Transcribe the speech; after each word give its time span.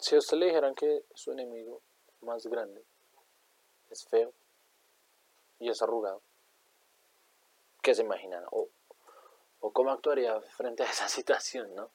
Si 0.00 0.14
a 0.14 0.18
usted 0.18 0.38
le 0.38 0.46
dijeran 0.46 0.74
que 0.74 1.04
su 1.14 1.30
enemigo 1.30 1.82
más 2.22 2.46
grande 2.46 2.82
es 3.90 4.06
feo 4.06 4.32
y 5.58 5.68
es 5.68 5.82
arrugado, 5.82 6.22
¿qué 7.82 7.94
se 7.94 8.00
imaginan? 8.00 8.42
O, 8.50 8.70
o 9.60 9.72
cómo 9.72 9.90
actuaría 9.90 10.40
frente 10.40 10.84
a 10.84 10.86
esa 10.86 11.06
situación, 11.08 11.74
¿no? 11.74 11.90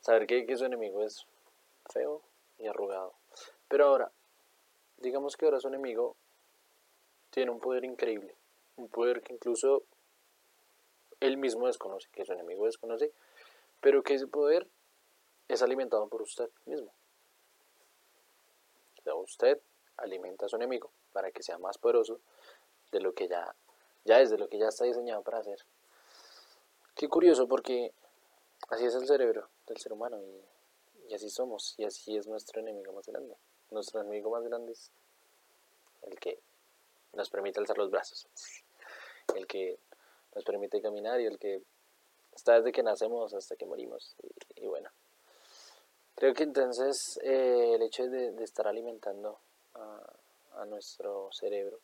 Saber 0.00 0.26
que, 0.26 0.44
que 0.46 0.56
su 0.56 0.64
enemigo 0.64 1.04
es 1.04 1.28
feo 1.92 2.22
y 2.58 2.66
arrugado. 2.66 3.14
Pero 3.68 3.86
ahora, 3.86 4.10
digamos 4.96 5.36
que 5.36 5.44
ahora 5.44 5.60
su 5.60 5.68
enemigo 5.68 6.16
tiene 7.30 7.52
un 7.52 7.60
poder 7.60 7.84
increíble, 7.84 8.34
un 8.74 8.88
poder 8.88 9.22
que 9.22 9.32
incluso 9.32 9.84
él 11.20 11.36
mismo 11.36 11.68
desconoce, 11.68 12.08
que 12.10 12.24
su 12.24 12.32
enemigo 12.32 12.66
desconoce, 12.66 13.12
pero 13.80 14.02
que 14.02 14.14
ese 14.14 14.26
poder 14.26 14.66
es 15.46 15.62
alimentado 15.62 16.08
por 16.08 16.20
usted 16.20 16.50
mismo. 16.66 16.92
Usted 19.12 19.60
alimenta 19.96 20.46
a 20.46 20.48
su 20.48 20.56
enemigo 20.56 20.90
para 21.12 21.30
que 21.30 21.42
sea 21.42 21.58
más 21.58 21.78
poderoso 21.78 22.20
de 22.90 23.00
lo 23.00 23.12
que 23.12 23.28
ya, 23.28 23.54
ya 24.04 24.20
es, 24.20 24.30
de 24.30 24.38
lo 24.38 24.48
que 24.48 24.58
ya 24.58 24.68
está 24.68 24.84
diseñado 24.84 25.22
para 25.22 25.38
hacer. 25.38 25.58
Qué 26.94 27.08
curioso 27.08 27.48
porque 27.48 27.92
así 28.68 28.84
es 28.84 28.94
el 28.94 29.06
cerebro 29.06 29.48
del 29.66 29.78
ser 29.78 29.92
humano 29.92 30.20
y, 30.22 31.14
así 31.14 31.28
somos 31.28 31.74
y 31.76 31.84
así 31.84 32.16
es 32.16 32.26
nuestro 32.26 32.60
enemigo 32.60 32.92
más 32.92 33.06
grande. 33.06 33.36
Nuestro 33.70 34.00
enemigo 34.00 34.30
más 34.30 34.44
grande 34.44 34.72
es 34.72 34.90
el 36.02 36.18
que 36.18 36.40
nos 37.12 37.30
permite 37.30 37.60
alzar 37.60 37.78
los 37.78 37.90
brazos, 37.90 38.26
el 39.34 39.46
que 39.46 39.78
nos 40.34 40.44
permite 40.44 40.80
caminar 40.80 41.20
y 41.20 41.26
el 41.26 41.38
que 41.38 41.62
está 42.34 42.54
desde 42.54 42.72
que 42.72 42.82
nacemos 42.82 43.34
hasta 43.34 43.56
que 43.56 43.66
morimos. 43.66 44.16
Y, 44.56 44.66
bueno, 44.66 44.90
creo 46.14 46.34
que 46.34 46.42
entonces 46.42 47.18
eh, 47.22 47.74
el 47.74 47.82
hecho 47.82 48.08
de, 48.08 48.42
estar 48.42 48.66
alimentando 48.66 49.38
a, 49.74 50.64
nuestro 50.66 51.30
cerebro 51.32 51.78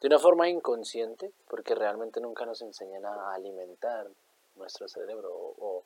de 0.00 0.06
una 0.06 0.18
forma 0.18 0.48
inconsciente, 0.48 1.32
porque 1.48 1.74
realmente 1.74 2.20
nunca 2.20 2.46
nos 2.46 2.62
enseñan 2.62 3.04
a 3.04 3.34
alimentar 3.34 4.08
nuestro 4.54 4.86
cerebro 4.86 5.30
o, 5.32 5.84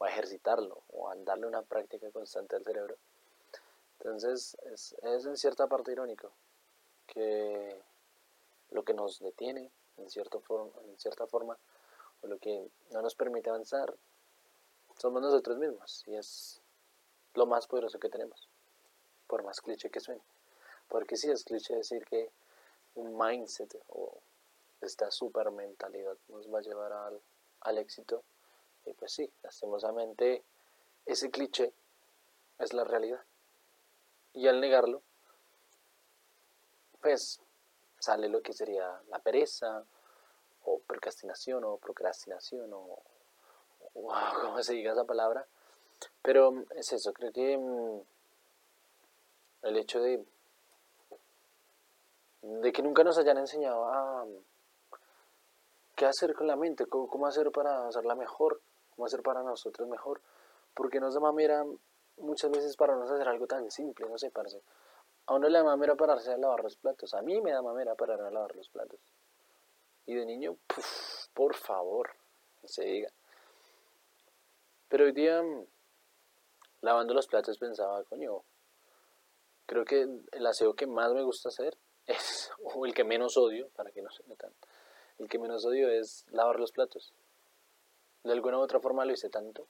a 0.00 0.08
ejercitarlo 0.08 0.82
o 0.92 1.08
a 1.08 1.16
darle 1.16 1.46
una 1.46 1.62
práctica 1.62 2.10
constante 2.10 2.56
al 2.56 2.64
cerebro. 2.64 2.96
Entonces 3.98 4.56
es, 4.72 4.94
es 5.02 5.26
en 5.26 5.36
cierta 5.36 5.66
parte 5.66 5.92
irónico 5.92 6.30
que 7.06 7.80
lo 8.70 8.82
que 8.84 8.94
nos 8.94 9.18
detiene 9.20 9.70
en, 9.96 10.10
cierto 10.10 10.42
en 10.84 10.98
cierta 10.98 11.26
forma, 11.26 11.58
o 12.22 12.26
lo 12.26 12.38
que 12.38 12.70
no 12.90 13.02
nos 13.02 13.14
permite 13.14 13.50
avanzar, 13.50 13.94
somos 14.96 15.22
nosotros 15.22 15.58
mismos. 15.58 16.04
Y 16.06 16.14
es 16.14 16.59
lo 17.34 17.46
más 17.46 17.66
poderoso 17.66 17.98
que 17.98 18.08
tenemos, 18.08 18.48
por 19.26 19.42
más 19.44 19.60
cliché 19.60 19.90
que 19.90 20.00
suene. 20.00 20.22
Porque 20.88 21.16
sí 21.16 21.30
es 21.30 21.44
cliché 21.44 21.76
decir 21.76 22.04
que 22.04 22.30
un 22.94 23.16
mindset 23.16 23.76
o 23.88 24.18
esta 24.80 25.10
super 25.10 25.50
mentalidad 25.50 26.16
nos 26.28 26.52
va 26.52 26.58
a 26.58 26.62
llevar 26.62 26.92
al, 26.92 27.20
al 27.60 27.78
éxito. 27.78 28.22
Y 28.86 28.92
pues 28.94 29.12
sí, 29.12 29.30
lastimosamente 29.42 30.42
ese 31.06 31.30
cliché 31.30 31.72
es 32.58 32.72
la 32.72 32.84
realidad. 32.84 33.22
Y 34.32 34.48
al 34.48 34.60
negarlo, 34.60 35.02
pues 37.00 37.40
sale 37.98 38.28
lo 38.28 38.42
que 38.42 38.52
sería 38.52 39.00
la 39.08 39.18
pereza, 39.18 39.84
o 40.64 40.78
procrastinación, 40.80 41.64
o 41.64 41.76
procrastinación, 41.78 42.70
o, 42.72 43.02
como 44.40 44.62
se 44.62 44.74
diga 44.74 44.92
esa 44.92 45.04
palabra. 45.04 45.46
Pero 46.22 46.64
es 46.76 46.92
eso, 46.92 47.12
creo 47.12 47.32
que 47.32 47.56
mm, 47.56 48.00
el 49.62 49.76
hecho 49.76 50.00
de, 50.00 50.24
de 52.42 52.72
que 52.72 52.82
nunca 52.82 53.04
nos 53.04 53.18
hayan 53.18 53.38
enseñado 53.38 53.84
a 53.86 54.26
qué 55.96 56.06
hacer 56.06 56.34
con 56.34 56.46
la 56.46 56.56
mente, 56.56 56.86
cómo, 56.86 57.26
hacer 57.26 57.50
para 57.52 57.86
hacerla 57.86 58.14
mejor, 58.14 58.60
cómo 58.94 59.06
hacer 59.06 59.22
para 59.22 59.42
nosotros 59.42 59.86
mejor, 59.88 60.22
porque 60.74 61.00
nos 61.00 61.14
da 61.14 61.20
mamera 61.20 61.64
muchas 62.16 62.50
veces 62.50 62.76
para 62.76 62.96
no 62.96 63.04
hacer 63.04 63.28
algo 63.28 63.46
tan 63.46 63.70
simple, 63.70 64.08
no 64.08 64.16
sé, 64.18 64.30
parce. 64.30 64.62
A 65.26 65.34
uno 65.34 65.48
le 65.48 65.58
da 65.58 65.64
mamera 65.64 65.94
pararse 65.94 66.32
a 66.32 66.38
lavar 66.38 66.64
los 66.64 66.76
platos. 66.76 67.14
A 67.14 67.22
mí 67.22 67.40
me 67.40 67.52
da 67.52 67.62
mamera 67.62 67.94
parar 67.94 68.20
a 68.22 68.30
lavar 68.30 68.56
los 68.56 68.68
platos. 68.68 68.98
Y 70.06 70.14
de 70.14 70.24
niño, 70.24 70.56
por 71.34 71.54
favor, 71.54 72.10
no 72.62 72.68
se 72.68 72.84
diga. 72.84 73.10
Pero 74.88 75.04
hoy 75.04 75.12
día, 75.12 75.40
lavando 76.82 77.14
los 77.14 77.26
platos, 77.26 77.58
pensaba, 77.58 78.02
coño, 78.04 78.42
creo 79.66 79.84
que 79.84 80.08
el 80.32 80.46
aseo 80.46 80.74
que 80.74 80.86
más 80.86 81.12
me 81.12 81.22
gusta 81.22 81.48
hacer 81.48 81.76
es, 82.06 82.50
o 82.62 82.86
el 82.86 82.94
que 82.94 83.04
menos 83.04 83.36
odio, 83.36 83.68
para 83.70 83.90
que 83.90 84.02
no 84.02 84.10
se 84.10 84.22
metan, 84.24 84.52
el 85.18 85.28
que 85.28 85.38
menos 85.38 85.64
odio 85.64 85.88
es 85.88 86.26
lavar 86.30 86.58
los 86.58 86.72
platos. 86.72 87.12
De 88.24 88.32
alguna 88.32 88.58
u 88.58 88.60
otra 88.60 88.80
forma 88.80 89.04
lo 89.04 89.12
hice 89.12 89.30
tanto 89.30 89.66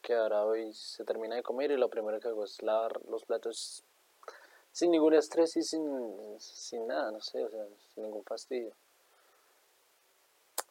que 0.00 0.14
ahora 0.14 0.44
hoy 0.44 0.72
se 0.72 1.04
termina 1.04 1.36
de 1.36 1.42
comer 1.42 1.70
y 1.70 1.76
lo 1.76 1.90
primero 1.90 2.18
que 2.20 2.28
hago 2.28 2.44
es 2.44 2.62
lavar 2.62 3.00
los 3.06 3.24
platos 3.24 3.84
sin 4.72 4.90
ningún 4.90 5.14
estrés 5.14 5.56
y 5.56 5.62
sin, 5.62 6.38
sin 6.38 6.86
nada, 6.86 7.10
no 7.10 7.20
sé, 7.20 7.44
o 7.44 7.50
sea, 7.50 7.64
sin 7.94 8.04
ningún 8.04 8.24
fastidio. 8.24 8.74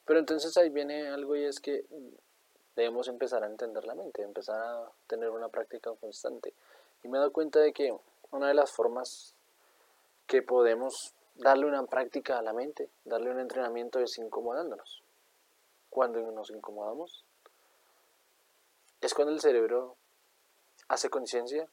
Pero 0.05 0.19
entonces 0.19 0.55
ahí 0.57 0.69
viene 0.69 1.09
algo 1.09 1.35
y 1.35 1.43
es 1.43 1.59
que 1.59 1.85
debemos 2.79 3.07
empezar 3.07 3.43
a 3.43 3.47
entender 3.47 3.85
la 3.85 3.95
mente, 3.95 4.23
empezar 4.23 4.59
a 4.59 4.91
tener 5.07 5.29
una 5.29 5.49
práctica 5.49 5.93
constante. 5.95 6.53
Y 7.03 7.07
me 7.07 7.17
he 7.17 7.19
dado 7.19 7.31
cuenta 7.31 7.59
de 7.59 7.73
que 7.73 7.97
una 8.31 8.47
de 8.47 8.53
las 8.53 8.71
formas 8.71 9.35
que 10.27 10.41
podemos 10.41 11.13
darle 11.35 11.65
una 11.65 11.85
práctica 11.85 12.37
a 12.37 12.41
la 12.41 12.53
mente, 12.53 12.89
darle 13.05 13.31
un 13.31 13.39
entrenamiento 13.39 13.99
es 13.99 14.17
incomodándonos. 14.17 15.03
Cuando 15.89 16.19
nos 16.31 16.51
incomodamos 16.51 17.25
es 19.01 19.13
cuando 19.13 19.33
el 19.33 19.39
cerebro 19.39 19.95
hace 20.89 21.09
conciencia, 21.09 21.67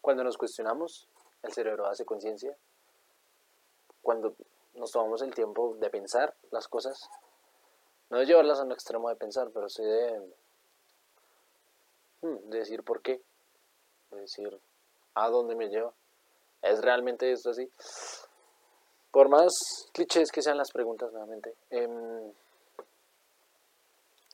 cuando 0.00 0.22
nos 0.22 0.38
cuestionamos 0.38 1.08
el 1.42 1.52
cerebro 1.52 1.86
hace 1.86 2.04
conciencia. 2.04 2.56
Cuando 4.02 4.34
nos 4.74 4.92
tomamos 4.92 5.22
el 5.22 5.34
tiempo 5.34 5.76
de 5.78 5.90
pensar 5.90 6.34
las 6.50 6.68
cosas, 6.68 7.08
no 8.10 8.18
de 8.18 8.26
llevarlas 8.26 8.58
a 8.58 8.64
un 8.64 8.72
extremo 8.72 9.08
de 9.08 9.16
pensar, 9.16 9.50
pero 9.52 9.68
sí 9.68 9.82
de, 9.82 10.20
hmm, 12.22 12.50
de 12.50 12.58
decir 12.58 12.82
por 12.82 13.02
qué, 13.02 13.20
de 14.10 14.20
decir 14.20 14.58
a 15.14 15.28
dónde 15.28 15.54
me 15.54 15.68
lleva. 15.68 15.92
¿Es 16.62 16.80
realmente 16.80 17.30
esto 17.30 17.50
así? 17.50 17.70
Por 19.10 19.28
más 19.28 19.52
clichés 19.92 20.30
que 20.30 20.42
sean 20.42 20.56
las 20.56 20.70
preguntas, 20.70 21.12
nuevamente, 21.12 21.54
em, 21.70 22.32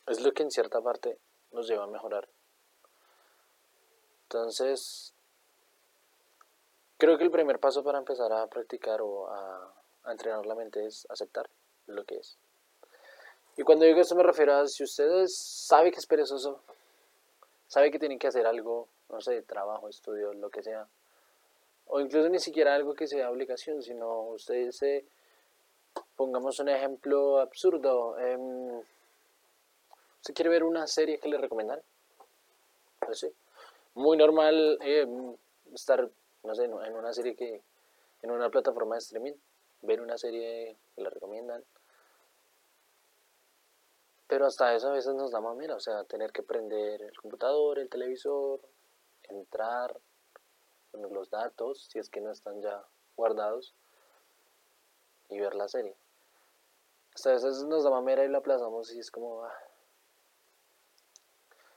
es 0.06 0.20
lo 0.20 0.32
que 0.32 0.42
en 0.42 0.50
cierta 0.50 0.80
parte 0.80 1.18
nos 1.52 1.68
lleva 1.68 1.84
a 1.84 1.88
mejorar. 1.88 2.28
Entonces, 4.24 5.14
Creo 7.04 7.18
que 7.18 7.24
el 7.24 7.30
primer 7.30 7.58
paso 7.58 7.82
para 7.82 7.98
empezar 7.98 8.32
a 8.32 8.46
practicar 8.46 9.02
o 9.02 9.28
a, 9.28 9.74
entrenar 10.06 10.46
la 10.46 10.54
mente 10.54 10.86
es 10.86 11.06
aceptar 11.10 11.48
lo 11.86 12.04
que 12.04 12.16
es. 12.16 12.38
Y 13.56 13.62
cuando 13.62 13.84
digo 13.84 14.00
esto 14.00 14.14
me 14.14 14.22
refiero 14.22 14.54
a 14.54 14.66
si 14.66 14.82
ustedes 14.82 15.36
saben 15.36 15.92
que 15.92 15.98
es 15.98 16.06
perezoso, 16.06 16.60
sabe 17.68 17.90
que 17.90 17.98
tienen 17.98 18.18
que 18.18 18.26
hacer 18.26 18.46
algo, 18.46 18.88
no 19.10 19.20
sé, 19.20 19.42
trabajo, 19.42 19.88
estudio, 19.88 20.32
lo 20.34 20.50
que 20.50 20.62
sea, 20.62 20.88
o 21.86 22.00
incluso 22.00 22.28
ni 22.28 22.40
siquiera 22.40 22.74
algo 22.74 22.94
que 22.94 23.06
sea 23.06 23.30
obligación, 23.30 23.82
sino 23.82 24.22
ustedes, 24.30 24.80
pongamos 26.16 26.58
un 26.58 26.68
ejemplo 26.68 27.38
absurdo, 27.38 28.18
eh, 28.18 28.36
¿usted 30.20 30.34
quiere 30.34 30.50
ver 30.50 30.64
una 30.64 30.86
serie 30.86 31.18
que 31.18 31.28
le 31.28 31.38
recomiendan? 31.38 31.80
Pues 33.00 33.20
sí, 33.20 33.32
muy 33.94 34.16
normal 34.16 34.78
em, 34.80 35.36
estar 35.72 36.10
no 36.44 36.54
sé, 36.54 36.64
en 36.64 36.94
una 36.94 37.12
serie 37.12 37.34
que, 37.34 37.62
en 38.22 38.30
una 38.30 38.50
plataforma 38.50 38.94
de 38.94 39.00
streaming, 39.00 39.32
ver 39.82 40.00
una 40.00 40.16
serie 40.18 40.76
que 40.94 41.02
le 41.02 41.10
recomiendan. 41.10 41.64
Pero 44.34 44.46
hasta 44.46 44.74
eso 44.74 44.88
a 44.88 44.94
veces 44.94 45.14
nos 45.14 45.30
da 45.30 45.40
mamera, 45.40 45.76
o 45.76 45.78
sea, 45.78 46.02
tener 46.02 46.32
que 46.32 46.42
prender 46.42 47.00
el 47.02 47.16
computador, 47.16 47.78
el 47.78 47.88
televisor, 47.88 48.60
entrar, 49.22 49.96
poner 50.90 51.12
los 51.12 51.30
datos, 51.30 51.86
si 51.88 52.00
es 52.00 52.08
que 52.08 52.20
no 52.20 52.32
están 52.32 52.60
ya 52.60 52.84
guardados, 53.16 53.76
y 55.28 55.38
ver 55.38 55.54
la 55.54 55.68
serie. 55.68 55.96
Hasta 57.14 57.30
a 57.30 57.34
veces 57.34 57.62
nos 57.62 57.84
da 57.84 57.90
mamera 57.90 58.24
y 58.24 58.28
la 58.28 58.38
aplazamos 58.38 58.92
y 58.92 58.98
es 58.98 59.12
como... 59.12 59.44
Ah. 59.44 59.56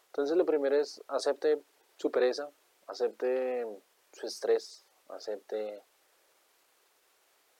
Entonces 0.07 0.35
lo 0.35 0.47
primero 0.47 0.77
es 0.77 0.99
acepte 1.09 1.61
su 1.97 2.09
pereza, 2.09 2.49
acepte 2.87 3.67
su 4.13 4.25
estrés, 4.25 4.83
acepte 5.09 5.83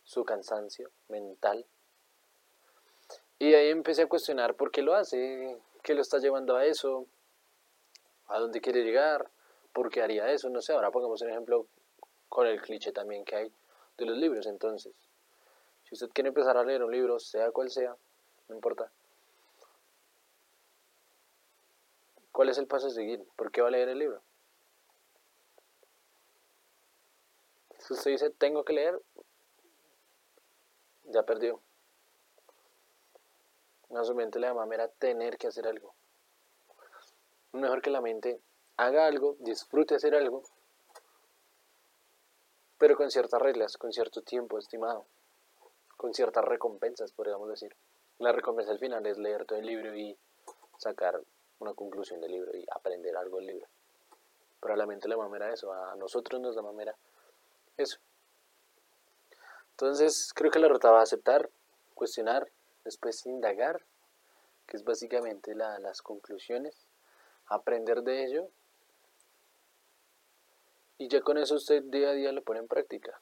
su 0.03 0.25
cansancio 0.25 0.89
mental. 1.07 1.67
Y 3.39 3.53
ahí 3.53 3.69
empecé 3.69 4.03
a 4.03 4.07
cuestionar 4.07 4.55
por 4.55 4.71
qué 4.71 4.81
lo 4.81 4.95
hace, 4.95 5.59
qué 5.83 5.93
lo 5.93 6.01
está 6.01 6.17
llevando 6.17 6.55
a 6.55 6.65
eso, 6.65 7.05
a 8.27 8.39
dónde 8.39 8.61
quiere 8.61 8.83
llegar, 8.83 9.29
¿por 9.73 9.89
qué 9.89 10.01
haría 10.01 10.31
eso? 10.31 10.49
No 10.49 10.61
sé, 10.61 10.73
ahora 10.73 10.91
pongamos 10.91 11.21
un 11.21 11.29
ejemplo 11.29 11.67
con 12.29 12.47
el 12.47 12.61
cliché 12.61 12.91
también 12.91 13.23
que 13.23 13.35
hay 13.35 13.51
de 13.97 14.05
los 14.05 14.17
libros. 14.17 14.47
Entonces, 14.47 14.93
si 15.83 15.93
usted 15.93 16.09
quiere 16.09 16.29
empezar 16.29 16.57
a 16.57 16.63
leer 16.63 16.83
un 16.83 16.91
libro, 16.91 17.19
sea 17.19 17.51
cual 17.51 17.69
sea, 17.69 17.95
no 18.49 18.55
importa. 18.55 18.91
¿Cuál 22.31 22.49
es 22.49 22.57
el 22.57 22.67
paso 22.67 22.87
a 22.87 22.91
seguir? 22.91 23.23
¿Por 23.35 23.51
qué 23.51 23.61
va 23.61 23.67
a 23.67 23.71
leer 23.71 23.89
el 23.89 23.99
libro? 23.99 24.21
Si 27.79 27.93
usted 27.93 28.11
dice, 28.11 28.29
tengo 28.31 28.65
que 28.65 28.73
leer, 28.73 28.99
ya 31.05 31.23
perdió. 31.23 31.61
A 33.95 34.03
su 34.03 34.13
mente 34.13 34.39
le 34.39 34.47
da 34.47 34.53
mamera 34.53 34.87
tener 34.87 35.37
que 35.37 35.47
hacer 35.47 35.67
algo. 35.67 35.93
Mejor 37.53 37.81
que 37.81 37.89
la 37.89 38.01
mente 38.01 38.41
haga 38.75 39.07
algo, 39.07 39.35
disfrute 39.39 39.95
hacer 39.95 40.13
algo, 40.13 40.43
pero 42.77 42.95
con 42.95 43.09
ciertas 43.09 43.41
reglas, 43.41 43.77
con 43.77 43.91
cierto 43.91 44.21
tiempo 44.21 44.57
estimado, 44.59 45.05
con 45.95 46.13
ciertas 46.13 46.45
recompensas, 46.45 47.11
podríamos 47.11 47.49
decir. 47.49 47.75
La 48.19 48.31
recompensa 48.31 48.71
al 48.71 48.79
final 48.79 49.05
es 49.05 49.17
leer 49.17 49.45
todo 49.45 49.59
el 49.59 49.65
libro 49.65 49.95
y 49.95 50.17
sacar 50.77 51.21
una 51.59 51.73
conclusión 51.73 52.21
del 52.21 52.31
libro 52.31 52.55
y 52.55 52.65
aprender 52.71 53.15
algo 53.15 53.37
del 53.37 53.47
libro. 53.47 53.67
Pero 54.59 54.73
a 54.73 54.77
la 54.77 54.85
mente 54.85 55.07
le 55.07 55.15
mamera 55.15 55.51
eso, 55.51 55.71
a 55.71 55.95
nosotros 55.95 56.41
nos 56.41 56.55
da 56.55 56.61
mamera 56.61 56.95
eso. 57.77 57.99
Entonces, 59.71 60.33
creo 60.33 60.51
que 60.51 60.59
la 60.59 60.67
ruta 60.67 60.91
va 60.91 60.99
a 60.99 61.03
aceptar, 61.03 61.49
cuestionar, 61.93 62.49
después 62.87 63.25
indagar, 63.25 63.81
que 64.65 64.77
es 64.77 64.83
básicamente 64.83 65.53
las 65.55 66.01
conclusiones, 66.01 66.87
aprender 67.45 68.01
de 68.01 68.25
ello, 68.25 68.49
y 70.97 71.07
ya 71.07 71.21
con 71.21 71.37
eso 71.37 71.55
usted 71.55 71.83
día 71.83 72.09
a 72.09 72.13
día 72.13 72.31
lo 72.31 72.43
pone 72.43 72.59
en 72.59 72.67
práctica. 72.67 73.21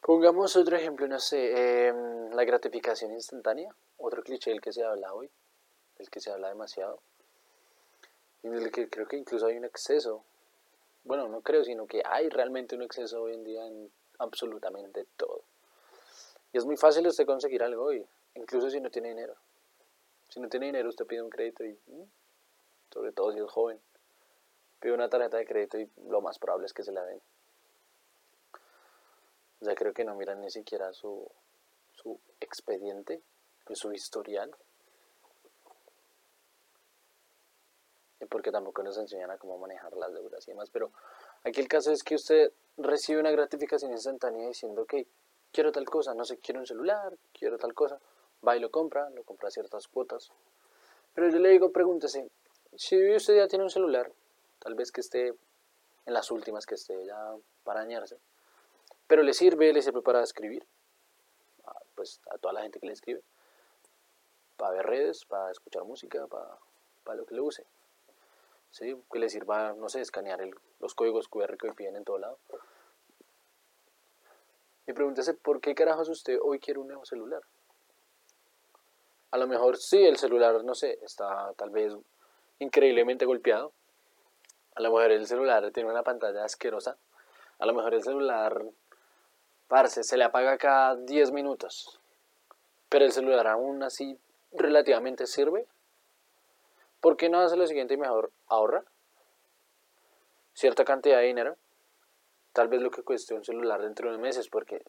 Pongamos 0.00 0.56
otro 0.56 0.76
ejemplo, 0.76 1.06
no 1.06 1.18
sé, 1.18 1.86
em, 1.88 2.30
la 2.30 2.44
gratificación 2.44 3.12
instantánea, 3.12 3.74
otro 3.98 4.22
cliché 4.22 4.50
del 4.50 4.60
que 4.60 4.72
se 4.72 4.82
habla 4.82 5.14
hoy, 5.14 5.30
del 5.98 6.10
que 6.10 6.20
se 6.20 6.30
habla 6.30 6.48
demasiado, 6.48 7.00
y 8.42 8.48
del 8.48 8.70
que 8.70 8.88
creo 8.88 9.06
que 9.06 9.16
incluso 9.16 9.46
hay 9.46 9.56
un 9.56 9.64
exceso 9.64 10.24
bueno, 11.08 11.26
no 11.26 11.40
creo, 11.40 11.64
sino 11.64 11.86
que 11.86 12.02
hay 12.04 12.28
realmente 12.28 12.76
un 12.76 12.82
exceso 12.82 13.22
hoy 13.22 13.32
en 13.32 13.42
día 13.42 13.66
en 13.66 13.90
absolutamente 14.18 15.06
todo. 15.16 15.42
Y 16.52 16.58
es 16.58 16.64
muy 16.64 16.76
fácil 16.76 17.06
usted 17.06 17.26
conseguir 17.26 17.62
algo 17.62 17.84
hoy, 17.84 18.06
incluso 18.34 18.70
si 18.70 18.80
no 18.80 18.90
tiene 18.90 19.10
dinero. 19.10 19.36
Si 20.28 20.40
no 20.40 20.48
tiene 20.48 20.66
dinero, 20.66 20.88
usted 20.88 21.06
pide 21.06 21.22
un 21.22 21.30
crédito 21.30 21.64
y, 21.64 21.72
mm, 21.86 22.04
sobre 22.90 23.12
todo 23.12 23.32
si 23.32 23.38
es 23.38 23.50
joven, 23.50 23.80
pide 24.80 24.92
una 24.92 25.08
tarjeta 25.08 25.36
de 25.38 25.46
crédito 25.46 25.78
y 25.78 25.90
lo 26.08 26.20
más 26.20 26.38
probable 26.38 26.66
es 26.66 26.72
que 26.72 26.82
se 26.82 26.92
la 26.92 27.04
den. 27.04 27.20
Sea, 29.60 29.74
creo 29.74 29.92
que 29.92 30.04
no 30.04 30.14
miran 30.14 30.40
ni 30.40 30.50
siquiera 30.50 30.92
su, 30.92 31.28
su 31.92 32.20
expediente, 32.40 33.20
pues 33.64 33.80
su 33.80 33.92
historial, 33.92 34.54
porque 38.30 38.52
tampoco 38.52 38.82
nos 38.82 38.96
enseñan 38.98 39.30
a 39.30 39.38
cómo 39.38 39.58
manejar 39.58 39.96
las 39.96 40.12
deudas 40.12 40.46
y 40.46 40.52
demás. 40.52 40.70
Pero 40.70 40.92
aquí 41.44 41.60
el 41.60 41.68
caso 41.68 41.90
es 41.92 42.02
que 42.02 42.14
usted 42.14 42.52
recibe 42.76 43.20
una 43.20 43.30
gratificación 43.30 43.92
instantánea 43.92 44.46
diciendo, 44.46 44.82
ok, 44.82 44.94
quiero 45.52 45.72
tal 45.72 45.84
cosa, 45.86 46.14
no 46.14 46.24
sé, 46.24 46.38
quiero 46.38 46.60
un 46.60 46.66
celular, 46.66 47.16
quiero 47.32 47.58
tal 47.58 47.74
cosa, 47.74 47.98
va 48.46 48.56
y 48.56 48.60
lo 48.60 48.70
compra, 48.70 49.10
lo 49.10 49.22
compra 49.24 49.48
a 49.48 49.50
ciertas 49.50 49.88
cuotas. 49.88 50.30
Pero 51.14 51.28
yo 51.30 51.38
le 51.38 51.50
digo, 51.50 51.72
pregúntese, 51.72 52.30
si 52.76 53.14
usted 53.14 53.36
ya 53.36 53.48
tiene 53.48 53.64
un 53.64 53.70
celular, 53.70 54.12
tal 54.58 54.74
vez 54.74 54.92
que 54.92 55.00
esté 55.00 55.28
en 55.28 56.14
las 56.14 56.30
últimas, 56.30 56.66
que 56.66 56.74
esté 56.74 57.04
ya 57.04 57.34
para 57.64 57.80
dañarse, 57.80 58.18
pero 59.06 59.22
le 59.22 59.32
sirve, 59.32 59.72
le 59.72 59.82
sirve 59.82 60.02
para 60.02 60.22
escribir, 60.22 60.66
pues 61.94 62.20
a 62.30 62.38
toda 62.38 62.54
la 62.54 62.62
gente 62.62 62.78
que 62.78 62.86
le 62.86 62.92
escribe, 62.92 63.22
para 64.56 64.72
ver 64.72 64.86
redes, 64.86 65.24
para 65.24 65.50
escuchar 65.50 65.84
música, 65.84 66.26
para, 66.26 66.56
para 67.04 67.16
lo 67.16 67.26
que 67.26 67.34
le 67.34 67.40
use. 67.40 67.66
¿sí? 68.70 68.96
que 69.10 69.18
le 69.18 69.28
sirva, 69.28 69.72
no 69.72 69.88
sé, 69.88 70.00
escanear 70.00 70.40
los 70.80 70.94
códigos 70.94 71.28
QR 71.28 71.56
que 71.56 71.72
piden 71.72 71.96
en 71.96 72.04
todo 72.04 72.18
lado. 72.18 72.38
Y 74.88 74.94
pregúntese, 74.94 75.34
¿por 75.34 75.60
qué 75.60 75.74
carajos 75.74 76.08
usted 76.08 76.38
hoy 76.42 76.58
quiere 76.58 76.80
un 76.80 76.88
nuevo 76.88 77.04
celular? 77.04 77.42
A 79.30 79.36
lo 79.36 79.46
mejor 79.46 79.76
sí, 79.76 80.02
el 80.02 80.16
celular, 80.16 80.64
no 80.64 80.74
sé, 80.74 80.98
está 81.02 81.52
tal 81.58 81.68
vez 81.68 81.94
increíblemente 82.58 83.26
golpeado. 83.26 83.74
A 84.76 84.80
lo 84.80 84.88
mejor 84.88 85.10
el 85.10 85.26
celular 85.26 85.70
tiene 85.72 85.90
una 85.90 86.02
pantalla 86.02 86.42
asquerosa. 86.42 86.96
A 87.58 87.66
lo 87.66 87.74
mejor 87.74 87.92
el 87.92 88.02
celular, 88.02 88.64
parce, 89.68 90.04
se 90.04 90.16
le 90.16 90.24
apaga 90.24 90.56
cada 90.56 90.96
10 90.96 91.32
minutos. 91.32 92.00
Pero 92.88 93.04
el 93.04 93.12
celular 93.12 93.46
aún 93.46 93.82
así 93.82 94.18
relativamente 94.52 95.26
sirve. 95.26 95.66
¿Por 97.02 97.18
qué 97.18 97.28
no 97.28 97.40
hace 97.40 97.58
lo 97.58 97.66
siguiente 97.66 97.92
y 97.92 97.98
mejor 97.98 98.32
ahorra 98.46 98.84
cierta 100.54 100.86
cantidad 100.86 101.18
de 101.18 101.26
dinero? 101.26 101.58
Tal 102.58 102.66
vez 102.66 102.82
lo 102.82 102.90
que 102.90 103.04
cueste 103.04 103.34
un 103.34 103.44
celular 103.44 103.80
dentro 103.80 104.08
de 104.08 104.16
unos 104.16 104.20
meses, 104.20 104.48
porque 104.48 104.82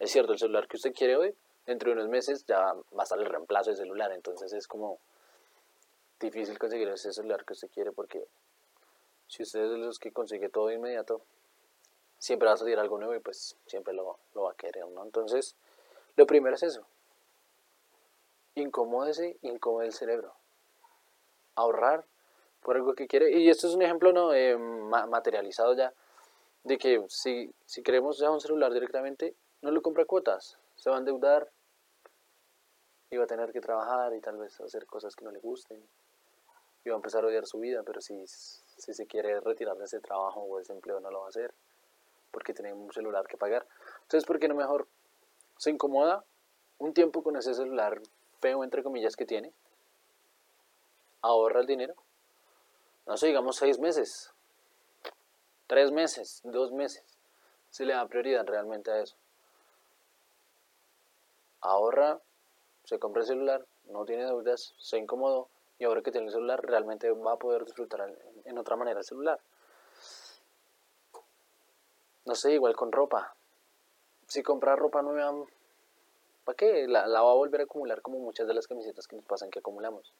es 0.00 0.10
cierto, 0.10 0.32
el 0.32 0.38
celular 0.40 0.66
que 0.66 0.76
usted 0.76 0.92
quiere 0.92 1.16
hoy, 1.16 1.32
dentro 1.64 1.90
de 1.90 1.94
unos 1.94 2.08
meses 2.08 2.44
ya 2.44 2.58
va 2.58 2.82
a 2.98 3.02
estar 3.04 3.20
el 3.20 3.26
reemplazo 3.26 3.70
de 3.70 3.76
celular, 3.76 4.10
entonces 4.10 4.52
es 4.52 4.66
como 4.66 4.98
difícil 6.18 6.58
conseguir 6.58 6.88
ese 6.88 7.12
celular 7.12 7.44
que 7.44 7.52
usted 7.52 7.70
quiere 7.72 7.92
porque 7.92 8.26
si 9.28 9.44
usted 9.44 9.60
es 9.60 9.70
de 9.70 9.78
los 9.78 10.00
que 10.00 10.10
consigue 10.10 10.48
todo 10.48 10.66
de 10.66 10.74
inmediato, 10.74 11.22
siempre 12.18 12.48
va 12.48 12.54
a 12.54 12.56
salir 12.56 12.80
algo 12.80 12.98
nuevo 12.98 13.14
y 13.14 13.20
pues 13.20 13.56
siempre 13.64 13.94
lo, 13.94 14.18
lo 14.34 14.42
va 14.42 14.50
a 14.50 14.56
querer, 14.56 14.88
¿no? 14.88 15.04
Entonces, 15.04 15.54
lo 16.16 16.26
primero 16.26 16.56
es 16.56 16.64
eso. 16.64 16.84
Incomódese, 18.56 19.38
incomode 19.42 19.86
el 19.86 19.92
cerebro 19.92 20.34
ahorrar 21.54 22.06
por 22.60 22.74
algo 22.74 22.96
que 22.96 23.06
quiere. 23.06 23.30
Y 23.38 23.48
esto 23.50 23.68
es 23.68 23.74
un 23.74 23.82
ejemplo 23.82 24.12
no 24.12 24.34
eh, 24.34 24.56
materializado 24.56 25.74
ya 25.74 25.94
de 26.64 26.78
que 26.78 27.04
si, 27.08 27.54
si 27.66 27.82
queremos 27.82 28.18
ya 28.18 28.30
un 28.30 28.40
celular 28.40 28.72
directamente, 28.72 29.34
no 29.62 29.70
lo 29.70 29.82
compra 29.82 30.04
cuotas, 30.04 30.58
se 30.74 30.90
va 30.90 30.96
a 30.96 30.98
endeudar 30.98 31.50
y 33.10 33.16
va 33.16 33.24
a 33.24 33.26
tener 33.28 33.52
que 33.52 33.60
trabajar 33.60 34.14
y 34.14 34.20
tal 34.20 34.36
vez 34.38 34.60
hacer 34.60 34.86
cosas 34.86 35.14
que 35.14 35.24
no 35.24 35.30
le 35.30 35.38
gusten 35.38 35.82
y 36.84 36.88
va 36.88 36.96
a 36.96 36.98
empezar 36.98 37.24
a 37.24 37.28
odiar 37.28 37.46
su 37.46 37.58
vida, 37.58 37.82
pero 37.84 38.00
si, 38.00 38.26
si 38.26 38.92
se 38.92 39.06
quiere 39.06 39.40
retirar 39.40 39.76
de 39.76 39.84
ese 39.84 40.00
trabajo 40.00 40.40
o 40.40 40.58
ese 40.58 40.72
empleo 40.72 41.00
no 41.00 41.10
lo 41.10 41.20
va 41.20 41.26
a 41.26 41.28
hacer 41.28 41.54
porque 42.30 42.52
tiene 42.52 42.72
un 42.72 42.92
celular 42.92 43.26
que 43.28 43.36
pagar. 43.36 43.64
Entonces, 44.02 44.26
¿por 44.26 44.40
qué 44.40 44.48
no 44.48 44.56
mejor 44.56 44.88
se 45.56 45.70
incomoda 45.70 46.24
un 46.78 46.92
tiempo 46.92 47.22
con 47.22 47.36
ese 47.36 47.54
celular 47.54 48.02
feo, 48.40 48.64
entre 48.64 48.82
comillas, 48.82 49.14
que 49.14 49.24
tiene? 49.24 49.52
ahorra 51.24 51.60
el 51.60 51.66
dinero. 51.66 51.94
No 53.06 53.16
sé, 53.16 53.28
digamos 53.28 53.56
seis 53.56 53.78
meses, 53.78 54.32
tres 55.66 55.90
meses, 55.92 56.40
dos 56.44 56.72
meses. 56.72 57.04
Si 57.70 57.84
le 57.84 57.94
da 57.94 58.06
prioridad 58.06 58.46
realmente 58.46 58.90
a 58.90 59.00
eso. 59.00 59.16
Ahorra, 61.60 62.20
se 62.84 62.98
compra 62.98 63.22
el 63.22 63.28
celular, 63.28 63.66
no 63.86 64.04
tiene 64.04 64.24
deudas, 64.24 64.74
se 64.78 64.98
incomodó 64.98 65.48
y 65.78 65.84
ahora 65.84 66.02
que 66.02 66.12
tiene 66.12 66.26
el 66.26 66.32
celular 66.32 66.64
realmente 66.64 67.10
va 67.10 67.32
a 67.32 67.38
poder 67.38 67.64
disfrutar 67.64 68.14
en 68.44 68.58
otra 68.58 68.76
manera 68.76 69.00
el 69.00 69.04
celular. 69.04 69.40
No 72.26 72.34
sé, 72.34 72.52
igual 72.52 72.76
con 72.76 72.92
ropa. 72.92 73.34
Si 74.28 74.42
compra 74.42 74.76
ropa 74.76 75.02
nueva, 75.02 75.46
¿para 76.44 76.56
qué? 76.56 76.86
La, 76.88 77.06
la 77.06 77.22
va 77.22 77.30
a 77.30 77.34
volver 77.34 77.60
a 77.60 77.64
acumular 77.64 78.00
como 78.02 78.18
muchas 78.18 78.46
de 78.46 78.54
las 78.54 78.66
camisetas 78.66 79.06
que 79.06 79.16
nos 79.16 79.24
pasan 79.24 79.50
que 79.50 79.58
acumulamos. 79.58 80.12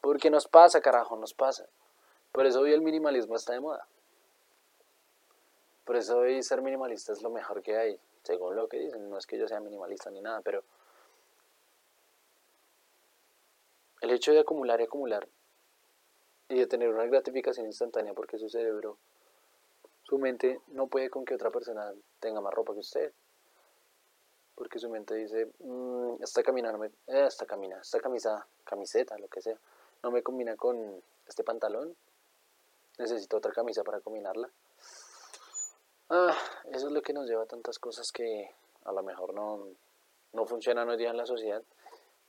Porque 0.00 0.30
nos 0.30 0.46
pasa, 0.46 0.80
carajo, 0.80 1.16
nos 1.16 1.34
pasa. 1.34 1.66
Por 2.32 2.46
eso 2.46 2.60
hoy 2.60 2.72
el 2.72 2.82
minimalismo 2.82 3.36
está 3.36 3.54
de 3.54 3.60
moda. 3.60 3.86
Por 5.86 5.94
eso 5.94 6.18
hoy 6.18 6.42
ser 6.42 6.62
minimalista 6.62 7.12
es 7.12 7.22
lo 7.22 7.30
mejor 7.30 7.62
que 7.62 7.76
hay, 7.76 7.98
según 8.24 8.56
lo 8.56 8.68
que 8.68 8.80
dicen. 8.80 9.08
No 9.08 9.18
es 9.18 9.26
que 9.26 9.38
yo 9.38 9.46
sea 9.46 9.60
minimalista 9.60 10.10
ni 10.10 10.20
nada, 10.20 10.40
pero 10.40 10.64
el 14.00 14.10
hecho 14.10 14.32
de 14.32 14.40
acumular 14.40 14.80
y 14.80 14.84
acumular 14.84 15.28
y 16.48 16.58
de 16.58 16.66
tener 16.66 16.88
una 16.88 17.06
gratificación 17.06 17.66
instantánea 17.66 18.14
porque 18.14 18.36
su 18.36 18.48
cerebro, 18.48 18.98
su 20.02 20.18
mente 20.18 20.60
no 20.68 20.88
puede 20.88 21.08
con 21.08 21.24
que 21.24 21.36
otra 21.36 21.50
persona 21.50 21.94
tenga 22.18 22.40
más 22.40 22.52
ropa 22.52 22.72
que 22.72 22.80
usted. 22.80 23.12
Porque 24.56 24.80
su 24.80 24.90
mente 24.90 25.14
dice, 25.14 25.52
mmm, 25.60 26.20
esta 26.20 26.42
camina, 26.42 26.72
no 26.72 26.78
me, 26.78 26.88
eh, 26.88 27.26
esta 27.26 27.46
camina, 27.46 27.78
esta 27.80 28.00
camisa, 28.00 28.44
camiseta, 28.64 29.16
lo 29.18 29.28
que 29.28 29.40
sea, 29.40 29.56
no 30.02 30.10
me 30.10 30.24
combina 30.24 30.56
con 30.56 31.00
este 31.28 31.44
pantalón, 31.44 31.94
necesito 32.98 33.36
otra 33.36 33.52
camisa 33.52 33.84
para 33.84 34.00
combinarla. 34.00 34.50
Ah, 36.08 36.36
eso 36.70 36.86
es 36.86 36.92
lo 36.92 37.02
que 37.02 37.12
nos 37.12 37.26
lleva 37.28 37.42
a 37.42 37.46
tantas 37.46 37.80
cosas 37.80 38.12
que 38.12 38.48
a 38.84 38.92
lo 38.92 39.02
mejor 39.02 39.34
no, 39.34 39.66
no 40.32 40.46
funcionan 40.46 40.88
hoy 40.88 40.96
día 40.96 41.10
en 41.10 41.16
la 41.16 41.26
sociedad 41.26 41.62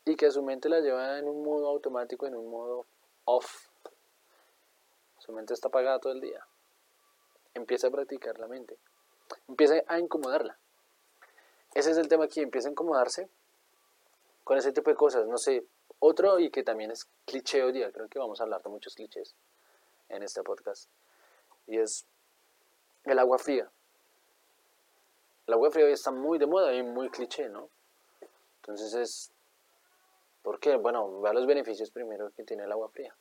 y 0.04 0.16
que 0.16 0.26
a 0.26 0.32
su 0.32 0.42
mente 0.42 0.68
la 0.68 0.80
lleva 0.80 1.20
en 1.20 1.28
un 1.28 1.44
modo 1.44 1.68
automático, 1.68 2.26
en 2.26 2.36
un 2.36 2.50
modo 2.50 2.88
off. 3.26 3.68
su 5.20 5.32
mente 5.32 5.54
está 5.54 5.68
apagada 5.68 6.00
todo 6.00 6.14
el 6.14 6.22
día. 6.22 6.44
Empieza 7.54 7.88
a 7.88 7.92
practicar 7.92 8.40
la 8.40 8.48
mente. 8.48 8.78
Empieza 9.48 9.84
a 9.88 10.00
incomodarla. 10.00 10.58
Ese 11.76 11.92
es 11.92 11.98
el 11.98 12.08
tema 12.08 12.26
aquí, 12.26 12.42
empieza 12.42 12.70
a 12.70 12.72
incomodarse 12.72 13.30
con 14.44 14.58
ese 14.58 14.72
tipo 14.72 14.90
de 14.90 14.96
cosas. 14.96 15.28
No 15.28 15.38
sé, 15.38 15.68
otro 16.00 16.40
y 16.40 16.50
que 16.50 16.64
también 16.64 16.90
es 16.90 17.08
cliché 17.26 17.62
hoy 17.64 17.74
día, 17.74 17.92
creo 17.92 18.08
que 18.08 18.18
vamos 18.18 18.40
a 18.40 18.44
hablar 18.44 18.64
de 18.64 18.70
muchos 18.70 18.96
clichés 18.96 19.36
en 20.10 20.24
este 20.24 20.42
podcast. 20.42 20.90
Y 21.68 21.78
es 21.78 22.08
el 23.14 23.20
agua 23.20 23.38
fría. 23.38 23.70
El 25.48 25.54
agua 25.54 25.72
fría 25.72 25.86
hoy 25.86 25.94
está 25.94 26.12
muy 26.12 26.38
de 26.38 26.46
moda 26.46 26.74
y 26.74 26.84
muy 26.84 27.10
cliché, 27.10 27.50
¿no? 27.50 27.70
Entonces 28.62 28.94
es... 28.94 29.32
¿Por 30.42 30.60
qué? 30.60 30.76
Bueno, 30.76 31.22
vea 31.22 31.34
los 31.34 31.46
beneficios 31.46 31.92
primero 31.92 32.32
que 32.32 32.44
tiene 32.44 32.64
el 32.64 32.72
agua 32.72 32.90
fría. 32.90 33.16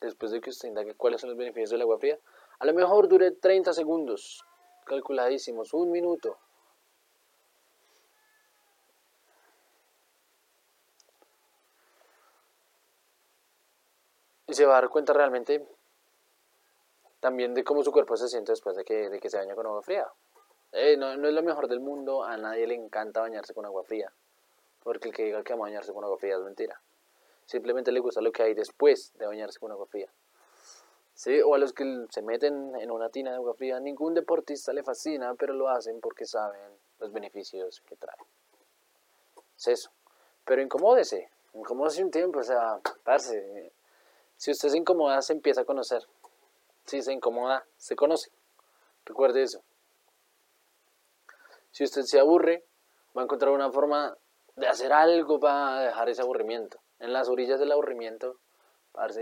Después 0.00 0.32
de 0.32 0.40
que 0.40 0.50
usted 0.50 0.68
indague 0.68 0.94
cuáles 0.94 1.20
son 1.20 1.30
los 1.30 1.38
beneficios 1.38 1.70
del 1.70 1.82
agua 1.82 1.98
fría, 1.98 2.18
a 2.58 2.66
lo 2.66 2.74
mejor 2.74 3.08
dure 3.08 3.30
30 3.32 3.72
segundos, 3.72 4.44
calculadísimos, 4.84 5.72
un 5.72 5.90
minuto. 5.90 6.38
Y 14.48 14.54
se 14.54 14.64
va 14.64 14.78
a 14.78 14.80
dar 14.80 14.90
cuenta 14.90 15.12
realmente 15.12 15.66
también 17.20 17.54
de 17.54 17.64
cómo 17.64 17.82
su 17.82 17.92
cuerpo 17.92 18.16
se 18.16 18.28
siente 18.28 18.52
después 18.52 18.76
de 18.76 18.84
que, 18.84 19.08
de 19.08 19.20
que 19.20 19.30
se 19.30 19.38
baña 19.38 19.54
con 19.54 19.66
agua 19.66 19.82
fría. 19.82 20.06
Eh, 20.72 20.96
no, 20.96 21.16
no, 21.16 21.28
es 21.28 21.34
lo 21.34 21.42
mejor 21.42 21.68
del 21.68 21.80
mundo, 21.80 22.24
a 22.24 22.36
nadie 22.36 22.66
le 22.66 22.74
encanta 22.74 23.20
bañarse 23.20 23.54
con 23.54 23.64
agua 23.64 23.82
fría, 23.84 24.12
porque 24.82 25.08
el 25.08 25.14
que 25.14 25.24
diga 25.24 25.42
que 25.42 25.54
va 25.54 25.60
a 25.60 25.62
bañarse 25.62 25.92
con 25.92 26.04
agua 26.04 26.18
fría 26.18 26.36
es 26.36 26.42
mentira. 26.42 26.80
Simplemente 27.46 27.92
le 27.92 28.00
gusta 28.00 28.20
lo 28.20 28.32
que 28.32 28.42
hay 28.42 28.54
después 28.54 29.12
de 29.14 29.26
bañarse 29.26 29.58
con 29.58 29.70
agua 29.70 29.86
fría. 29.86 30.12
¿Sí? 31.14 31.40
O 31.40 31.54
a 31.54 31.58
los 31.58 31.72
que 31.72 32.06
se 32.10 32.20
meten 32.20 32.74
en 32.76 32.90
una 32.90 33.08
tina 33.08 33.30
de 33.30 33.36
agua 33.36 33.54
fría, 33.54 33.80
ningún 33.80 34.12
deportista 34.12 34.72
le 34.72 34.82
fascina, 34.82 35.34
pero 35.34 35.54
lo 35.54 35.68
hacen 35.68 36.00
porque 36.00 36.26
saben 36.26 36.60
los 36.98 37.12
beneficios 37.12 37.80
que 37.88 37.96
trae. 37.96 38.18
Es 39.56 39.68
eso. 39.68 39.90
Pero 40.44 40.60
incomódese, 40.60 41.30
incomódese 41.54 42.04
un 42.04 42.10
tiempo, 42.10 42.40
o 42.40 42.42
sea, 42.42 42.80
parce, 43.04 43.72
si 44.36 44.50
usted 44.50 44.68
se 44.68 44.76
incomoda, 44.76 45.22
se 45.22 45.32
empieza 45.32 45.62
a 45.62 45.64
conocer. 45.64 46.06
Si 46.86 47.02
se 47.02 47.12
incomoda, 47.12 47.66
se 47.76 47.96
conoce. 47.96 48.30
Recuerde 49.04 49.42
eso. 49.42 49.62
Si 51.72 51.84
usted 51.84 52.02
se 52.02 52.18
aburre, 52.18 52.64
va 53.16 53.22
a 53.22 53.24
encontrar 53.24 53.52
una 53.52 53.70
forma 53.70 54.16
de 54.54 54.66
hacer 54.68 54.92
algo 54.92 55.38
para 55.38 55.80
dejar 55.80 56.08
ese 56.08 56.22
aburrimiento. 56.22 56.78
En 56.98 57.12
las 57.12 57.28
orillas 57.28 57.60
del 57.60 57.72
aburrimiento 57.72 58.38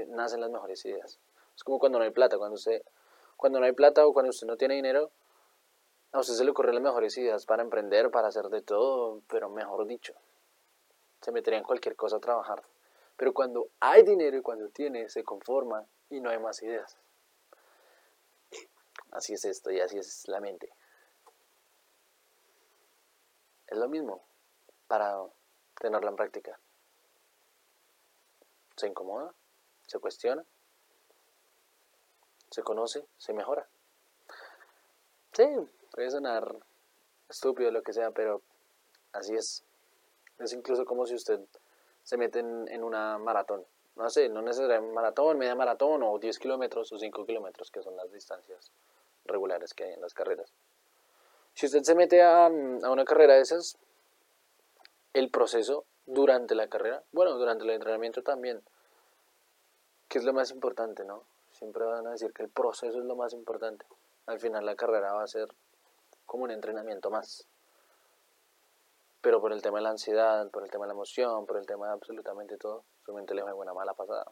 nacen 0.09 0.41
las 0.41 0.51
mejores 0.51 0.85
ideas. 0.85 1.19
Es 1.57 1.65
como 1.65 1.79
cuando 1.79 1.99
no 1.99 2.05
hay 2.05 2.11
plata, 2.11 2.39
cuando 2.39 2.55
usted, 2.55 2.83
cuando 3.37 3.59
no 3.59 3.67
hay 3.67 3.73
plata 3.73 4.07
o 4.07 4.13
cuando 4.13 4.31
usted 4.31 4.47
no 4.47 4.57
tiene 4.57 4.75
dinero, 4.75 5.11
a 6.13 6.21
usted 6.21 6.35
se 6.35 6.45
le 6.45 6.51
ocurren 6.51 6.77
las 6.77 6.85
mejores 6.85 7.17
ideas 7.19 7.45
para 7.45 7.63
emprender, 7.63 8.11
para 8.11 8.29
hacer 8.29 8.45
de 8.45 8.63
todo, 8.63 9.23
pero 9.29 9.49
mejor 9.49 9.87
dicho, 9.87 10.15
se 11.21 11.33
metería 11.33 11.59
en 11.59 11.65
cualquier 11.65 11.97
cosa 11.97 12.17
a 12.17 12.21
trabajar. 12.21 12.63
Pero 13.17 13.33
cuando 13.33 13.69
hay 13.81 14.03
dinero 14.03 14.37
y 14.37 14.43
cuando 14.43 14.69
tiene, 14.69 15.09
se 15.09 15.25
conforma 15.25 15.85
y 16.11 16.21
no 16.21 16.31
hay 16.31 16.39
más 16.39 16.63
ideas. 16.63 16.97
Así 19.15 19.33
es 19.33 19.45
esto 19.45 19.71
y 19.71 19.81
así 19.81 19.97
es 19.97 20.27
la 20.27 20.41
mente. 20.41 20.69
Es 23.69 23.79
lo 23.79 23.89
mismo 23.89 24.25
para 24.89 25.17
tenerla 25.81 26.11
en 26.11 26.17
práctica. 26.17 26.59
Se 28.77 28.89
incomoda, 28.89 29.33
se 29.87 30.01
cuestiona, 30.01 30.45
se 32.51 32.63
conoce, 32.65 33.07
se 33.17 33.33
mejora. 33.33 33.69
Sí, 35.33 35.45
puede 35.93 36.11
sonar 36.11 36.57
estúpido 37.29 37.71
lo 37.71 37.83
que 37.83 37.93
sea, 37.93 38.11
pero 38.11 38.43
así 39.13 39.37
es. 39.37 39.65
Es 40.41 40.53
incluso 40.53 40.85
como 40.85 41.07
si 41.07 41.15
usted 41.15 41.39
se 42.03 42.17
mete 42.17 42.41
en, 42.41 42.83
una 42.83 43.17
maratón. 43.19 43.65
No 43.95 44.11
sé, 44.11 44.29
no 44.29 44.43
necesariamente 44.43 44.93
maratón, 44.93 45.39
media 45.39 45.55
maratón 45.55 46.03
o 46.03 46.19
10 46.19 46.37
kilómetros 46.41 46.93
o 46.93 46.99
5 46.99 47.25
kilómetros, 47.25 47.71
que 47.71 47.81
son 47.81 47.97
las 47.97 48.11
distancias 48.11 48.73
regulares 49.25 49.75
que 49.75 49.85
hay 49.85 49.93
en 49.93 50.01
las 50.01 50.15
carreras. 50.15 50.53
Si 51.55 51.67
usted 51.67 51.83
se 51.83 51.95
mete 51.95 52.23
a, 52.23 52.49
una 52.49 53.05
carrera 53.05 53.35
de 53.35 53.41
esas, 53.41 53.79
el 55.13 55.31
proceso 55.31 55.85
durante 56.07 56.55
la 56.55 56.69
carrera, 56.69 57.03
bueno, 57.13 57.35
durante 57.35 57.65
el 57.65 57.71
entrenamiento 57.71 58.23
también, 58.23 58.63
que 60.09 60.19
es 60.19 60.25
lo 60.25 60.33
más 60.33 60.51
importante, 60.51 61.05
¿no? 61.05 61.23
Siempre 61.53 61.85
van 61.85 62.07
a 62.07 62.11
decir 62.11 62.33
que 62.33 62.43
el 62.43 62.49
proceso 62.49 62.99
es 62.99 63.05
lo 63.05 63.15
más 63.15 63.33
importante. 63.33 63.87
Al 64.27 64.41
final 64.41 64.67
la 64.67 64.75
carrera 64.75 65.13
va 65.13 65.23
a 65.23 65.29
ser 65.29 65.49
como 66.27 66.45
un 66.45 66.51
entrenamiento 66.51 67.11
más. 67.11 67.47
Pero 69.21 69.41
por 69.41 69.53
el 69.53 69.63
tema 69.63 69.79
de 69.79 69.85
la 69.85 69.91
ansiedad, 69.91 70.51
por 70.51 70.65
el 70.65 70.71
tema 70.71 70.85
de 70.85 70.89
la 70.89 70.95
emoción, 70.95 71.47
por 71.47 71.57
el 71.57 71.67
tema 71.67 71.87
de 71.87 71.93
absolutamente 71.93 72.57
todo, 72.59 72.85
su 73.05 73.15
mente 73.15 73.35
le 73.35 73.43
juega 73.43 73.57
una 73.57 73.73
mala 73.73 73.95
pasada. 73.95 74.27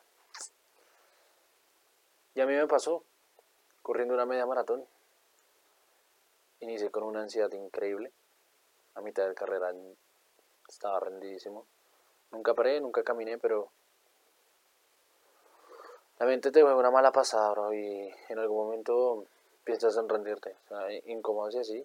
Y 2.34 2.40
a 2.40 2.46
mí 2.46 2.54
me 2.54 2.66
pasó, 2.66 3.04
corriendo 3.82 4.14
una 4.14 4.26
media 4.26 4.46
maratón. 4.46 4.86
Inicié 6.60 6.90
con 6.90 7.02
una 7.02 7.22
ansiedad 7.22 7.52
increíble. 7.52 8.12
A 8.94 9.00
mitad 9.00 9.26
de 9.26 9.34
carrera 9.34 9.72
estaba 10.68 11.00
rendidísimo. 11.00 11.66
Nunca 12.30 12.54
paré, 12.54 12.80
nunca 12.80 13.02
caminé, 13.02 13.38
pero 13.38 13.70
la 16.18 16.26
mente 16.26 16.52
te 16.52 16.62
juega 16.62 16.76
una 16.76 16.90
mala 16.90 17.10
pasada, 17.10 17.50
bro, 17.50 17.74
y 17.74 18.10
en 18.28 18.38
algún 18.38 18.66
momento 18.66 19.26
piensas 19.64 19.96
en 19.96 20.08
rendirte. 20.08 20.56
O 20.64 20.68
sea, 20.68 20.92
incómodo 21.06 21.48
así, 21.48 21.84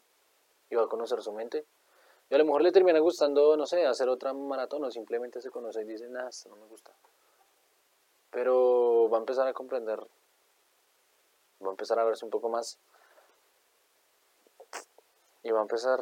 y 0.70 0.76
va 0.76 0.84
a 0.84 0.88
conocer 0.88 1.22
su 1.22 1.34
mente. 1.34 1.66
Y 2.30 2.36
a 2.36 2.38
lo 2.38 2.46
mejor 2.46 2.62
le 2.62 2.72
termina 2.72 3.00
gustando, 3.00 3.58
no 3.58 3.66
sé, 3.66 3.86
hacer 3.86 4.10
otra 4.10 4.34
maratón 4.34 4.84
o 4.84 4.92
simplemente 4.92 5.42
se 5.42 5.50
conoce 5.50 5.82
y 5.82 5.86
dice, 5.86 6.08
nada, 6.10 6.30
no 6.50 6.56
me 6.58 6.66
gusta. 6.66 6.94
Pero 8.30 9.10
va 9.10 9.18
a 9.18 9.22
empezar 9.22 9.48
a 9.48 9.54
comprender, 9.54 10.06
va 11.64 11.68
a 11.68 11.72
empezar 11.72 12.00
a 12.00 12.04
verse 12.04 12.26
un 12.26 12.32
poco 12.32 12.50
más 12.50 12.80
y 15.44 15.52
va 15.52 15.60
a 15.60 15.64
empezar 15.64 16.00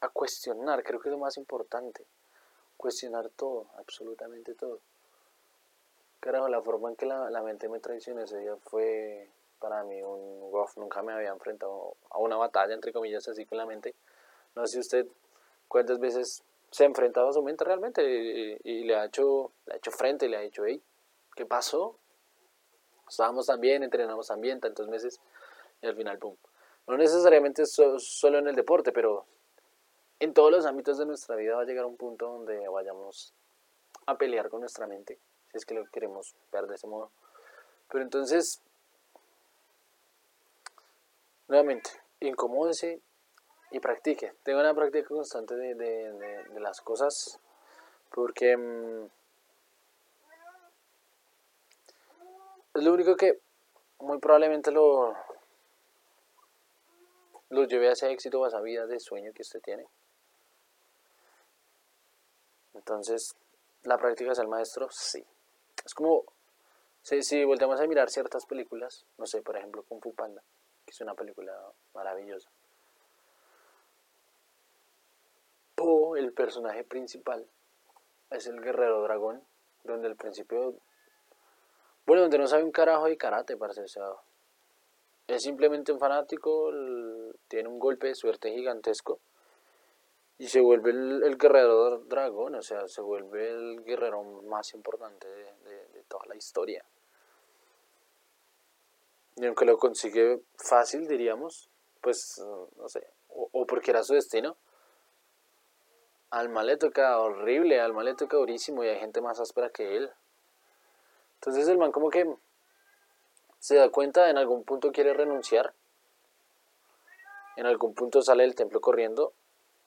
a 0.00 0.08
cuestionar, 0.08 0.82
creo 0.82 1.00
que 1.00 1.08
es 1.08 1.12
lo 1.12 1.18
más 1.18 1.36
importante 1.36 2.06
cuestionar 2.76 3.30
todo, 3.30 3.66
absolutamente 3.78 4.54
todo. 4.54 4.80
Carajo, 6.20 6.48
la 6.48 6.62
forma 6.62 6.90
en 6.90 6.96
que 6.96 7.06
la, 7.06 7.42
mente 7.42 7.68
me 7.68 7.80
traicionó 7.80 8.22
ese 8.22 8.38
día 8.38 8.56
fue 8.56 9.28
para 9.58 9.84
mí 9.84 10.02
un 10.02 10.50
golf. 10.50 10.76
Nunca 10.76 11.02
me 11.02 11.12
había 11.12 11.30
enfrentado 11.30 11.96
a 12.10 12.18
una 12.18 12.36
batalla, 12.36 12.74
entre 12.74 12.92
comillas, 12.92 13.28
así 13.28 13.46
con 13.46 13.58
la 13.58 13.66
mente. 13.66 13.94
No 14.54 14.66
sé 14.66 14.78
usted 14.78 15.06
cuántas 15.68 15.98
veces 15.98 16.42
se 16.70 16.84
ha 16.84 16.86
enfrentado 16.86 17.28
a 17.28 17.32
su 17.32 17.42
mente 17.42 17.64
realmente 17.64 18.58
y, 18.62 18.84
le, 18.84 18.96
ha 18.96 19.04
hecho, 19.04 19.52
le 19.66 19.74
ha 19.74 19.76
hecho 19.76 19.90
frente, 19.90 20.28
le 20.28 20.36
ha 20.36 20.40
dicho, 20.40 20.64
hey, 20.64 20.82
¿qué 21.34 21.46
pasó? 21.46 21.96
Estábamos 23.08 23.46
tan 23.46 23.60
bien, 23.60 23.82
entrenamos 23.82 24.26
tan 24.26 24.40
bien, 24.40 24.60
tantos 24.60 24.88
meses, 24.88 25.20
y 25.82 25.86
al 25.86 25.96
final, 25.96 26.18
pum. 26.18 26.36
No 26.86 26.96
necesariamente 26.96 27.64
solo 27.66 28.38
en 28.38 28.48
el 28.48 28.54
deporte, 28.54 28.92
pero 28.92 29.26
en 30.20 30.32
todos 30.32 30.50
los 30.50 30.66
ámbitos 30.66 30.98
de 30.98 31.06
nuestra 31.06 31.36
vida 31.36 31.56
va 31.56 31.62
a 31.62 31.66
llegar 31.66 31.84
un 31.84 31.96
punto 31.96 32.26
donde 32.26 32.68
vayamos 32.68 33.34
a 34.06 34.16
pelear 34.16 34.48
con 34.48 34.60
nuestra 34.60 34.86
mente, 34.86 35.18
si 35.50 35.58
es 35.58 35.66
que 35.66 35.74
lo 35.74 35.84
queremos 35.86 36.34
ver 36.52 36.66
de 36.66 36.76
ese 36.76 36.86
modo. 36.86 37.10
Pero 37.88 38.02
entonces, 38.02 38.60
nuevamente, 41.48 41.90
incomódese 42.20 43.00
y 43.70 43.80
practique. 43.80 44.34
Tenga 44.42 44.60
una 44.60 44.74
práctica 44.74 45.08
constante 45.08 45.54
de, 45.54 46.44
las 46.58 46.80
cosas, 46.80 47.38
porque 48.10 48.56
es 52.76 52.84
lo 52.84 52.92
único 52.92 53.16
que 53.16 53.40
muy 54.00 54.18
probablemente 54.18 54.70
lo, 54.70 55.14
lo 57.48 57.64
lleve 57.64 57.88
a 57.88 57.92
ese 57.92 58.10
éxito 58.10 58.40
o 58.40 58.44
a 58.44 58.48
esa 58.48 58.60
vida 58.60 58.86
de 58.86 59.00
sueño 59.00 59.32
que 59.32 59.42
usted 59.42 59.60
tiene. 59.60 59.86
Entonces, 62.74 63.34
¿la 63.84 63.96
práctica 63.96 64.32
es 64.32 64.38
el 64.38 64.48
maestro? 64.48 64.88
Sí. 64.90 65.24
Es 65.84 65.94
como, 65.94 66.24
si, 67.02 67.22
si 67.22 67.44
volteamos 67.44 67.80
a 67.80 67.86
mirar 67.86 68.10
ciertas 68.10 68.44
películas, 68.44 69.06
no 69.16 69.26
sé, 69.26 69.40
por 69.40 69.56
ejemplo, 69.56 69.82
Kung 69.84 70.02
Fu 70.02 70.12
Panda, 70.14 70.42
que 70.84 70.90
es 70.90 71.00
una 71.00 71.14
película 71.14 71.52
maravillosa. 71.94 72.50
Po, 75.74 76.16
el 76.16 76.32
personaje 76.32 76.84
principal, 76.84 77.46
es 78.30 78.46
el 78.46 78.60
guerrero 78.60 79.02
dragón, 79.02 79.42
donde 79.84 80.08
al 80.08 80.16
principio, 80.16 80.74
bueno, 82.06 82.22
donde 82.22 82.38
no 82.38 82.46
sabe 82.46 82.64
un 82.64 82.72
carajo 82.72 83.06
de 83.06 83.16
karate, 83.16 83.56
parece, 83.56 83.82
o 83.82 83.88
sea, 83.88 84.04
es 85.26 85.42
simplemente 85.42 85.92
un 85.92 85.98
fanático, 85.98 86.70
tiene 87.48 87.68
un 87.68 87.78
golpe 87.78 88.08
de 88.08 88.14
suerte 88.14 88.52
gigantesco 88.52 89.18
y 90.38 90.48
se 90.48 90.60
vuelve 90.60 90.90
el, 90.90 91.36
guerrero 91.38 91.98
dragón, 92.00 92.56
o 92.56 92.62
sea, 92.62 92.86
se 92.88 93.00
vuelve 93.00 93.48
el 93.48 93.84
guerrero 93.84 94.22
más 94.22 94.74
importante 94.74 95.26
de, 95.26 96.04
toda 96.08 96.26
la 96.26 96.36
historia. 96.36 96.84
Y 99.34 99.44
aunque 99.44 99.64
lo 99.64 99.76
consigue 99.76 100.40
fácil, 100.56 101.08
diríamos, 101.08 101.68
pues, 102.00 102.40
no 102.76 102.88
sé, 102.88 103.08
o, 103.28 103.66
porque 103.66 103.90
era 103.90 104.04
su 104.04 104.14
destino, 104.14 104.56
al 106.30 106.48
mal 106.48 106.66
le 106.66 106.76
toca 106.76 107.18
horrible, 107.18 107.80
al 107.80 107.92
mal 107.92 108.04
le 108.04 108.14
toca 108.14 108.36
durísimo 108.36 108.84
y 108.84 108.88
hay 108.88 109.00
gente 109.00 109.20
más 109.20 109.40
áspera 109.40 109.70
que 109.70 109.96
él. 109.96 110.12
Entonces 111.46 111.68
el 111.68 111.78
man 111.78 111.92
como 111.92 112.10
que 112.10 112.28
se 113.60 113.76
da 113.76 113.88
cuenta, 113.88 114.28
en 114.30 114.36
algún 114.36 114.64
punto 114.64 114.90
quiere 114.90 115.14
renunciar, 115.14 115.72
en 117.56 117.66
algún 117.66 117.94
punto 117.94 118.20
sale 118.20 118.42
del 118.42 118.56
templo 118.56 118.80
corriendo 118.80 119.32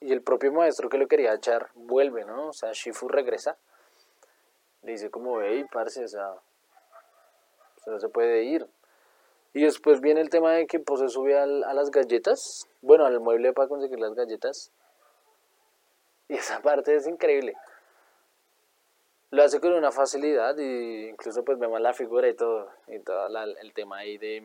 y 0.00 0.12
el 0.12 0.22
propio 0.22 0.52
maestro 0.52 0.88
que 0.88 0.96
lo 0.96 1.06
quería 1.06 1.34
echar 1.34 1.68
vuelve, 1.74 2.24
¿no? 2.24 2.48
O 2.48 2.52
sea, 2.54 2.72
Shifu 2.72 3.08
regresa, 3.08 3.58
le 4.82 4.92
dice 4.92 5.10
como, 5.10 5.42
hey, 5.42 5.66
parce, 5.70 6.02
o 6.02 6.08
sea, 6.08 6.34
no 7.86 8.00
se 8.00 8.08
puede 8.08 8.44
ir. 8.44 8.66
Y 9.52 9.64
después 9.64 10.00
viene 10.00 10.22
el 10.22 10.30
tema 10.30 10.52
de 10.52 10.66
que 10.66 10.80
pues 10.80 11.00
se 11.00 11.08
sube 11.08 11.38
a 11.38 11.44
las 11.46 11.90
galletas, 11.90 12.68
bueno, 12.80 13.04
al 13.04 13.20
mueble 13.20 13.52
para 13.52 13.68
conseguir 13.68 14.00
las 14.00 14.14
galletas. 14.14 14.72
Y 16.28 16.36
esa 16.36 16.60
parte 16.62 16.94
es 16.94 17.06
increíble. 17.06 17.54
Lo 19.32 19.44
hace 19.44 19.60
con 19.60 19.72
una 19.72 19.92
facilidad 19.92 20.58
y 20.58 21.08
incluso 21.08 21.44
pues 21.44 21.56
vemos 21.56 21.80
la 21.80 21.92
figura 21.92 22.28
y 22.28 22.34
todo, 22.34 22.68
y 22.88 22.98
todo 22.98 23.28
el 23.28 23.72
tema 23.72 23.98
ahí 23.98 24.18
de 24.18 24.42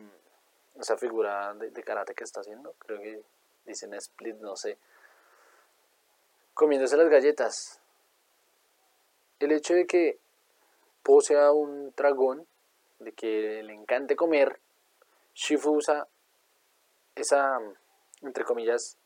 esa 0.78 0.96
figura 0.96 1.54
de, 1.54 1.82
karate 1.82 2.14
que 2.14 2.22
está 2.22 2.40
haciendo, 2.40 2.72
creo 2.78 3.00
que 3.00 3.22
dicen 3.64 3.94
split, 3.94 4.36
no 4.36 4.54
sé, 4.54 4.78
comiéndose 6.54 6.96
las 6.96 7.08
galletas. 7.08 7.80
El 9.40 9.50
hecho 9.50 9.74
de 9.74 9.86
que 9.86 10.20
posea 11.02 11.50
un 11.50 11.92
dragón, 11.96 12.46
de 13.00 13.12
que 13.12 13.62
le 13.64 13.74
encante 13.74 14.14
comer, 14.14 14.60
Shifu 15.34 15.72
usa 15.72 16.06
esa, 17.16 17.58
entre 18.22 18.44
comillas, 18.44 18.98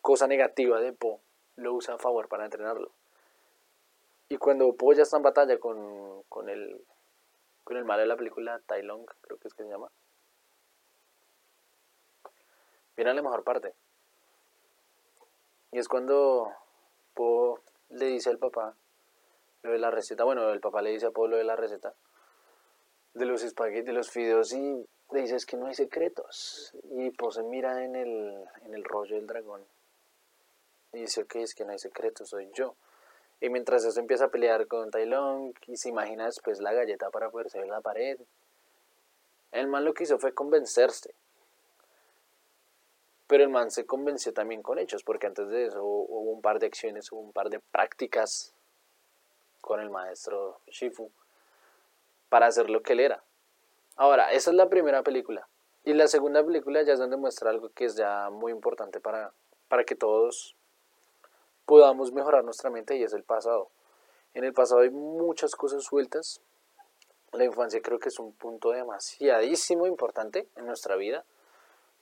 cosa 0.00 0.28
negativa 0.28 0.80
de 0.80 0.92
Po, 0.92 1.20
lo 1.56 1.74
usa 1.74 1.94
a 1.94 1.98
favor 1.98 2.28
para 2.28 2.44
entrenarlo. 2.44 2.92
Y 4.32 4.38
cuando 4.38 4.72
Po 4.72 4.94
ya 4.94 5.02
está 5.02 5.18
en 5.18 5.24
batalla 5.24 5.58
con, 5.58 6.22
con, 6.22 6.48
el, 6.48 6.82
con 7.64 7.76
el 7.76 7.84
malo 7.84 8.00
de 8.00 8.06
la 8.06 8.16
película, 8.16 8.62
Tai 8.64 8.82
Long, 8.82 9.04
creo 9.20 9.36
que 9.36 9.48
es 9.48 9.52
que 9.52 9.62
se 9.62 9.68
llama, 9.68 9.90
viene 12.96 13.12
la 13.12 13.20
mejor 13.20 13.44
parte. 13.44 13.74
Y 15.70 15.78
es 15.78 15.86
cuando 15.86 16.50
Po 17.12 17.60
le 17.90 18.06
dice 18.06 18.30
al 18.30 18.38
papá 18.38 18.74
lo 19.64 19.72
de 19.72 19.78
la 19.78 19.90
receta, 19.90 20.24
bueno, 20.24 20.50
el 20.50 20.60
papá 20.60 20.80
le 20.80 20.92
dice 20.92 21.08
a 21.08 21.10
Po 21.10 21.26
lo 21.26 21.36
de 21.36 21.44
la 21.44 21.54
receta 21.54 21.92
de 23.12 23.26
los 23.26 23.42
espaguetis, 23.42 23.84
de 23.84 23.92
los 23.92 24.10
fideos 24.10 24.54
y 24.54 24.88
le 25.10 25.20
dices 25.20 25.44
que 25.44 25.58
no 25.58 25.66
hay 25.66 25.74
secretos. 25.74 26.74
Y 26.84 27.10
pues 27.10 27.34
se 27.34 27.42
mira 27.42 27.84
en 27.84 27.96
el, 27.96 28.48
en 28.62 28.72
el 28.72 28.82
rollo 28.82 29.14
del 29.14 29.26
dragón. 29.26 29.62
Y 30.94 31.00
dice, 31.00 31.20
ok, 31.20 31.36
es 31.36 31.54
que 31.54 31.66
no 31.66 31.72
hay 31.72 31.78
secretos, 31.78 32.30
soy 32.30 32.50
yo. 32.54 32.76
Y 33.42 33.50
mientras 33.50 33.84
eso 33.84 33.98
empieza 33.98 34.26
a 34.26 34.28
pelear 34.28 34.68
con 34.68 34.92
Tai 34.92 35.04
Long 35.04 35.52
y 35.66 35.76
se 35.76 35.88
imagina 35.88 36.26
después 36.26 36.60
la 36.60 36.72
galleta 36.72 37.10
para 37.10 37.28
poderse 37.28 37.58
ver 37.58 37.66
la 37.66 37.80
pared. 37.80 38.16
El 39.50 39.66
man 39.66 39.84
lo 39.84 39.94
que 39.94 40.04
hizo 40.04 40.16
fue 40.20 40.32
convencerse. 40.32 41.12
Pero 43.26 43.42
el 43.42 43.50
man 43.50 43.72
se 43.72 43.84
convenció 43.84 44.32
también 44.32 44.62
con 44.62 44.78
hechos, 44.78 45.02
porque 45.02 45.26
antes 45.26 45.48
de 45.48 45.66
eso 45.66 45.82
hubo 45.84 46.30
un 46.30 46.40
par 46.40 46.60
de 46.60 46.66
acciones, 46.66 47.10
hubo 47.10 47.20
un 47.20 47.32
par 47.32 47.50
de 47.50 47.58
prácticas 47.58 48.54
con 49.60 49.80
el 49.80 49.90
maestro 49.90 50.60
Shifu 50.68 51.10
para 52.28 52.46
hacer 52.46 52.70
lo 52.70 52.84
que 52.84 52.92
él 52.92 53.00
era. 53.00 53.24
Ahora, 53.96 54.30
esa 54.30 54.50
es 54.50 54.56
la 54.56 54.68
primera 54.68 55.02
película. 55.02 55.48
Y 55.82 55.94
la 55.94 56.06
segunda 56.06 56.44
película 56.44 56.82
ya 56.82 56.92
es 56.92 57.00
donde 57.00 57.16
muestra 57.16 57.50
algo 57.50 57.70
que 57.70 57.86
es 57.86 57.96
ya 57.96 58.30
muy 58.30 58.52
importante 58.52 59.00
para, 59.00 59.32
para 59.66 59.82
que 59.82 59.96
todos 59.96 60.54
podamos 61.64 62.12
mejorar 62.12 62.44
nuestra 62.44 62.70
mente 62.70 62.96
y 62.96 63.02
es 63.02 63.12
el 63.12 63.22
pasado. 63.22 63.70
En 64.34 64.44
el 64.44 64.52
pasado 64.52 64.80
hay 64.80 64.90
muchas 64.90 65.54
cosas 65.54 65.84
sueltas. 65.84 66.40
La 67.32 67.44
infancia 67.44 67.80
creo 67.82 67.98
que 67.98 68.08
es 68.08 68.18
un 68.18 68.32
punto 68.32 68.70
demasiadísimo 68.70 69.86
importante 69.86 70.48
en 70.56 70.66
nuestra 70.66 70.96
vida, 70.96 71.24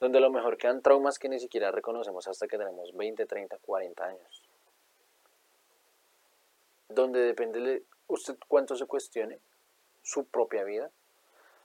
donde 0.00 0.18
a 0.18 0.20
lo 0.20 0.30
mejor 0.30 0.56
quedan 0.56 0.82
traumas 0.82 1.18
que 1.18 1.28
ni 1.28 1.38
siquiera 1.38 1.70
reconocemos 1.70 2.26
hasta 2.26 2.48
que 2.48 2.58
tenemos 2.58 2.96
20, 2.96 3.26
30, 3.26 3.58
40 3.58 4.04
años. 4.04 4.48
Donde 6.88 7.20
depende 7.20 7.60
de 7.60 7.84
usted 8.08 8.36
cuánto 8.48 8.76
se 8.76 8.86
cuestione 8.86 9.38
su 10.02 10.24
propia 10.24 10.64
vida 10.64 10.90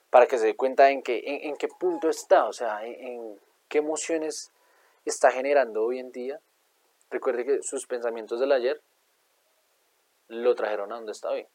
para 0.10 0.27
que 0.27 0.38
se 0.38 0.45
dé 0.45 0.55
cuenta 0.55 0.91
en 0.91 1.01
qué, 1.01 1.21
en, 1.25 1.58
qué 1.58 1.67
punto 1.67 2.10
está, 2.10 2.45
o 2.45 2.53
sea, 2.53 2.86
en, 2.86 3.39
qué 3.67 3.79
emociones 3.79 4.51
está 5.03 5.31
generando 5.31 5.84
hoy 5.84 5.99
en 5.99 6.12
día. 6.12 6.39
Recuerde 7.09 7.45
que 7.45 7.63
sus 7.63 7.85
pensamientos 7.87 8.39
del 8.39 8.51
ayer 8.51 8.81
lo 10.27 10.55
trajeron 10.55 10.91
a 10.91 10.95
donde 10.95 11.11
está 11.11 11.29
hoy. 11.29 11.47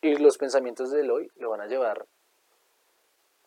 Y 0.00 0.16
los 0.16 0.38
pensamientos 0.38 0.90
del 0.90 1.10
hoy 1.10 1.30
lo 1.36 1.50
van 1.50 1.60
a 1.60 1.66
llevar 1.66 2.06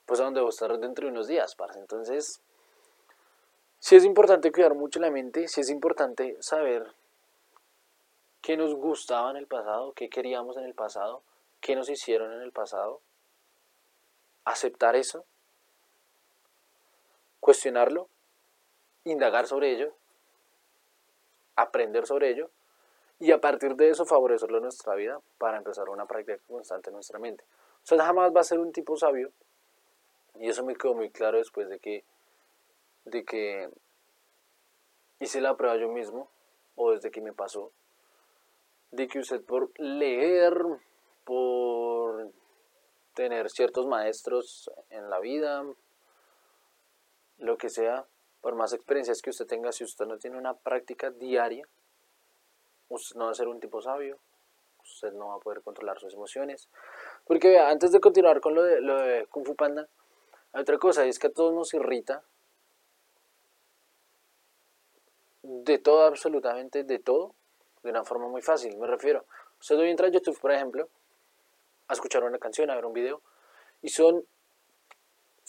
pues 0.06 0.20
a 0.20 0.26
donde 0.26 0.42
va 0.42 0.48
a 0.48 0.50
estar 0.50 0.78
dentro 0.78 1.06
de 1.06 1.12
unos 1.14 1.28
días, 1.28 1.56
parce. 1.56 1.80
Entonces, 1.80 2.42
sí 3.80 3.96
es 3.96 4.04
importante 4.04 4.52
cuidar 4.52 4.76
mucho 4.76 5.00
la 5.00 5.10
mente, 5.10 5.48
sí 5.48 5.62
es 5.62 5.70
importante 5.70 6.36
saber 6.42 6.94
qué 8.42 8.58
nos 8.58 8.76
gustaba 8.76 9.32
en 9.32 9.38
el 9.38 9.48
pasado, 9.48 9.94
qué 9.94 10.10
queríamos 10.10 10.58
en 10.58 10.66
el 10.66 10.74
pasado, 10.74 11.24
qué 11.62 11.78
nos 11.78 11.90
hicieron 11.90 12.34
en 12.34 12.42
el 12.42 12.52
pasado 12.52 13.00
aceptar 14.44 14.98
eso, 14.98 15.24
cuestionarlo, 17.40 18.10
indagar 19.06 19.48
sobre 19.48 19.72
ello, 19.72 19.96
aprender 21.56 22.06
sobre 22.06 22.30
ello 22.30 22.50
y 23.20 23.32
a 23.32 23.40
partir 23.40 23.76
de 23.76 23.90
eso 23.90 24.06
favorecerlo 24.06 24.58
en 24.58 24.64
nuestra 24.64 24.96
vida 24.96 25.20
para 25.38 25.58
empezar 25.58 25.90
una 25.90 26.06
práctica 26.06 26.40
constante 26.48 26.90
en 26.90 26.96
nuestra 26.96 27.20
mente. 27.20 27.44
Usted 27.84 27.98
jamás 27.98 28.32
va 28.36 28.42
a 28.42 28.46
ser 28.46 28.60
un 28.60 28.72
tipo 28.72 28.96
sabio 28.98 29.32
y 30.36 30.50
eso 30.50 30.64
me 30.64 30.76
quedó 30.76 30.94
muy 30.94 31.10
claro 31.10 31.38
después 31.38 31.70
de 31.70 31.80
que, 31.80 32.04
de 33.06 33.24
que 33.24 33.70
hice 35.20 35.42
la 35.42 35.56
prueba 35.56 35.78
yo 35.78 35.90
mismo 35.90 36.30
o 36.76 36.92
desde 36.92 37.12
que 37.12 37.22
me 37.22 37.34
pasó 37.34 37.72
de 38.92 39.08
que 39.08 39.20
usted 39.20 39.44
por 39.44 39.72
leer, 39.80 40.62
por 41.24 42.32
tener 43.14 43.50
ciertos 43.50 43.88
maestros 43.88 44.70
en 44.90 45.10
la 45.10 45.20
vida, 45.20 45.64
lo 47.40 47.58
que 47.58 47.70
sea, 47.70 48.06
por 48.42 48.56
más 48.56 48.74
experiencias 48.74 49.22
que 49.22 49.30
usted 49.30 49.46
tenga, 49.46 49.72
si 49.72 49.84
usted 49.84 50.06
no 50.06 50.18
tiene 50.18 50.38
una 50.38 50.56
práctica 50.56 51.12
diaria, 51.12 51.68
usted 52.90 53.16
no 53.16 53.26
va 53.26 53.32
a 53.32 53.36
ser 53.36 53.48
un 53.48 53.60
tipo 53.60 53.82
sabio, 53.82 54.20
usted 54.84 55.14
no 55.14 55.30
va 55.30 55.36
a 55.36 55.40
poder 55.40 55.62
controlar 55.62 56.00
sus 56.00 56.14
emociones. 56.14 56.68
Porque 57.26 57.60
antes 57.60 57.92
de 57.92 58.00
continuar 58.00 58.42
con 58.42 58.56
lo 58.56 58.64
de, 58.64 58.82
lo 58.82 58.98
de 58.98 59.28
Kung 59.28 59.46
Fu 59.46 59.56
Panda, 59.56 59.88
hay 60.54 60.62
otra 60.62 60.78
cosa, 60.78 61.06
es 61.06 61.20
que 61.20 61.28
a 61.28 61.32
todos 61.32 61.54
nos 61.54 61.74
irrita 61.74 62.24
de 65.44 65.78
todo, 65.78 66.04
absolutamente 66.04 66.84
de 66.84 67.00
todo, 67.00 67.34
de 67.84 67.90
una 67.90 68.04
forma 68.04 68.28
muy 68.28 68.42
fácil. 68.42 68.78
Me 68.78 68.88
refiero, 68.88 69.26
usted 69.60 69.78
hoy 69.78 69.90
entra 69.90 70.08
a 70.08 70.12
YouTube, 70.12 70.40
por 70.40 70.52
ejemplo, 70.52 70.90
a 71.88 71.94
escuchar 71.94 72.24
una 72.24 72.38
canción, 72.38 72.70
a 72.70 72.76
ver 72.76 72.86
un 72.86 72.94
video. 72.94 73.22
Y 73.82 73.90
son 73.90 74.26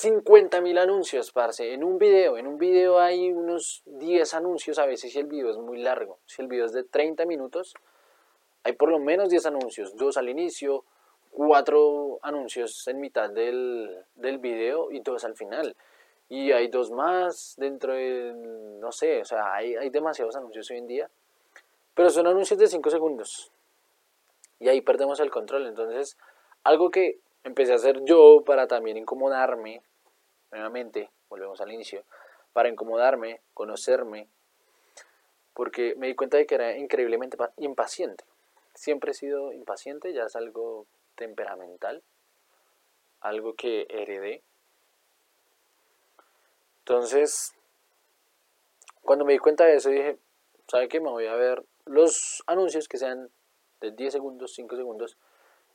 50.000 0.03 0.79
anuncios, 0.81 1.31
parce. 1.31 1.73
En 1.73 1.85
un 1.85 1.97
video, 1.97 2.37
en 2.37 2.49
un 2.49 2.59
video 2.59 2.99
hay 2.99 3.31
unos 3.31 3.83
10 3.87 4.35
anuncios 4.35 4.81
a 4.81 4.87
veces 4.87 5.13
si 5.13 5.19
el 5.21 5.27
video 5.27 5.51
es 5.51 5.59
muy 5.59 5.79
largo. 5.79 6.19
Si 6.27 6.43
el 6.43 6.49
video 6.49 6.65
es 6.65 6.73
de 6.73 6.83
30 6.83 7.25
minutos, 7.25 7.75
hay 8.65 8.73
por 8.73 8.91
lo 8.91 8.99
menos 8.99 9.29
10 9.29 9.47
anuncios. 9.47 9.95
Dos 9.95 10.17
al 10.17 10.29
inicio, 10.29 10.85
cuatro 11.31 12.19
anuncios 12.23 12.89
en 12.89 13.01
mitad 13.01 13.31
del, 13.31 13.97
del 14.17 14.39
video 14.39 14.91
y 14.91 14.99
dos 15.01 15.25
al 15.25 15.37
final. 15.37 15.77
Y 16.29 16.51
hay 16.51 16.67
dos 16.67 16.91
más 16.91 17.55
dentro 17.57 17.93
de, 17.93 18.33
no 18.81 18.91
sé, 18.91 19.21
o 19.21 19.25
sea, 19.25 19.55
hay, 19.55 19.77
hay 19.77 19.91
demasiados 19.91 20.35
anuncios 20.35 20.69
hoy 20.73 20.79
en 20.79 20.87
día. 20.89 21.11
Pero 21.95 22.11
son 22.11 22.27
anuncios 22.27 22.59
de 22.59 22.67
5 22.67 22.91
segundos. 22.91 23.53
Y 24.59 24.69
ahí 24.69 24.81
perdemos 24.81 25.21
el 25.21 25.31
control. 25.31 25.67
Entonces, 25.67 26.17
algo 26.65 26.91
que 26.91 27.19
empecé 27.45 27.73
a 27.73 27.77
hacer 27.77 28.03
yo 28.05 28.43
para 28.45 28.67
también 28.67 28.97
incomodarme, 28.97 29.83
nuevamente, 30.53 31.11
volvemos 31.29 31.61
al 31.61 31.73
inicio, 31.73 32.05
para 32.53 32.69
incomodarme, 32.69 33.41
conocerme, 33.55 34.29
porque 35.55 35.95
me 35.97 36.07
di 36.07 36.15
cuenta 36.15 36.37
de 36.37 36.47
que 36.47 36.55
era 36.55 36.77
increíblemente 36.77 37.37
impaciente. 37.57 38.25
Siempre 38.75 39.11
he 39.11 39.15
sido 39.15 39.53
impaciente, 39.53 40.13
ya 40.13 40.25
es 40.25 40.37
algo 40.37 40.87
temperamental, 41.15 42.03
algo 43.21 43.55
que 43.55 43.87
heredé. 43.89 44.43
Entonces, 46.81 47.55
cuando 49.03 49.25
me 49.25 49.33
di 49.33 49.39
cuenta 49.39 49.65
de 49.65 49.77
eso, 49.77 49.91
dije, 49.91 50.19
¿sabe 50.69 50.89
qué? 50.89 51.01
Me 51.01 51.11
voy 51.11 51.27
a 51.27 51.35
ver 51.35 51.65
los 51.85 52.43
anuncios 52.47 52.89
que 52.89 52.99
sean 52.99 53.31
de 53.81 53.91
10 53.91 54.13
segundos, 54.13 54.55
5 54.55 54.77
segundos, 54.77 55.17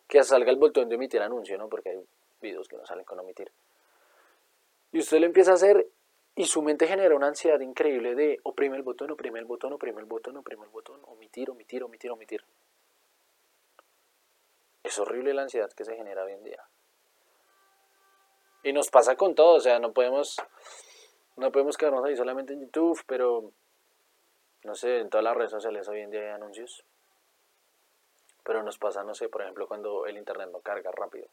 que 0.08 0.24
salga 0.24 0.52
el 0.52 0.58
botón 0.58 0.90
de 0.90 0.96
emitir 0.96 1.22
anuncio, 1.22 1.58
¿no? 1.58 1.68
Porque 1.70 1.90
hay 1.90 2.00
videos 2.42 2.68
que 2.68 2.78
no 2.78 2.86
salen 2.86 3.06
con 3.06 3.20
omitir. 3.20 3.52
Y 4.92 5.00
usted 5.00 5.20
lo 5.20 5.26
empieza 5.26 5.52
a 5.52 5.56
hacer 5.56 5.88
y 6.36 6.46
su 6.46 6.62
mente 6.62 6.88
genera 6.88 7.16
una 7.16 7.28
ansiedad 7.28 7.60
increíble 7.60 8.14
de 8.14 8.40
oprime 8.44 8.78
el 8.78 8.84
botón, 8.84 9.12
oprime 9.12 9.40
el 9.40 9.46
botón, 9.46 9.74
oprime 9.74 10.00
el 10.00 10.06
botón, 10.06 10.38
oprime 10.38 10.64
el 10.66 10.70
botón, 10.70 11.02
omitir, 11.06 11.50
omitir, 11.50 11.84
omitir, 11.84 12.12
omitir. 12.12 12.46
Es 14.84 15.00
horrible 15.00 15.34
la 15.34 15.42
ansiedad 15.42 15.72
que 15.72 15.84
se 15.84 15.96
genera 15.96 16.24
hoy 16.24 16.34
en 16.34 16.44
día. 16.44 16.64
Y 18.64 18.72
nos 18.72 18.90
pasa 18.90 19.16
con 19.16 19.34
todo, 19.34 19.56
o 19.56 19.60
sea, 19.60 19.80
no 19.80 19.94
podemos, 19.94 20.38
no 21.38 21.52
podemos 21.52 21.76
quedarnos 21.76 22.06
ahí 22.06 22.16
solamente 22.16 22.54
en 22.54 22.62
YouTube, 22.62 23.02
pero 23.08 23.52
no 24.64 24.76
sé, 24.76 25.00
en 25.00 25.10
todas 25.10 25.24
las 25.24 25.36
redes 25.36 25.52
sociales 25.52 25.88
hoy 25.88 26.02
en 26.02 26.12
día 26.12 26.22
hay 26.22 26.30
anuncios. 26.30 26.84
Pero 28.44 28.62
nos 28.64 28.78
pasa, 28.78 29.04
no 29.04 29.16
sé, 29.16 29.28
por 29.28 29.42
ejemplo, 29.42 29.68
cuando 29.68 30.06
el 30.06 30.18
internet 30.18 30.50
no 30.52 30.60
carga 30.60 30.92
rápido. 30.92 31.28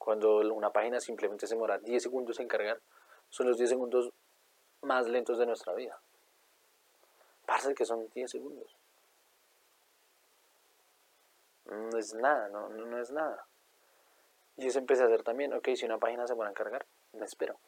Cuando 0.00 0.38
una 0.38 0.72
página 0.72 0.98
simplemente 0.98 1.46
se 1.46 1.54
demora 1.54 1.76
10 1.76 2.02
segundos 2.02 2.40
en 2.40 2.48
cargar, 2.48 2.80
son 3.28 3.48
los 3.48 3.58
10 3.58 3.68
segundos 3.68 4.10
más 4.80 5.06
lentos 5.06 5.36
de 5.36 5.44
nuestra 5.44 5.74
vida. 5.74 6.00
Parece 7.44 7.74
que 7.74 7.84
son 7.84 8.08
10 8.08 8.30
segundos. 8.30 8.78
No 11.66 11.98
es 11.98 12.14
nada, 12.14 12.48
no, 12.48 12.70
no, 12.70 12.98
es 12.98 13.10
nada. 13.10 13.44
Y 14.56 14.68
eso 14.68 14.78
empecé 14.78 15.02
a 15.02 15.06
hacer 15.06 15.22
también, 15.22 15.52
ok, 15.52 15.68
si 15.74 15.84
una 15.84 15.98
página 15.98 16.26
se 16.26 16.34
pone 16.34 16.48
a 16.48 16.54
cargar, 16.54 16.86
me 17.12 17.26
espero. 17.26 17.60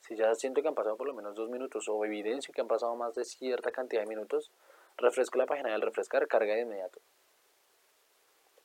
Si 0.00 0.16
ya 0.16 0.34
siento 0.34 0.60
que 0.60 0.66
han 0.66 0.74
pasado 0.74 0.96
por 0.96 1.06
lo 1.06 1.14
menos 1.14 1.36
dos 1.36 1.48
minutos 1.48 1.88
o 1.88 2.04
evidencio 2.04 2.52
que 2.52 2.62
han 2.62 2.68
pasado 2.68 2.96
más 2.96 3.14
de 3.14 3.24
cierta 3.24 3.70
cantidad 3.70 4.02
de 4.02 4.08
minutos, 4.08 4.50
refresco 4.96 5.38
la 5.38 5.46
página 5.46 5.70
y 5.70 5.74
al 5.74 5.82
refrescar 5.82 6.26
carga 6.26 6.56
de 6.56 6.62
inmediato. 6.62 6.98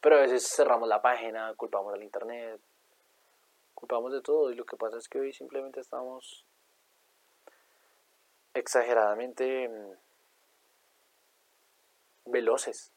Pero 0.04 0.18
a 0.18 0.20
veces 0.20 0.46
cerramos 0.46 0.90
la 0.90 1.02
página, 1.02 1.54
culpamos 1.56 1.94
al 1.94 2.04
internet, 2.04 2.60
culpamos 3.74 4.12
de 4.12 4.22
todo 4.22 4.52
y 4.52 4.56
lo 4.56 4.66
que 4.66 4.76
pasa 4.76 4.98
es 4.98 5.08
que 5.08 5.18
hoy 5.18 5.32
simplemente 5.32 5.80
estamos 5.80 6.46
exageradamente 8.54 9.70
mm, 9.70 9.94
veloces. 12.26 12.92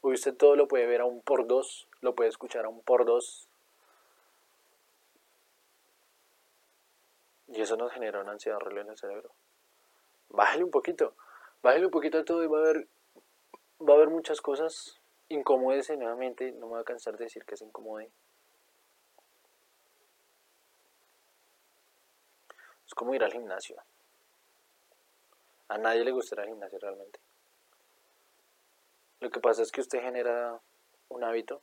Hoy 0.00 0.14
usted 0.14 0.36
todo 0.36 0.56
lo 0.56 0.66
puede 0.66 0.86
ver 0.86 1.02
a 1.02 1.04
un 1.04 1.22
por 1.22 1.46
dos, 1.46 1.86
lo 2.00 2.16
puede 2.16 2.30
escuchar 2.30 2.64
a 2.64 2.68
un 2.68 2.82
por 2.82 3.04
dos. 3.04 3.48
Y 7.46 7.60
eso 7.60 7.76
nos 7.76 7.92
genera 7.92 8.20
una 8.20 8.32
ansiedad 8.32 8.56
horrible 8.56 8.80
en 8.80 8.90
el 8.90 8.98
cerebro. 8.98 9.30
Bájale 10.30 10.64
un 10.64 10.72
poquito. 10.72 11.14
Bájale 11.62 11.84
un 11.86 11.92
poquito 11.92 12.18
a 12.18 12.24
todo 12.24 12.42
y 12.42 12.48
va 12.48 12.58
a 12.58 12.62
haber, 12.62 12.88
va 13.80 13.92
a 13.92 13.96
haber 13.98 14.08
muchas 14.08 14.40
cosas. 14.40 15.00
Incomódese 15.28 15.96
nuevamente, 15.96 16.52
no 16.52 16.66
me 16.66 16.72
voy 16.72 16.80
a 16.80 16.84
cansar 16.84 17.16
de 17.16 17.24
decir 17.24 17.44
que 17.44 17.56
se 17.56 17.64
incomode. 17.64 18.10
Es 22.86 22.94
como 22.94 23.14
ir 23.14 23.24
al 23.24 23.32
gimnasio. 23.32 23.76
A 25.68 25.78
nadie 25.78 26.04
le 26.04 26.12
gusta 26.12 26.36
ir 26.36 26.40
al 26.40 26.48
gimnasio 26.48 26.78
realmente. 26.78 27.18
Lo 29.18 29.30
que 29.30 29.40
pasa 29.40 29.62
es 29.62 29.72
que 29.72 29.80
usted 29.80 30.00
genera 30.00 30.60
un 31.08 31.24
hábito 31.24 31.60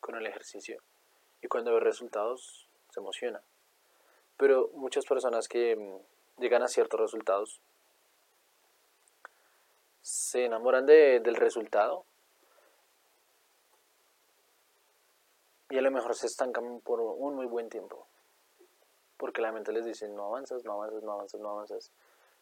con 0.00 0.16
el 0.16 0.26
ejercicio 0.26 0.82
y 1.40 1.46
cuando 1.46 1.72
ve 1.72 1.80
resultados 1.80 2.68
se 2.90 2.98
emociona. 2.98 3.40
Pero 4.36 4.70
muchas 4.74 5.04
personas 5.04 5.46
que 5.46 5.76
mm, 5.76 6.40
llegan 6.40 6.62
a 6.62 6.68
ciertos 6.68 6.98
resultados 6.98 7.60
se 10.02 10.46
enamoran 10.46 10.86
de, 10.86 11.20
del 11.20 11.36
resultado 11.36 12.04
y 15.74 15.78
a 15.78 15.82
lo 15.82 15.90
mejor 15.90 16.14
se 16.14 16.28
estancan 16.28 16.80
por 16.82 17.00
un 17.00 17.34
muy 17.34 17.46
buen 17.46 17.68
tiempo. 17.68 18.06
Porque 19.16 19.42
la 19.42 19.50
mente 19.50 19.72
les 19.72 19.84
dice, 19.84 20.08
no 20.08 20.26
avanzas, 20.26 20.64
no 20.64 20.74
avanzas, 20.74 21.02
no 21.02 21.12
avanzas, 21.14 21.40
no 21.40 21.50
avanzas. 21.50 21.90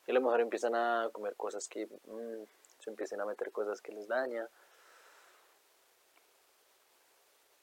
Y 0.07 0.11
a 0.11 0.15
lo 0.15 0.21
mejor 0.21 0.43
empiezan 0.43 0.75
a 0.75 1.09
comer 1.11 1.35
cosas 1.35 1.67
que 1.67 1.87
mm, 1.87 2.43
se 2.79 2.91
empiecen 2.91 3.23
a 3.23 3.25
meter 3.25 3.51
cosas 3.51 3.81
que 3.81 3.91
les 3.93 4.07
daña. 4.07 4.47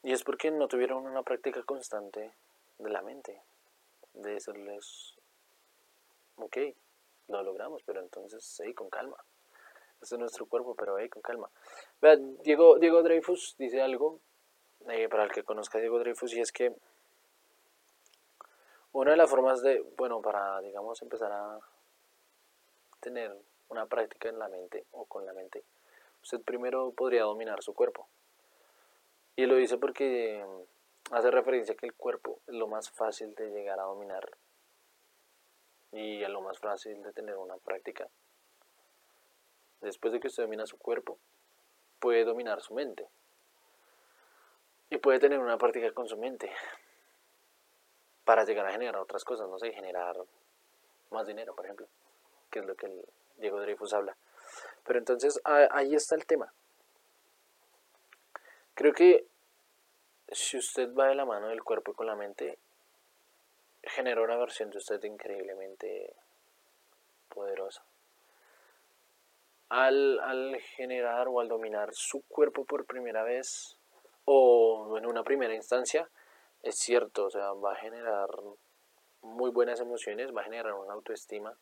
Y 0.02 0.12
es 0.12 0.24
porque 0.24 0.50
no 0.50 0.68
tuvieron 0.68 1.06
una 1.06 1.22
práctica 1.22 1.62
constante 1.62 2.34
de 2.80 2.90
la 2.90 3.04
mente. 3.04 3.40
De 4.14 4.32
decirles, 4.32 5.20
ok, 6.38 6.58
lo 7.28 7.44
logramos, 7.44 7.84
pero 7.84 8.02
entonces, 8.02 8.44
sí, 8.44 8.74
con 8.74 8.90
calma. 8.90 9.24
Este 10.02 10.16
es 10.16 10.20
nuestro 10.20 10.48
cuerpo, 10.48 10.74
pero 10.74 10.98
con 11.12 11.22
calma. 11.22 11.48
Diego, 12.42 12.80
Diego 12.80 13.04
Dreyfus 13.04 13.56
dice 13.60 13.84
algo, 13.84 14.20
eh, 14.88 15.10
para 15.10 15.24
el 15.24 15.32
que 15.32 15.44
conozca 15.44 15.78
a 15.78 15.82
Diego 15.82 16.00
Dreyfus, 16.00 16.34
y 16.34 16.42
es 16.42 16.52
que 16.52 16.74
una 18.92 19.12
de 19.12 19.18
las 19.18 19.30
formas 19.30 19.62
de, 19.62 19.82
bueno, 19.98 20.22
para, 20.22 20.62
digamos, 20.62 21.02
empezar 21.02 21.32
a 21.32 21.60
tener 23.00 23.36
una 23.70 23.86
práctica 23.86 24.30
en 24.30 24.40
la 24.40 24.50
mente 24.50 24.86
o 24.92 25.06
con 25.06 25.26
la 25.26 25.34
mente, 25.34 25.64
usted 26.22 26.42
primero 26.42 26.92
podría 26.92 27.24
dominar 27.24 27.62
su 27.62 27.74
cuerpo. 27.74 28.08
Y 29.36 29.46
lo 29.46 29.56
dice 29.56 29.78
porque 29.78 30.44
hace 31.12 31.32
referencia 31.32 31.74
a 31.74 31.78
que 31.78 31.86
el 31.86 31.94
cuerpo 31.94 32.40
es 32.48 32.56
lo 32.56 32.68
más 32.68 32.90
fácil 32.90 33.34
de 33.36 33.50
llegar 33.52 33.80
a 33.80 33.84
dominar 33.84 34.30
y 35.92 36.22
es 36.22 36.30
lo 36.30 36.42
más 36.42 36.60
fácil 36.60 37.02
de 37.02 37.14
tener 37.14 37.38
una 37.38 37.58
práctica 37.58 38.08
después 39.82 40.14
de 40.14 40.20
que 40.20 40.28
usted 40.28 40.44
domina 40.44 40.66
su 40.66 40.78
cuerpo, 40.78 41.18
puede 42.00 42.24
dominar 42.24 42.62
su 42.62 42.74
mente. 42.74 43.08
Y 44.90 44.98
puede 44.98 45.20
tener 45.20 45.40
una 45.40 45.58
práctica 45.58 45.92
con 45.92 46.08
su 46.08 46.18
mente 46.18 46.52
para 48.26 48.44
llegar 48.44 48.66
a 48.66 48.72
generar 48.72 48.98
otras 48.98 49.24
cosas, 49.24 49.48
no 49.50 49.60
sé, 49.60 49.72
generar 49.72 50.16
más 51.12 51.28
dinero, 51.28 51.56
por 51.56 51.66
ejemplo, 51.66 51.88
que 52.50 52.60
es 52.60 52.66
lo 52.66 52.76
que 52.76 52.88
el 52.88 53.06
Diego 53.38 53.60
Dreyfus 53.60 53.94
habla. 53.94 54.16
Pero 54.84 55.00
entonces 55.00 55.40
ahí 55.44 55.96
está 55.96 56.16
el 56.16 56.26
tema. 56.26 56.52
Creo 58.74 58.94
que 58.94 59.26
si 60.32 60.58
usted 60.58 60.94
va 60.94 61.08
de 61.08 61.16
la 61.16 61.26
mano 61.26 61.48
del 61.50 61.64
cuerpo 61.64 61.92
y 61.92 61.96
con 61.96 62.08
la 62.08 62.16
mente, 62.16 62.58
genera 63.84 64.22
una 64.22 64.38
versión 64.38 64.70
de 64.70 64.78
usted 64.78 65.04
increíblemente 65.04 66.14
poderosa 67.30 67.84
al, 69.70 70.58
generar 70.76 71.28
o 71.28 71.40
al 71.40 71.48
dominar 71.48 71.94
su 71.94 72.22
cuerpo 72.24 72.66
por 72.66 72.86
primera 72.86 73.24
vez 73.24 73.78
o 74.32 74.96
en 74.96 75.08
una 75.08 75.24
primera 75.24 75.56
instancia, 75.56 76.08
es 76.62 76.76
cierto, 76.76 77.26
o 77.26 77.30
sea, 77.32 77.52
va 77.54 77.74
a 77.74 77.78
generar 77.78 78.30
muy 79.24 79.50
buenas 79.50 79.80
emociones, 79.80 80.36
va 80.36 80.42
a 80.42 80.44
generar 80.44 80.74
una 80.76 80.94
autoestima. 80.94 81.58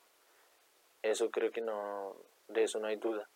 Eso 1.01 1.31
creo 1.31 1.49
que 1.49 1.61
no, 1.61 2.17
de 2.49 2.63
eso 2.63 2.79
no 2.79 2.87
hay 2.87 2.97
duda. 2.97 3.29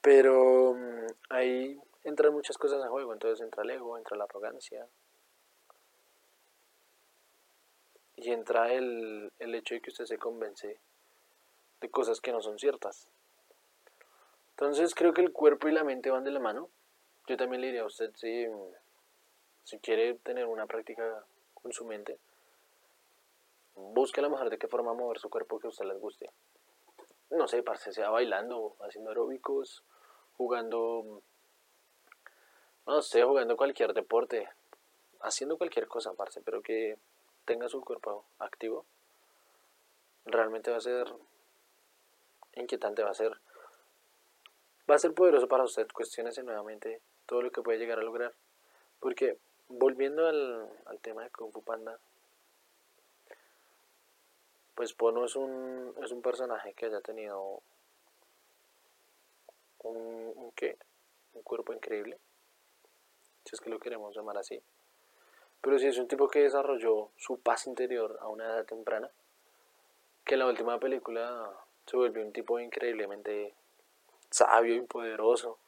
Pero 0.00 0.72
mm, 0.72 1.06
ahí 1.28 1.78
entran 2.04 2.32
muchas 2.32 2.56
cosas 2.56 2.82
en 2.82 2.88
juego, 2.88 3.12
entonces 3.12 3.44
entra 3.44 3.64
el 3.64 3.70
ego, 3.70 3.98
entra 3.98 4.16
la 4.16 4.24
arrogancia. 4.24 4.86
Y 8.16 8.30
entra 8.30 8.72
el, 8.72 9.30
el 9.38 9.54
hecho 9.54 9.74
de 9.74 9.82
que 9.82 9.90
usted 9.90 10.06
se 10.06 10.16
convence 10.16 10.80
de 11.82 11.90
cosas 11.90 12.22
que 12.22 12.32
no 12.32 12.40
son 12.40 12.58
ciertas. 12.58 13.10
Entonces 14.52 14.94
creo 14.94 15.12
que 15.12 15.20
el 15.20 15.32
cuerpo 15.32 15.68
y 15.68 15.72
la 15.72 15.84
mente 15.84 16.10
van 16.10 16.24
de 16.24 16.30
la 16.30 16.40
mano. 16.40 16.70
Yo 17.26 17.36
también 17.36 17.60
le 17.60 17.68
diría 17.68 17.82
a 17.82 17.86
usted 17.86 18.12
si, 18.14 18.46
si 19.64 19.78
quiere 19.78 20.14
tener 20.14 20.46
una 20.46 20.66
práctica 20.66 21.24
con 21.54 21.72
su 21.72 21.84
mente, 21.84 22.18
busque 23.74 24.20
a 24.20 24.22
lo 24.22 24.30
mejor 24.30 24.50
de 24.50 24.58
qué 24.58 24.68
forma 24.68 24.94
mover 24.94 25.18
su 25.18 25.28
cuerpo 25.28 25.58
que 25.58 25.66
a 25.66 25.70
usted 25.70 25.86
les 25.86 25.98
guste. 25.98 26.30
No 27.30 27.48
sé, 27.48 27.62
parce, 27.62 27.92
sea 27.92 28.10
bailando, 28.10 28.76
haciendo 28.80 29.10
aeróbicos, 29.10 29.82
jugando, 30.36 31.22
no 32.86 33.02
sé, 33.02 33.24
jugando 33.24 33.56
cualquier 33.56 33.92
deporte, 33.92 34.48
haciendo 35.20 35.58
cualquier 35.58 35.88
cosa, 35.88 36.12
parce, 36.14 36.40
pero 36.42 36.62
que 36.62 36.96
tenga 37.44 37.68
su 37.68 37.80
cuerpo 37.80 38.24
activo, 38.38 38.86
realmente 40.24 40.70
va 40.70 40.76
a 40.76 40.80
ser 40.80 41.12
inquietante 42.54 43.02
va 43.02 43.10
a 43.10 43.14
ser. 43.14 43.32
Va 44.88 44.94
a 44.94 44.98
ser 44.98 45.12
poderoso 45.14 45.48
para 45.48 45.64
usted. 45.64 45.86
Cuestiónese 45.92 46.42
nuevamente 46.42 47.00
todo 47.26 47.42
lo 47.42 47.50
que 47.50 47.62
puede 47.62 47.78
llegar 47.78 47.98
a 47.98 48.02
lograr. 48.02 48.32
Porque, 49.00 49.38
volviendo 49.68 50.26
al, 50.26 50.70
tema 51.02 51.24
de 51.24 51.30
Kung 51.30 51.52
Fu 51.52 51.62
Panda, 51.62 51.98
pues 54.74 54.92
Pono 54.92 55.24
es 55.24 55.36
un, 55.36 55.94
es 56.02 56.10
un 56.10 56.22
personaje 56.22 56.74
que 56.74 56.86
haya 56.86 57.00
tenido 57.00 57.62
un, 59.82 60.32
un, 60.36 60.52
un 61.34 61.42
cuerpo 61.42 61.72
increíble, 61.72 62.18
si 63.44 63.54
es 63.54 63.60
que 63.60 63.70
lo 63.70 63.78
queremos 63.78 64.14
llamar 64.14 64.38
así. 64.38 64.60
Pero 65.60 65.78
si 65.78 65.86
es 65.86 65.98
un 65.98 66.08
tipo 66.08 66.28
que 66.28 66.40
desarrolló 66.40 67.10
su 67.16 67.38
paz 67.40 67.66
interior 67.66 68.18
a 68.20 68.28
una 68.28 68.44
edad 68.44 68.64
temprana, 68.64 69.10
que 70.24 70.34
en 70.34 70.40
la 70.40 70.46
última 70.46 70.78
película 70.78 71.50
se 71.86 71.96
volvió 71.96 72.22
un 72.22 72.32
tipo 72.32 72.58
increíblemente 72.58 73.54
sabio 74.30 74.74
y 74.74 74.82
poderoso. 74.82 75.58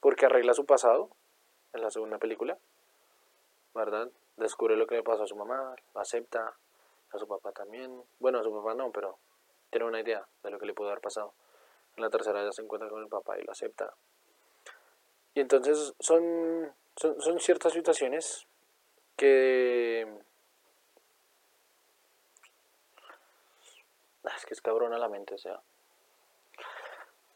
Porque 0.00 0.26
arregla 0.26 0.54
su 0.54 0.64
pasado 0.64 1.10
en 1.72 1.82
la 1.82 1.90
segunda 1.90 2.18
película, 2.18 2.58
¿verdad? 3.74 4.10
Descubre 4.36 4.76
lo 4.76 4.86
que 4.86 4.96
le 4.96 5.02
pasó 5.02 5.24
a 5.24 5.26
su 5.26 5.36
mamá, 5.36 5.74
acepta, 5.94 6.54
a 7.12 7.18
su 7.18 7.26
papá 7.26 7.52
también. 7.52 8.02
Bueno, 8.18 8.38
a 8.38 8.42
su 8.42 8.52
papá 8.52 8.74
no, 8.74 8.90
pero 8.92 9.18
tiene 9.70 9.86
una 9.86 10.00
idea 10.00 10.26
de 10.42 10.50
lo 10.50 10.58
que 10.58 10.66
le 10.66 10.74
pudo 10.74 10.88
haber 10.88 11.00
pasado. 11.00 11.32
En 11.96 12.02
la 12.02 12.10
tercera 12.10 12.44
ya 12.44 12.52
se 12.52 12.62
encuentra 12.62 12.88
con 12.88 13.02
el 13.02 13.08
papá 13.08 13.38
y 13.38 13.42
lo 13.42 13.52
acepta. 13.52 13.92
Y 15.34 15.40
entonces 15.40 15.94
son, 15.98 16.72
son, 16.96 17.20
son 17.20 17.40
ciertas 17.40 17.72
situaciones 17.72 18.46
que... 19.16 20.02
Es 24.36 24.46
que 24.46 24.54
es 24.54 24.60
cabrona 24.60 24.98
la 24.98 25.08
mente, 25.08 25.34
o 25.34 25.38
sea. 25.38 25.60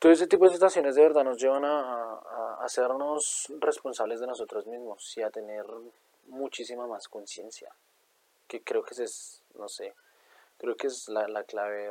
Todo 0.02 0.10
ese 0.10 0.26
tipo 0.26 0.46
de 0.46 0.52
situaciones 0.54 0.96
de 0.96 1.02
verdad 1.02 1.22
nos 1.22 1.40
llevan 1.40 1.64
a, 1.64 2.14
a 2.14 2.58
hacernos 2.64 3.46
responsables 3.60 4.18
de 4.18 4.26
nosotros 4.26 4.66
mismos 4.66 5.16
y 5.16 5.22
a 5.22 5.30
tener 5.30 5.64
muchísima 6.26 6.88
más 6.88 7.06
conciencia. 7.06 7.72
Que 8.48 8.64
creo 8.64 8.82
que 8.82 9.00
es, 9.00 9.44
no 9.54 9.68
sé, 9.68 9.94
creo 10.58 10.74
que 10.74 10.88
es 10.88 11.08
la, 11.08 11.28
la 11.28 11.44
clave 11.44 11.88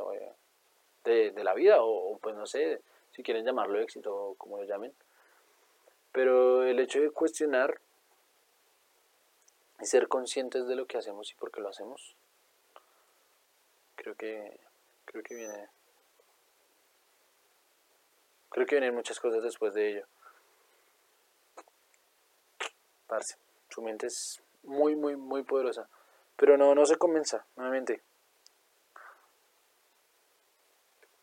de, 1.06 1.32
de, 1.32 1.44
la 1.46 1.54
vida, 1.54 1.78
o, 1.80 2.18
pues 2.18 2.36
no 2.36 2.46
sé, 2.46 2.82
si 3.12 3.24
quieren 3.24 3.46
llamarlo 3.46 3.80
éxito 3.80 4.14
o 4.14 4.36
como 4.36 4.58
lo 4.58 4.66
llamen. 4.66 4.94
Pero 6.12 6.64
el 6.64 6.82
hecho 6.82 7.00
de 7.00 7.12
cuestionar 7.12 7.80
y 9.80 9.86
ser 9.86 10.10
conscientes 10.10 10.68
de 10.68 10.76
lo 10.76 10.86
que 10.86 10.98
hacemos 10.98 11.32
y 11.32 11.36
por 11.36 11.50
qué 11.50 11.62
lo 11.62 11.70
hacemos, 11.70 12.18
creo 13.96 14.16
que, 14.16 14.60
creo 15.06 15.24
que 15.24 15.36
viene, 15.36 15.70
creo 18.52 18.66
que 18.68 18.76
vienen 18.76 18.94
muchas 18.94 19.20
cosas 19.20 19.42
después 19.42 19.74
de 19.74 19.90
ello. 19.90 20.08
Parce, 23.08 23.38
su 23.70 23.82
mente 23.82 24.08
es 24.08 24.44
muy, 24.64 24.96
muy, 24.96 25.16
muy 25.16 25.44
poderosa. 25.44 25.90
Pero 26.36 26.58
no, 26.58 26.76
no 26.76 26.86
se 26.86 26.98
comienza, 26.98 27.46
nuevamente. 27.56 28.04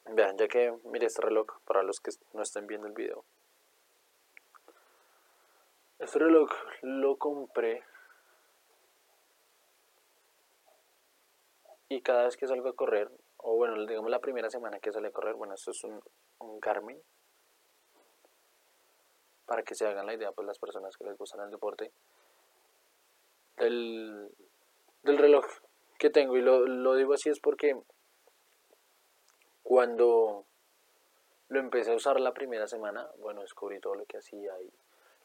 Vean, 0.07 0.37
ya 0.39 0.49
que 0.49 0.77
mire 0.85 1.07
este 1.07 1.23
reloj 1.23 1.47
para 1.65 1.83
los 1.83 2.01
que 2.01 2.11
no 2.33 2.43
estén 2.43 2.67
viendo 2.67 2.87
el 2.87 2.95
video. 2.95 3.25
Este 5.99 6.19
reloj 6.19 6.51
lo 6.83 7.17
compré 7.17 7.85
y 11.89 12.01
cada 12.03 12.25
vez 12.25 12.37
que 12.37 12.47
salgo 12.47 12.69
a 12.69 12.77
correr, 12.77 13.11
o 13.39 13.57
bueno, 13.57 13.85
digamos 13.87 14.11
la 14.11 14.21
primera 14.21 14.51
semana 14.51 14.79
que 14.79 14.93
sale 14.93 15.09
a 15.09 15.13
correr, 15.13 15.35
bueno, 15.35 15.55
esto 15.55 15.73
es 15.73 15.83
un, 15.85 16.01
un 16.39 16.61
Garmin, 16.61 17.03
para 19.49 19.63
que 19.63 19.75
se 19.75 19.87
hagan 19.87 20.07
la 20.07 20.15
idea, 20.15 20.31
pues 20.31 20.47
las 20.47 20.59
personas 20.59 20.95
que 20.97 21.05
les 21.05 21.17
gustan 21.17 21.41
el 21.41 21.51
deporte, 21.51 21.91
del, 23.57 24.29
del 25.03 25.19
reloj 25.19 25.47
que 25.99 26.11
tengo. 26.11 26.37
Y 26.37 26.43
lo, 26.43 26.67
lo 26.67 26.95
digo 26.95 27.15
así 27.15 27.31
es 27.31 27.41
porque 27.41 27.75
cuando 29.63 30.45
lo 31.49 31.61
empecé 31.61 31.93
a 31.93 31.97
usar 31.97 32.21
la 32.21 32.35
primera 32.35 32.67
semana, 32.67 33.09
bueno, 33.21 33.41
descubrí 33.41 33.81
todo 33.81 33.95
lo 33.95 34.05
que 34.05 34.19
hacía 34.19 34.53
y 34.61 34.71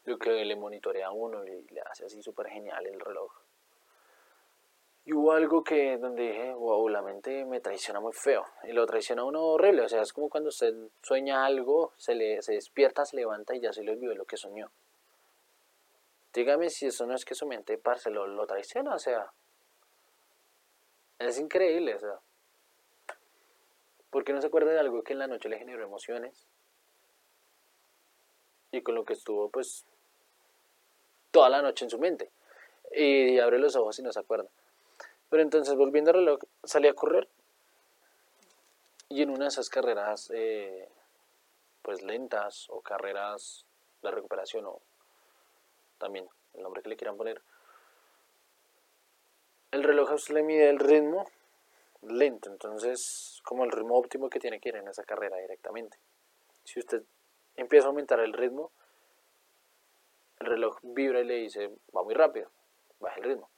lo 0.05 0.17
que 0.17 0.45
le 0.45 0.55
monitorea 0.55 1.07
a 1.07 1.11
uno 1.11 1.45
y 1.45 1.67
le 1.67 1.81
hace 1.81 2.05
así 2.05 2.23
súper 2.23 2.47
genial 2.47 2.87
el 2.87 2.99
reloj. 3.01 3.42
Y 5.05 5.13
hubo 5.13 5.33
algo 5.33 5.63
que 5.63 5.97
donde 5.97 6.23
dije, 6.23 6.53
wow, 6.53 6.87
la 6.87 7.01
mente 7.01 7.43
me 7.43 7.59
traiciona 7.59 7.99
muy 7.99 8.13
feo. 8.13 8.45
Y 8.63 8.71
lo 8.71 8.85
traiciona 8.85 9.25
uno 9.25 9.41
horrible. 9.41 9.81
O 9.81 9.89
sea, 9.89 10.01
es 10.01 10.13
como 10.13 10.29
cuando 10.29 10.47
usted 10.49 10.73
sueña 11.01 11.45
algo, 11.45 11.93
se, 11.97 12.15
le, 12.15 12.41
se 12.41 12.53
despierta, 12.53 13.03
se 13.03 13.17
levanta 13.17 13.53
y 13.53 13.59
ya 13.59 13.73
se 13.73 13.83
le 13.83 13.91
olvidó 13.91 14.15
lo 14.15 14.25
que 14.25 14.37
soñó. 14.37 14.71
Dígame 16.33 16.69
si 16.69 16.87
eso 16.87 17.05
no 17.05 17.15
es 17.15 17.25
que 17.25 17.35
su 17.35 17.45
mente, 17.45 17.77
parce, 17.77 18.09
lo, 18.09 18.27
lo 18.27 18.47
traiciona. 18.47 18.95
O 18.95 18.99
sea, 18.99 19.33
es 21.19 21.37
increíble. 21.37 21.95
O 21.95 21.99
sea, 21.99 22.19
¿por 24.09 24.23
qué 24.23 24.31
no 24.31 24.39
se 24.39 24.47
acuerda 24.47 24.71
de 24.71 24.79
algo 24.79 25.03
que 25.03 25.13
en 25.13 25.19
la 25.19 25.27
noche 25.27 25.49
le 25.49 25.59
generó 25.59 25.83
emociones? 25.83 26.47
Y 28.71 28.81
con 28.81 28.95
lo 28.95 29.03
que 29.03 29.13
estuvo, 29.13 29.49
pues, 29.49 29.85
toda 31.31 31.49
la 31.49 31.61
noche 31.61 31.83
en 31.83 31.91
su 31.91 31.99
mente. 31.99 32.31
Y 32.95 33.37
abre 33.39 33.59
los 33.59 33.75
ojos 33.75 33.99
y 33.99 34.01
no 34.01 34.11
se 34.13 34.19
acuerda. 34.21 34.49
Pero 35.33 35.41
entonces, 35.41 35.75
volviendo 35.75 36.11
al 36.11 36.17
reloj, 36.17 36.41
salí 36.63 36.87
a 36.87 36.93
correr. 36.93 37.27
Y 39.09 39.23
en 39.23 39.31
una 39.31 39.45
de 39.45 39.47
esas 39.47 39.67
carreras, 39.67 40.29
eh, 40.31 40.87
pues 41.81 42.03
lentas, 42.03 42.69
o 42.69 42.81
carreras 42.81 43.65
de 44.03 44.11
recuperación, 44.11 44.67
o 44.67 44.79
también 45.97 46.29
el 46.53 46.61
nombre 46.61 46.83
que 46.83 46.89
le 46.89 46.97
quieran 46.97 47.17
poner, 47.17 47.41
el 49.71 49.81
reloj 49.81 50.11
a 50.11 50.13
usted 50.13 50.35
le 50.35 50.43
mide 50.43 50.69
el 50.69 50.77
ritmo 50.77 51.25
lento, 52.03 52.51
entonces 52.51 53.41
como 53.43 53.63
el 53.63 53.71
ritmo 53.71 53.97
óptimo 53.97 54.29
que 54.29 54.39
tiene 54.39 54.59
que 54.59 54.69
ir 54.69 54.75
en 54.75 54.87
esa 54.87 55.03
carrera 55.03 55.37
directamente. 55.37 55.97
Si 56.63 56.79
usted 56.79 57.01
empieza 57.55 57.87
a 57.87 57.89
aumentar 57.89 58.19
el 58.19 58.33
ritmo, 58.33 58.71
el 60.41 60.45
reloj 60.45 60.77
vibra 60.83 61.21
y 61.21 61.25
le 61.25 61.35
dice, 61.37 61.71
va 61.97 62.03
muy 62.03 62.13
rápido, 62.13 62.51
baja 62.99 63.15
el 63.17 63.23
ritmo. 63.23 63.49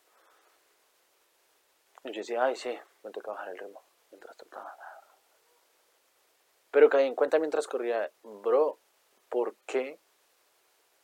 Y 2.06 2.12
yo 2.12 2.20
decía, 2.20 2.44
ay, 2.44 2.56
sí, 2.56 2.78
me 3.04 3.10
toca 3.10 3.32
bajar 3.32 3.50
el 3.50 3.58
ritmo. 3.58 3.82
Mientras 4.12 4.38
trataba. 4.38 4.78
Pero 6.70 6.88
caí 6.88 7.08
en 7.08 7.16
cuenta 7.16 7.40
mientras 7.40 7.68
corría, 7.68 8.12
bro, 8.22 8.78
¿por 9.28 9.56
qué 9.66 9.98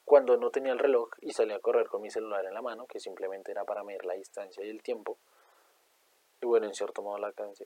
cuando 0.06 0.38
no 0.38 0.52
tenía 0.52 0.74
el 0.74 0.80
reloj 0.80 1.10
y 1.22 1.34
salía 1.34 1.56
a 1.56 1.60
correr 1.60 1.88
con 1.88 2.02
mi 2.02 2.12
celular 2.12 2.46
en 2.46 2.54
la 2.54 2.62
mano, 2.62 2.86
que 2.86 3.00
simplemente 3.00 3.52
era 3.52 3.66
para 3.66 3.84
medir 3.84 4.06
la 4.06 4.14
distancia 4.14 4.64
y 4.64 4.70
el 4.70 4.84
tiempo, 4.84 5.18
y 6.40 6.46
bueno, 6.46 6.68
en 6.68 6.76
cierto 6.76 7.02
modo 7.02 7.18
la 7.18 7.32
cadencia? 7.32 7.66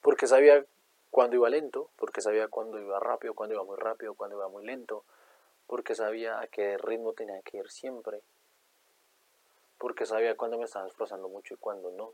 Porque 0.00 0.26
sabía 0.26 0.64
cuando 1.10 1.36
iba 1.36 1.48
lento, 1.50 1.90
porque 1.96 2.20
sabía 2.20 2.48
cuando 2.48 2.80
iba 2.80 2.98
rápido, 2.98 3.34
cuando 3.34 3.54
iba 3.54 3.64
muy 3.64 3.76
rápido, 3.76 4.14
cuando 4.14 4.36
iba 4.36 4.48
muy 4.48 4.64
lento, 4.64 5.04
porque 5.66 5.94
sabía 5.94 6.40
a 6.40 6.48
qué 6.48 6.78
ritmo 6.78 7.12
tenía 7.12 7.40
que 7.42 7.58
ir 7.58 7.70
siempre, 7.70 8.22
porque 9.78 10.06
sabía 10.06 10.36
cuándo 10.36 10.58
me 10.58 10.64
estaba 10.64 10.86
esforzando 10.86 11.28
mucho 11.28 11.54
y 11.54 11.58
cuándo 11.58 11.90
no. 11.90 12.12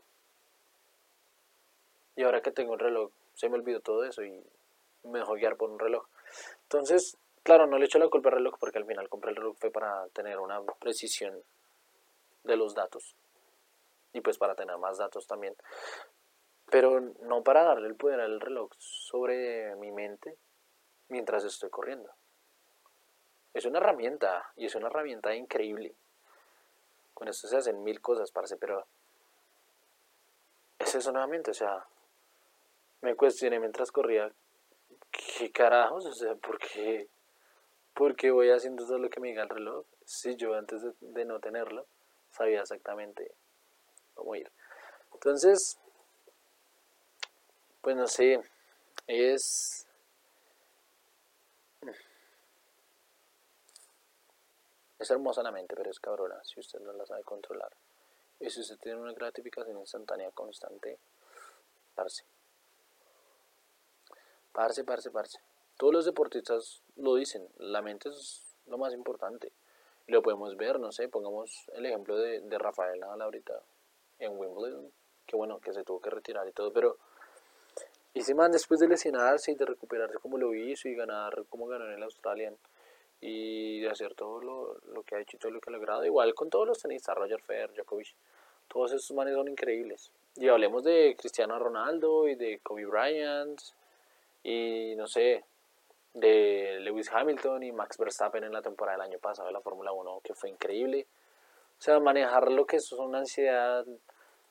Y 2.15 2.23
ahora 2.23 2.41
que 2.41 2.51
tengo 2.51 2.73
un 2.73 2.79
reloj, 2.79 3.11
se 3.33 3.49
me 3.49 3.55
olvidó 3.55 3.79
todo 3.79 4.03
eso 4.03 4.23
y 4.23 4.43
me 5.03 5.19
dejó 5.19 5.33
guiar 5.33 5.55
por 5.55 5.69
un 5.69 5.79
reloj. 5.79 6.05
Entonces, 6.63 7.17
claro, 7.43 7.67
no 7.67 7.77
le 7.77 7.85
echo 7.85 7.99
la 7.99 8.09
culpa 8.09 8.29
al 8.29 8.35
reloj 8.35 8.55
porque 8.59 8.77
al 8.77 8.85
final 8.85 9.09
compré 9.09 9.31
el 9.31 9.37
reloj 9.37 9.57
fue 9.57 9.71
para 9.71 10.07
tener 10.09 10.39
una 10.39 10.61
precisión 10.79 11.41
de 12.43 12.55
los 12.57 12.73
datos 12.75 13.15
y 14.13 14.21
pues 14.21 14.37
para 14.37 14.55
tener 14.55 14.77
más 14.77 14.97
datos 14.97 15.27
también. 15.27 15.55
Pero 16.69 16.99
no 17.21 17.43
para 17.43 17.63
darle 17.63 17.87
el 17.87 17.95
poder 17.95 18.19
al 18.21 18.39
reloj 18.39 18.71
sobre 18.77 19.75
mi 19.75 19.91
mente 19.91 20.37
mientras 21.09 21.43
estoy 21.43 21.69
corriendo. 21.69 22.09
Es 23.53 23.65
una 23.65 23.79
herramienta 23.79 24.51
y 24.55 24.65
es 24.65 24.75
una 24.75 24.87
herramienta 24.87 25.35
increíble. 25.35 25.93
Con 27.21 27.27
esto 27.27 27.47
se 27.47 27.55
hacen 27.55 27.83
mil 27.83 28.01
cosas, 28.01 28.31
parce, 28.31 28.57
pero 28.57 28.87
es 30.79 30.95
eso 30.95 31.11
nuevamente, 31.11 31.51
o 31.51 31.53
sea, 31.53 31.85
me 33.01 33.15
cuestioné 33.15 33.59
mientras 33.59 33.91
corría, 33.91 34.33
¿qué 35.11 35.51
carajos? 35.51 36.07
O 36.07 36.13
sea, 36.13 36.33
¿por 36.33 36.57
qué, 36.57 37.09
¿por 37.93 38.15
qué 38.15 38.31
voy 38.31 38.49
haciendo 38.49 38.87
todo 38.87 38.97
lo 38.97 39.07
que 39.11 39.19
me 39.19 39.27
diga 39.27 39.43
el 39.43 39.49
reloj? 39.49 39.85
Si 40.03 40.35
yo 40.35 40.55
antes 40.55 40.81
de, 40.81 40.93
de 40.99 41.25
no 41.25 41.39
tenerlo 41.39 41.85
sabía 42.31 42.61
exactamente 42.61 43.31
cómo 44.15 44.33
ir. 44.33 44.51
Entonces, 45.13 45.77
pues 47.81 47.95
no 47.95 48.07
sé, 48.07 48.41
es 49.05 49.87
Es 55.01 55.09
hermosa 55.09 55.41
la 55.41 55.51
mente, 55.51 55.75
pero 55.75 55.89
es 55.89 55.99
cabrona 55.99 56.39
si 56.43 56.59
usted 56.59 56.79
no 56.79 56.93
la 56.93 57.07
sabe 57.07 57.23
controlar. 57.23 57.75
Y 58.39 58.51
si 58.51 58.61
usted 58.61 58.77
tiene 58.77 59.01
una 59.01 59.13
gratificación 59.13 59.79
instantánea 59.79 60.29
constante, 60.29 60.99
parce. 61.95 62.23
Parce, 64.51 64.83
parce, 64.83 65.09
parce. 65.09 65.39
Todos 65.75 65.91
los 65.91 66.05
deportistas 66.05 66.83
lo 66.97 67.15
dicen, 67.15 67.49
la 67.57 67.81
mente 67.81 68.09
es 68.09 68.55
lo 68.67 68.77
más 68.77 68.93
importante. 68.93 69.51
Lo 70.05 70.21
podemos 70.21 70.55
ver, 70.55 70.79
no 70.79 70.91
sé, 70.91 71.09
pongamos 71.09 71.67
el 71.73 71.87
ejemplo 71.87 72.15
de, 72.15 72.41
de 72.41 72.57
Rafael 72.59 72.99
Nadal 72.99 73.23
ahorita 73.23 73.59
en 74.19 74.37
Wimbledon, 74.37 74.91
que 75.25 75.35
bueno, 75.35 75.59
que 75.59 75.73
se 75.73 75.83
tuvo 75.83 75.99
que 75.99 76.11
retirar 76.11 76.47
y 76.47 76.51
todo, 76.51 76.71
pero 76.71 76.99
y 78.13 78.21
si 78.21 78.35
man 78.35 78.51
después 78.51 78.79
de 78.79 78.87
lesionarse 78.87 79.51
y 79.51 79.55
de 79.55 79.65
recuperarse 79.65 80.19
como 80.19 80.37
lo 80.37 80.53
hizo 80.53 80.89
y 80.89 80.93
ganar 80.93 81.43
como 81.49 81.65
ganó 81.65 81.85
en 81.87 81.93
el 81.93 82.03
Australian, 82.03 82.55
y 83.21 83.79
de 83.79 83.89
hacer 83.89 84.15
todo 84.15 84.41
lo, 84.41 84.77
lo, 84.93 85.03
que 85.03 85.15
ha 85.15 85.19
hecho 85.19 85.37
y 85.37 85.39
todo 85.39 85.51
lo 85.51 85.61
que 85.61 85.69
ha 85.69 85.73
logrado. 85.73 86.03
Igual 86.03 86.33
con 86.33 86.49
todos 86.49 86.67
los 86.67 86.79
tenistas, 86.79 87.15
Roger 87.15 87.41
Federer, 87.41 87.71
Djokovic, 87.73 88.15
todos 88.67 88.91
esos 88.91 89.15
manes 89.15 89.35
son 89.35 89.47
increíbles. 89.47 90.11
Y 90.35 90.47
hablemos 90.47 90.83
de 90.83 91.15
Cristiano 91.17 91.59
Ronaldo 91.59 92.27
y 92.27 92.35
de 92.35 92.59
Kobe 92.59 92.85
Bryant 92.85 93.61
y 94.43 94.95
no 94.95 95.07
sé, 95.07 95.43
de 96.13 96.79
Lewis 96.81 97.11
Hamilton 97.11 97.63
y 97.63 97.71
Max 97.71 97.97
Verstappen 97.97 98.43
en 98.43 98.53
la 98.53 98.61
temporada 98.61 98.97
del 98.97 99.11
año 99.11 99.19
pasado 99.19 99.47
de 99.47 99.53
la 99.53 99.61
Fórmula 99.61 99.91
1, 99.91 100.21
que 100.23 100.33
fue 100.33 100.49
increíble. 100.49 101.05
O 101.77 101.81
sea, 101.81 101.99
manejar 101.99 102.51
lo 102.51 102.65
que 102.65 102.77
es 102.77 102.91
una 102.91 103.19
ansiedad, 103.19 103.85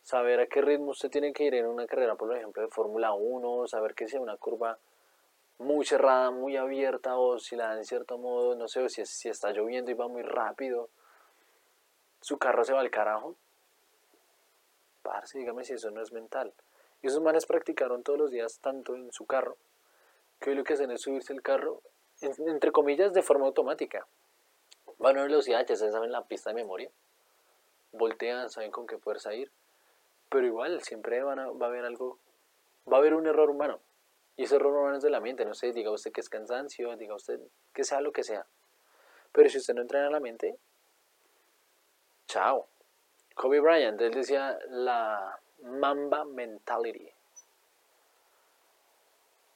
saber 0.02 0.40
a 0.40 0.46
qué 0.46 0.62
ritmo 0.62 0.90
usted 0.90 1.10
tiene 1.10 1.32
que 1.32 1.44
ir 1.44 1.54
en 1.54 1.66
una 1.66 1.86
carrera, 1.86 2.14
por 2.14 2.34
ejemplo, 2.36 2.62
de 2.62 2.68
Fórmula 2.68 3.12
1, 3.12 3.66
saber 3.68 3.94
que 3.94 4.08
sea 4.08 4.20
una 4.20 4.36
curva 4.36 4.78
muy 5.60 5.84
cerrada, 5.84 6.30
muy 6.30 6.56
abierta, 6.56 7.18
o 7.18 7.38
si 7.38 7.54
la 7.54 7.68
da 7.68 7.76
en 7.76 7.84
cierto 7.84 8.16
modo, 8.16 8.54
no 8.54 8.66
sé, 8.66 8.88
si, 8.88 9.04
si 9.04 9.28
está 9.28 9.52
lloviendo 9.52 9.90
y 9.90 9.94
va 9.94 10.08
muy 10.08 10.22
rápido, 10.22 10.88
su 12.22 12.38
carro 12.38 12.64
se 12.64 12.72
va 12.72 12.80
al 12.80 12.90
carajo. 12.90 13.36
Parce, 15.02 15.38
dígame 15.38 15.64
si 15.64 15.74
eso 15.74 15.90
no 15.90 16.00
es 16.00 16.12
mental. 16.12 16.54
Y 17.02 17.08
esos 17.08 17.22
manes 17.22 17.44
practicaron 17.44 18.02
todos 18.02 18.18
los 18.18 18.30
días 18.30 18.58
tanto 18.60 18.94
en 18.94 19.12
su 19.12 19.26
carro, 19.26 19.58
que 20.40 20.50
hoy 20.50 20.56
lo 20.56 20.64
que 20.64 20.72
hacen 20.72 20.90
es 20.92 21.02
subirse 21.02 21.34
el 21.34 21.42
carro, 21.42 21.82
entre 22.22 22.72
comillas, 22.72 23.12
de 23.12 23.22
forma 23.22 23.44
automática. 23.44 24.06
Van 24.98 25.18
a 25.18 25.22
velocidad, 25.22 25.66
ya 25.66 25.76
se 25.76 25.90
saben 25.90 26.10
la 26.10 26.24
pista 26.24 26.50
de 26.50 26.54
memoria. 26.54 26.90
Voltean, 27.92 28.48
saben 28.48 28.70
con 28.70 28.86
qué 28.86 28.96
fuerza 28.96 29.34
ir. 29.34 29.50
Pero 30.30 30.46
igual, 30.46 30.80
siempre 30.82 31.22
va 31.22 31.34
a 31.34 31.66
haber 31.66 31.84
algo, 31.84 32.18
va 32.90 32.96
a 32.96 33.00
haber 33.00 33.12
un 33.12 33.26
error 33.26 33.50
humano. 33.50 33.80
Y 34.40 34.44
ese 34.44 34.56
error 34.56 34.74
humano 34.74 34.96
es 34.96 35.02
de 35.02 35.10
la 35.10 35.20
mente, 35.20 35.44
no 35.44 35.52
sé, 35.52 35.70
diga 35.70 35.90
usted 35.90 36.12
que 36.12 36.22
es 36.22 36.30
cansancio, 36.30 36.96
diga 36.96 37.14
usted 37.14 37.38
que 37.74 37.84
sea 37.84 38.00
lo 38.00 38.10
que 38.10 38.24
sea. 38.24 38.46
Pero 39.32 39.50
si 39.50 39.58
usted 39.58 39.74
no 39.74 39.82
entrena 39.82 40.08
la 40.08 40.18
mente, 40.18 40.56
chao. 42.26 42.66
Kobe 43.34 43.60
Bryant, 43.60 44.00
él 44.00 44.14
decía 44.14 44.58
la 44.70 45.38
Mamba 45.60 46.24
Mentality. 46.24 47.12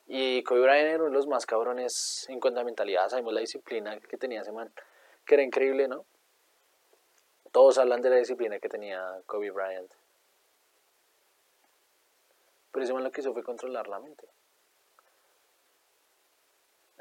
Y 0.07 0.43
Kobe 0.43 0.61
Bryant 0.61 0.89
era 0.89 0.97
uno 0.97 1.07
de 1.07 1.13
los 1.13 1.29
más 1.29 1.47
cabrones 1.47 2.27
en 2.29 2.39
cuanto 2.39 2.61
a 2.61 2.65
mentalidad. 2.65 3.09
Sabemos 3.09 3.33
la 3.33 3.41
disciplina 3.41 3.99
que 4.01 4.19
tenía 4.19 4.43
ese 4.43 4.53
man, 4.53 4.71
que 5.25 5.33
era 5.33 5.43
increíble, 5.43 5.89
¿no? 5.89 6.05
Todos 7.53 7.79
hablan 7.79 8.03
de 8.03 8.11
la 8.11 8.17
disciplina 8.17 8.59
que 8.59 8.69
tenía 8.69 9.23
Kobe 9.25 9.51
Bryant. 9.51 9.91
Pero 12.71 12.85
ese 12.85 12.93
man 12.93 13.03
lo 13.03 13.11
que 13.11 13.23
hizo 13.23 13.33
fue 13.33 13.43
controlar 13.43 13.89
la 13.89 13.99
mente. 13.99 14.34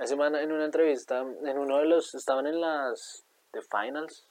Ese 0.03 0.17
man 0.17 0.35
en 0.35 0.51
una 0.51 0.65
entrevista, 0.65 1.19
en 1.19 1.57
uno 1.57 1.77
de 1.77 1.85
los, 1.85 2.13
estaban 2.13 2.45
en 2.45 2.59
las 2.59 3.23
The 3.51 3.61
Finals. 3.61 4.27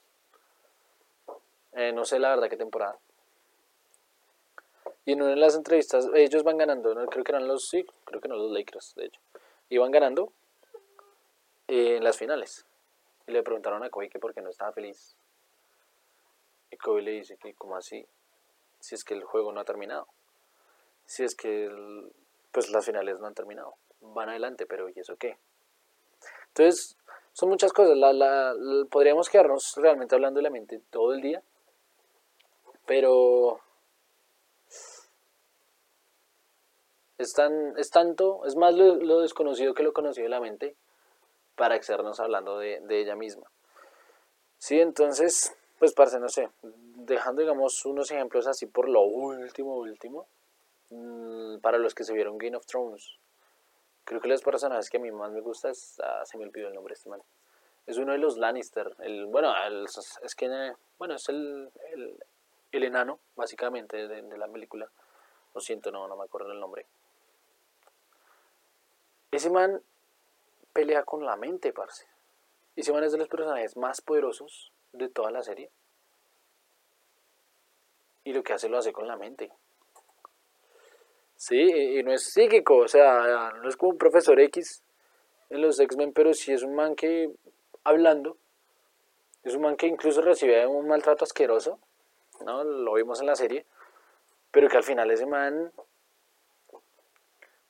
Eh, 1.71 1.91
no 1.91 2.05
sé 2.05 2.19
la 2.19 2.29
verdad 2.29 2.47
qué 2.47 2.57
temporada. 2.57 2.99
Y 5.03 5.13
en 5.13 5.23
una 5.23 5.31
de 5.31 5.37
las 5.37 5.55
entrevistas, 5.55 6.07
ellos 6.13 6.43
van 6.43 6.57
ganando, 6.57 6.93
creo 7.07 7.23
que 7.23 7.31
eran 7.31 7.47
los, 7.47 7.67
sí, 7.69 7.87
creo 8.05 8.21
que 8.21 8.27
no 8.27 8.35
los 8.35 8.51
Lakers, 8.51 8.93
de 8.93 9.05
hecho. 9.05 9.19
Iban 9.69 9.89
ganando 9.89 10.31
eh, 11.67 11.97
en 11.97 12.03
las 12.03 12.19
finales. 12.19 12.67
Y 13.25 13.31
le 13.31 13.41
preguntaron 13.41 13.83
a 13.83 13.89
Kobe 13.89 14.09
que 14.09 14.19
por 14.19 14.35
qué 14.35 14.41
no 14.41 14.51
estaba 14.51 14.73
feliz. 14.73 15.15
Y 16.69 16.77
Kobe 16.77 17.01
le 17.01 17.11
dice 17.13 17.35
que, 17.37 17.55
como 17.55 17.77
así? 17.77 18.05
Si 18.79 18.93
es 18.93 19.03
que 19.03 19.15
el 19.15 19.23
juego 19.23 19.51
no 19.51 19.59
ha 19.59 19.65
terminado. 19.65 20.07
Si 21.05 21.23
es 21.23 21.33
que, 21.33 21.71
pues 22.51 22.69
las 22.69 22.85
finales 22.85 23.19
no 23.19 23.25
han 23.25 23.33
terminado. 23.33 23.73
Van 24.01 24.29
adelante, 24.29 24.67
pero 24.67 24.87
¿y 24.87 24.99
eso 24.99 25.15
qué? 25.17 25.39
Entonces, 26.55 26.97
son 27.33 27.49
muchas 27.49 27.73
cosas. 27.73 27.97
La, 27.97 28.13
la, 28.13 28.53
podríamos 28.89 29.29
quedarnos 29.29 29.75
realmente 29.77 30.15
hablando 30.15 30.37
de 30.37 30.43
la 30.43 30.49
mente 30.49 30.81
todo 30.89 31.13
el 31.13 31.21
día. 31.21 31.41
Pero 32.85 33.61
Es, 37.17 37.35
es 37.77 37.89
tanto, 37.91 38.45
es 38.45 38.55
más 38.55 38.73
lo, 38.75 39.19
desconocido 39.21 39.73
que 39.73 39.83
lo 39.83 39.93
conocido 39.93 40.23
de 40.23 40.29
la 40.29 40.39
mente 40.39 40.75
para 41.55 41.75
excedernos 41.75 42.19
hablando 42.19 42.57
de, 42.57 42.81
ella 42.89 43.15
misma. 43.15 43.49
Sí, 44.57 44.79
entonces, 44.79 45.55
pues 45.79 45.93
parce, 45.93 46.19
no 46.19 46.27
sé, 46.27 46.49
dejando 46.63 47.41
digamos 47.41 47.85
unos 47.85 48.09
ejemplos 48.11 48.47
así 48.47 48.65
por 48.65 48.89
lo 48.89 49.01
último, 49.01 49.77
último, 49.77 50.27
mm, 50.89 51.59
para 51.59 51.77
los 51.77 51.93
que 51.93 52.03
se 52.03 52.13
vieron 52.13 52.37
Game 52.37 52.57
of 52.57 52.65
Thrones, 52.65 53.19
creo 54.03 54.21
que 54.21 54.27
los 54.27 54.41
personajes 54.41 54.89
que 54.89 54.97
a 54.97 54.99
mí 54.99 55.11
más 55.11 55.31
me 55.31 55.41
gusta 55.41 55.69
es, 55.69 55.99
ah, 56.03 56.23
se 56.25 56.37
me 56.37 56.45
olvidó 56.45 56.67
el 56.67 56.73
nombre 56.73 56.93
este 56.93 57.09
man, 57.09 57.21
es 57.85 57.97
uno 57.97 58.13
de 58.13 58.17
los 58.17 58.37
Lannister, 58.37 58.95
el, 58.99 59.25
bueno, 59.25 59.53
es 60.21 60.35
que, 60.35 60.73
bueno, 60.97 61.15
es 61.15 61.29
el, 61.29 61.69
el, 62.71 62.83
enano, 62.83 63.19
básicamente, 63.35 64.07
de, 64.07 64.21
de 64.21 64.37
la 64.37 64.47
película, 64.47 64.89
lo 65.53 65.61
siento, 65.61 65.91
no, 65.91 66.07
no 66.07 66.15
me 66.15 66.23
acuerdo 66.23 66.51
el 66.51 66.59
nombre, 66.59 66.85
ese 69.33 69.49
man 69.49 69.81
pelea 70.73 71.03
con 71.03 71.25
la 71.25 71.35
mente, 71.35 71.73
parce. 71.73 72.05
Ese 72.75 72.93
man 72.93 73.03
es 73.03 73.13
de 73.13 73.17
los 73.17 73.27
personajes 73.27 73.75
más 73.75 73.99
poderosos 73.99 74.71
de 74.91 75.09
toda 75.09 75.31
la 75.31 75.41
serie. 75.41 75.71
Y 78.25 78.33
lo 78.33 78.43
que 78.43 78.53
hace 78.53 78.69
lo 78.69 78.77
hace 78.77 78.93
con 78.93 79.07
la 79.07 79.17
mente. 79.17 79.51
Sí, 81.45 81.59
y 81.59 82.01
no 82.03 82.13
es 82.13 82.23
psíquico, 82.23 82.77
o 82.77 82.87
sea, 82.87 83.51
no 83.61 83.67
es 83.67 83.75
como 83.75 83.91
un 83.91 83.97
profesor 83.97 84.39
X 84.39 84.81
en 85.49 85.61
los 85.61 85.77
X-Men, 85.77 86.13
pero 86.13 86.33
sí 86.33 86.53
es 86.53 86.63
un 86.63 86.73
man 86.73 86.95
que, 86.95 87.33
hablando, 87.83 88.37
es 89.43 89.53
un 89.53 89.63
man 89.63 89.75
que 89.75 89.87
incluso 89.87 90.21
recibe 90.21 90.65
un 90.65 90.87
maltrato 90.87 91.25
asqueroso, 91.25 91.79
¿no? 92.45 92.63
Lo 92.63 92.93
vimos 92.93 93.19
en 93.19 93.25
la 93.25 93.35
serie, 93.35 93.65
pero 94.51 94.69
que 94.69 94.77
al 94.77 94.85
final 94.85 95.11
ese 95.11 95.25
man, 95.25 95.73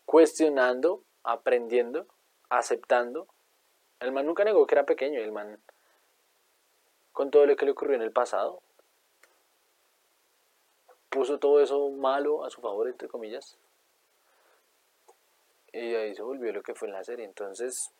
cuestionando, 0.05 1.01
aprendiendo, 1.23 2.05
aceptando. 2.49 3.25
El 3.99 4.11
man 4.11 4.27
nunca 4.27 4.43
negó 4.43 4.67
que 4.67 4.75
era 4.75 4.85
pequeño, 4.85 5.19
el 5.19 5.31
man, 5.31 5.59
con 7.11 7.31
todo 7.31 7.47
lo 7.47 7.55
que 7.55 7.65
le 7.65 7.71
ocurrió 7.71 7.95
en 7.95 8.03
el 8.03 8.11
pasado, 8.11 8.61
puso 11.09 11.39
todo 11.39 11.59
eso 11.59 11.89
malo 11.89 12.45
a 12.45 12.51
su 12.51 12.61
favor, 12.61 12.87
entre 12.87 13.07
comillas. 13.07 13.57
Y 15.73 15.95
ahí 15.95 16.15
se 16.15 16.21
volvió 16.21 16.53
lo 16.53 16.61
que 16.61 16.75
fue 16.75 16.87
en 16.87 16.93
la 16.93 17.03
serie. 17.03 17.25
Entonces, 17.25 17.91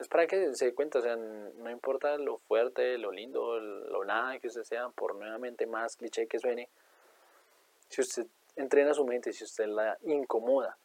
es 0.00 0.08
para 0.08 0.26
que 0.26 0.54
se 0.54 0.66
dé 0.66 0.74
cuenta, 0.74 0.98
o 0.98 1.02
sea, 1.02 1.16
no 1.16 1.70
importa 1.70 2.16
lo 2.18 2.38
fuerte, 2.38 2.98
lo 2.98 3.12
lindo, 3.12 3.60
lo 3.60 4.04
nada 4.04 4.38
que 4.38 4.48
usted 4.48 4.64
sea, 4.64 4.88
por 4.88 5.14
nuevamente 5.14 5.66
más 5.66 5.96
cliché 5.96 6.26
que 6.26 6.38
suene, 6.38 6.68
si 7.88 8.00
usted 8.00 8.26
entrena 8.56 8.94
su 8.94 9.04
mente, 9.04 9.32
si 9.32 9.44
usted 9.44 9.66
la 9.66 9.98
incomoda, 10.02 10.76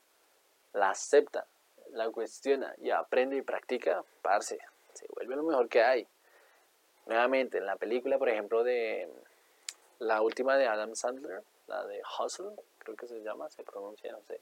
la 0.74 0.90
acepta, 0.90 1.48
la 1.92 2.10
cuestiona 2.10 2.76
y 2.78 2.92
aprende 2.92 3.38
y 3.38 3.42
practica, 3.42 4.04
parce, 4.22 4.60
se 4.94 5.08
vuelve 5.16 5.36
lo 5.36 5.44
mejor 5.44 5.70
que 5.70 5.82
hay. 5.82 6.08
Nuevamente, 7.06 7.60
en 7.60 7.66
la 7.66 7.78
película, 7.78 8.18
por 8.18 8.30
ejemplo, 8.30 8.64
de 8.64 9.10
la 10.00 10.22
última 10.22 10.58
de 10.58 10.68
Adam 10.68 10.96
Sandler, 10.96 11.44
la 11.68 11.86
de 11.86 12.02
Hustle, 12.20 12.56
creo 12.80 12.96
que 12.96 13.08
se 13.08 13.22
llama, 13.22 13.50
se 13.50 13.64
pronuncia, 13.64 14.12
no 14.12 14.22
sé. 14.24 14.42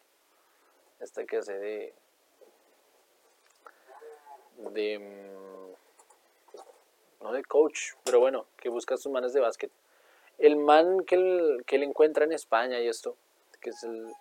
Esta 0.99 1.21
hace 1.37 1.59
de. 1.59 1.93
de. 4.57 4.99
Mm, 4.99 5.33
no 7.23 7.31
de 7.31 7.43
coach, 7.43 7.93
pero 8.03 8.19
bueno, 8.19 8.45
que 8.57 8.69
busca 8.69 8.97
sus 8.97 9.11
manes 9.11 9.33
de 9.33 9.39
básquet. 9.39 9.71
El 10.37 10.57
man 10.57 11.05
que 11.05 11.15
él, 11.15 11.63
que 11.65 11.77
él 11.77 11.83
encuentra 11.83 12.25
en 12.25 12.33
España 12.33 12.79
y 12.79 12.87
esto, 12.87 13.15
que 13.61 13.69
es 13.69 13.83
el, 13.83 14.13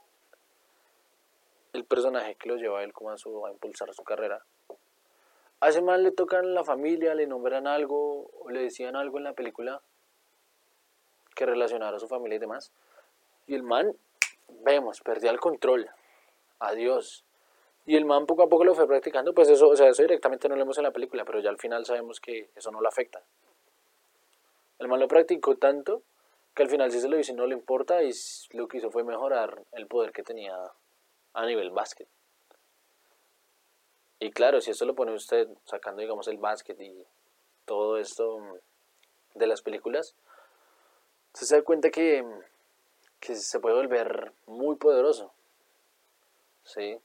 el 1.72 1.84
personaje 1.84 2.36
que 2.36 2.48
lo 2.48 2.56
lleva 2.56 2.80
a 2.80 2.84
él 2.84 2.92
como 2.92 3.10
a, 3.10 3.18
su, 3.18 3.44
a 3.44 3.50
impulsar 3.50 3.92
su 3.92 4.04
carrera. 4.04 4.44
A 5.60 5.68
ese 5.68 5.80
man 5.80 6.02
le 6.02 6.10
tocan 6.10 6.54
la 6.54 6.64
familia, 6.64 7.14
le 7.14 7.26
nombran 7.26 7.66
algo 7.66 8.30
o 8.40 8.50
le 8.50 8.60
decían 8.60 8.96
algo 8.96 9.18
en 9.18 9.24
la 9.24 9.32
película 9.32 9.80
que 11.34 11.46
relacionara 11.46 11.96
a 11.96 12.00
su 12.00 12.08
familia 12.08 12.36
y 12.36 12.40
demás. 12.40 12.72
Y 13.46 13.54
el 13.54 13.62
man, 13.62 13.96
vemos, 14.64 15.00
perdía 15.00 15.30
el 15.30 15.40
control. 15.40 15.88
Adiós. 16.62 17.24
Y 17.86 17.96
el 17.96 18.04
man 18.04 18.26
poco 18.26 18.44
a 18.44 18.48
poco 18.48 18.64
lo 18.64 18.76
fue 18.76 18.86
practicando, 18.86 19.34
pues 19.34 19.48
eso, 19.48 19.68
o 19.68 19.76
sea, 19.76 19.88
eso 19.88 20.02
directamente 20.02 20.48
no 20.48 20.54
lo 20.54 20.60
vemos 20.60 20.78
en 20.78 20.84
la 20.84 20.92
película, 20.92 21.24
pero 21.24 21.40
ya 21.40 21.50
al 21.50 21.58
final 21.58 21.84
sabemos 21.84 22.20
que 22.20 22.50
eso 22.54 22.70
no 22.70 22.80
lo 22.80 22.88
afecta. 22.88 23.20
El 24.78 24.86
man 24.86 25.00
lo 25.00 25.08
practicó 25.08 25.56
tanto 25.56 26.02
que 26.54 26.62
al 26.62 26.68
final 26.68 26.92
sí 26.92 27.00
se 27.00 27.08
lo 27.08 27.16
dice 27.16 27.32
no 27.32 27.46
le 27.46 27.54
importa 27.54 28.02
y 28.04 28.12
lo 28.52 28.68
que 28.68 28.78
hizo 28.78 28.90
fue 28.90 29.02
mejorar 29.02 29.64
el 29.72 29.88
poder 29.88 30.12
que 30.12 30.22
tenía 30.22 30.54
a 31.34 31.46
nivel 31.46 31.70
básquet. 31.70 32.06
Y 34.20 34.30
claro, 34.30 34.60
si 34.60 34.70
esto 34.70 34.84
lo 34.84 34.94
pone 34.94 35.12
usted 35.12 35.48
sacando, 35.64 36.00
digamos, 36.00 36.28
el 36.28 36.38
básquet 36.38 36.80
y 36.80 37.04
todo 37.64 37.98
esto 37.98 38.38
de 39.34 39.46
las 39.48 39.62
películas, 39.62 40.14
se 41.34 41.56
da 41.56 41.62
cuenta 41.62 41.90
que, 41.90 42.24
que 43.18 43.34
se 43.34 43.58
puede 43.58 43.74
volver 43.74 44.32
muy 44.46 44.76
poderoso. 44.76 45.32
¿Sí? 46.64 47.00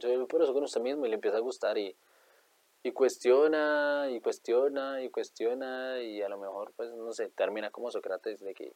Yo 0.00 0.26
por 0.26 0.42
eso 0.42 0.52
con 0.52 0.64
usted 0.64 0.80
mismo 0.80 1.06
y 1.06 1.08
le 1.08 1.14
empieza 1.14 1.36
a 1.36 1.40
gustar 1.40 1.78
y, 1.78 1.96
y 2.82 2.92
cuestiona 2.92 4.08
y 4.10 4.20
cuestiona 4.20 5.02
y 5.02 5.10
cuestiona 5.10 6.00
y 6.02 6.20
a 6.22 6.28
lo 6.28 6.38
mejor, 6.38 6.72
pues, 6.76 6.92
no 6.92 7.12
sé, 7.12 7.28
termina 7.28 7.70
como 7.70 7.90
Sócrates 7.90 8.40
de 8.40 8.54
que 8.54 8.74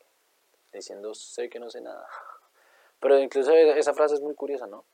diciendo 0.73 1.15
sé 1.15 1.49
que 1.49 1.59
no 1.59 1.71
sé 1.71 1.81
nada. 1.81 2.09
Pero 3.01 3.19
incluso 3.19 3.53
esa 3.53 3.95
frase 3.95 4.15
es 4.15 4.21
muy 4.21 4.35
curiosa, 4.35 4.67
¿no? 4.67 4.85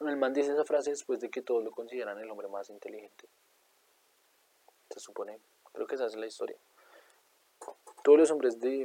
el 0.00 0.16
man 0.16 0.32
dice 0.32 0.52
esa 0.52 0.64
frase 0.64 0.90
después 0.90 1.20
de 1.20 1.30
que 1.30 1.42
todos 1.42 1.62
lo 1.62 1.70
consideran 1.70 2.18
el 2.18 2.28
hombre 2.28 2.48
más 2.48 2.68
inteligente. 2.70 3.28
Se 4.90 4.98
supone, 4.98 5.38
creo 5.72 5.86
que 5.86 5.94
esa 5.94 6.06
es 6.06 6.16
la 6.16 6.26
historia. 6.26 6.56
Todos 8.02 8.18
los 8.18 8.30
hombres 8.32 8.58
de, 8.58 8.84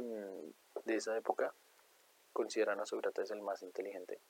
de 0.84 0.94
esa 0.94 1.16
época 1.16 1.52
consideran 2.38 2.78
a 2.78 2.86
Sócrates 2.86 3.32
el 3.32 3.42
más 3.42 3.64
inteligente. 3.64 4.20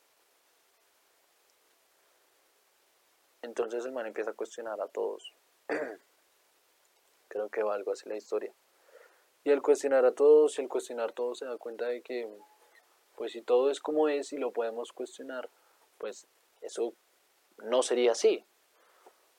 Entonces 3.43 3.85
el 3.85 3.93
man 3.93 4.07
empieza 4.07 4.31
a 4.31 4.33
cuestionar 4.33 4.81
a 4.81 4.89
todos. 4.89 5.35
Creo 7.29 7.51
que 7.51 7.63
va 7.63 7.75
algo 7.75 7.93
así 7.93 8.09
la 8.09 8.17
historia. 8.17 8.51
Y 9.45 9.51
al 9.51 9.61
cuestionar 9.61 10.07
a 10.07 10.13
todos, 10.13 10.59
y 10.59 10.63
al 10.63 10.69
cuestionar 10.71 11.11
a 11.11 11.13
todos 11.13 11.41
se 11.41 11.45
da 11.45 11.59
cuenta 11.59 11.87
de 11.89 12.01
que, 12.01 12.27
pues 13.15 13.33
si 13.33 13.43
todo 13.43 13.71
es 13.71 13.79
como 13.79 14.09
es 14.09 14.33
y 14.33 14.39
lo 14.39 14.53
podemos 14.53 14.93
cuestionar, 14.95 15.51
pues 15.99 16.27
eso 16.63 16.95
no 17.59 17.83
sería 17.83 18.13
así. 18.13 18.43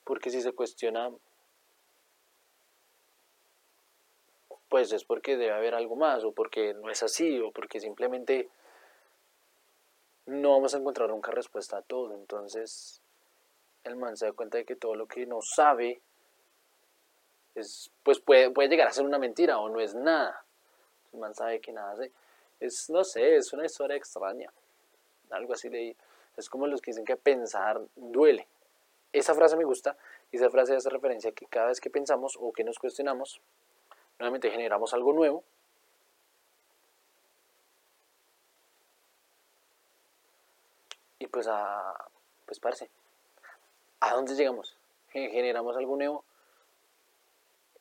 Porque 0.04 0.30
si 0.30 0.44
se 0.44 0.52
cuestiona, 0.52 1.10
pues 4.70 4.94
es 4.94 5.04
porque 5.04 5.38
debe 5.38 5.54
haber 5.54 5.74
algo 5.74 5.96
más, 5.96 6.24
o 6.24 6.34
porque 6.34 6.76
no 6.76 6.92
es 6.92 7.02
así, 7.02 7.40
o 7.40 7.52
porque 7.52 7.80
simplemente 7.80 8.48
no 10.30 10.52
vamos 10.52 10.74
a 10.74 10.78
encontrar 10.78 11.10
nunca 11.10 11.32
respuesta 11.32 11.78
a 11.78 11.82
todo. 11.82 12.14
Entonces, 12.14 13.02
el 13.84 13.96
man 13.96 14.16
se 14.16 14.26
da 14.26 14.32
cuenta 14.32 14.58
de 14.58 14.66
que 14.66 14.76
todo 14.76 14.96
lo 14.96 15.08
que 15.08 15.26
no 15.26 15.42
sabe 15.42 16.02
es, 17.56 17.92
pues 18.04 18.20
puede, 18.20 18.52
puede 18.52 18.70
llegar 18.70 18.88
a 18.88 18.94
ser 18.94 19.06
una 19.06 19.18
mentira 19.18 19.60
o 19.60 19.70
no 19.70 19.80
es 19.80 19.96
nada. 19.96 20.46
El 21.12 21.20
man 21.20 21.34
sabe 21.34 21.60
que 21.60 21.72
nada 21.72 21.92
hace. 21.92 22.12
Es, 22.60 22.90
no 22.90 23.04
sé, 23.04 23.36
es 23.36 23.52
una 23.54 23.66
historia 23.66 23.98
extraña. 23.98 24.52
Algo 25.32 25.54
así 25.54 25.70
de 25.70 25.96
Es 26.38 26.50
como 26.50 26.68
los 26.68 26.82
que 26.82 26.92
dicen 26.92 27.06
que 27.06 27.16
pensar 27.16 27.82
duele. 27.96 28.48
Esa 29.12 29.34
frase 29.34 29.56
me 29.56 29.64
gusta 29.64 29.98
y 30.32 30.38
esa 30.38 30.50
frase 30.50 30.76
hace 30.76 30.90
referencia 30.90 31.32
a 31.32 31.34
que 31.34 31.48
cada 31.48 31.68
vez 31.68 31.82
que 31.82 31.90
pensamos 31.90 32.38
o 32.40 32.52
que 32.52 32.64
nos 32.64 32.78
cuestionamos, 32.78 33.42
nuevamente 34.20 34.52
generamos 34.52 34.94
algo 34.94 35.14
nuevo. 35.14 35.44
Pues 41.40 41.48
a, 41.48 41.96
pues 42.46 42.60
parce, 42.60 42.90
¿a 44.02 44.14
dónde 44.14 44.36
llegamos? 44.36 44.78
Generamos 45.08 45.78
algo 45.78 45.96
nuevo, 45.96 46.26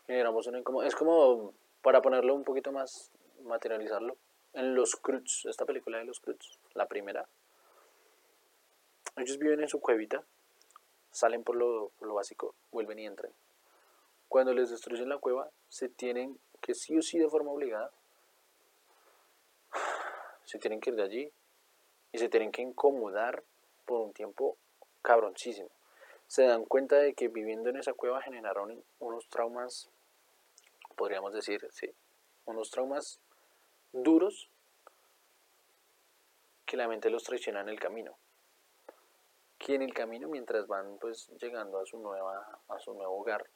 generamos 0.06 0.46
una 0.46 0.62
Es 0.86 0.94
como, 0.94 1.54
para 1.82 2.00
ponerlo 2.00 2.36
un 2.36 2.44
poquito 2.44 2.70
más, 2.70 3.10
materializarlo, 3.42 4.16
en 4.52 4.76
Los 4.76 4.94
Cruz, 4.94 5.44
esta 5.46 5.64
película 5.64 5.98
de 5.98 6.04
Los 6.04 6.20
Cruz, 6.20 6.60
la 6.74 6.86
primera, 6.86 7.26
ellos 9.16 9.38
viven 9.38 9.60
en 9.60 9.68
su 9.68 9.80
cuevita, 9.80 10.22
salen 11.10 11.42
por 11.42 11.56
lo, 11.56 11.90
por 11.98 12.06
lo 12.06 12.14
básico, 12.14 12.54
vuelven 12.70 13.00
y 13.00 13.06
entran. 13.06 13.32
Cuando 14.28 14.54
les 14.54 14.70
destruyen 14.70 15.08
la 15.08 15.18
cueva, 15.18 15.50
se 15.68 15.88
tienen 15.88 16.38
que 16.60 16.76
sí 16.76 16.96
o 16.96 17.02
sí 17.02 17.18
de 17.18 17.28
forma 17.28 17.50
obligada, 17.50 17.90
se 20.44 20.60
tienen 20.60 20.78
que 20.78 20.90
ir 20.90 20.96
de 20.96 21.02
allí 21.02 21.32
y 22.12 22.18
se 22.18 22.28
tienen 22.28 22.52
que 22.52 22.62
incomodar 22.62 23.42
por 23.84 24.00
un 24.00 24.12
tiempo 24.12 24.56
cabroncísimo 25.02 25.70
se 26.28 26.42
dan 26.42 26.66
cuenta 26.66 26.96
de 26.96 27.14
que 27.14 27.28
viviendo 27.28 27.70
en 27.70 27.78
esa 27.78 27.94
cueva 27.94 28.20
generaron 28.20 28.84
unos 29.00 29.28
traumas, 29.28 29.90
podríamos 30.94 31.32
decir, 31.32 31.66
sí, 31.72 31.90
unos 32.44 32.70
traumas 32.70 33.18
duros 33.92 34.50
que 36.66 36.76
la 36.76 36.86
mente 36.86 37.08
los 37.08 37.24
traiciona 37.24 37.62
en 37.62 37.70
el 37.70 37.80
camino. 37.80 38.18
Que 39.56 39.74
en 39.74 39.82
el 39.82 39.94
camino, 39.94 40.28
mientras 40.28 40.66
van 40.66 40.98
pues 40.98 41.28
llegando 41.40 41.80
a 41.80 41.86
su 41.86 41.98
nueva, 41.98 42.60
a 42.68 42.78
su 42.78 42.92
nuevo 42.92 43.18
hogar, 43.18 43.48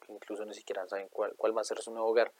que 0.00 0.12
incluso 0.12 0.44
ni 0.44 0.54
siquiera 0.54 0.86
saben 0.86 1.08
cuál, 1.08 1.34
cuál 1.36 1.56
va 1.56 1.62
a 1.62 1.64
ser 1.64 1.80
su 1.80 1.90
nuevo 1.90 2.08
hogar, 2.08 2.32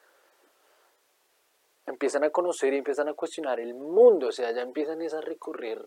empiezan 1.92 2.24
a 2.24 2.30
conocer 2.30 2.72
y 2.72 2.78
empiezan 2.78 3.08
a 3.08 3.14
cuestionar 3.14 3.60
el 3.60 3.74
mundo, 3.74 4.28
o 4.28 4.32
sea, 4.32 4.50
ya 4.50 4.62
empiezan 4.62 5.02
a 5.02 5.20
recurrir 5.20 5.84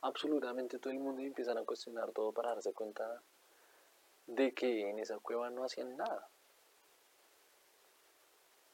absolutamente 0.00 0.78
todo 0.78 0.92
el 0.92 0.98
mundo 0.98 1.20
y 1.20 1.26
empiezan 1.26 1.58
a 1.58 1.64
cuestionar 1.64 2.10
todo 2.12 2.32
para 2.32 2.50
darse 2.54 2.72
cuenta 2.72 3.20
de 4.26 4.52
que 4.52 4.88
en 4.88 4.98
esa 4.98 5.18
cueva 5.18 5.50
no 5.50 5.64
hacían 5.64 5.94
nada. 5.96 6.26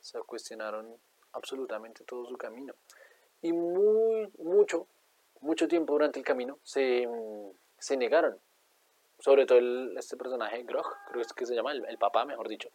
Se 0.00 0.20
cuestionaron 0.20 0.96
absolutamente 1.32 2.04
todo 2.04 2.26
su 2.26 2.36
camino. 2.36 2.74
Y 3.40 3.52
muy, 3.52 4.30
mucho, 4.38 4.86
mucho 5.40 5.66
tiempo 5.66 5.94
durante 5.94 6.20
el 6.20 6.24
camino 6.24 6.58
se, 6.62 7.08
se 7.78 7.96
negaron. 7.96 8.38
Sobre 9.18 9.46
todo 9.46 9.58
este 9.98 10.16
personaje, 10.16 10.62
Grog, 10.62 10.86
creo 11.08 11.22
que 11.34 11.46
se 11.46 11.54
llama, 11.54 11.72
el, 11.72 11.84
el 11.86 11.98
papá, 11.98 12.24
mejor 12.24 12.48
dicho. 12.48 12.68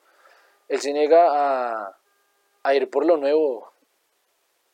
Él 0.67 0.79
se 0.79 0.91
niega 0.91 1.27
a, 1.31 1.97
a 2.63 2.75
ir 2.75 2.89
por 2.89 3.05
lo 3.05 3.17
nuevo, 3.17 3.71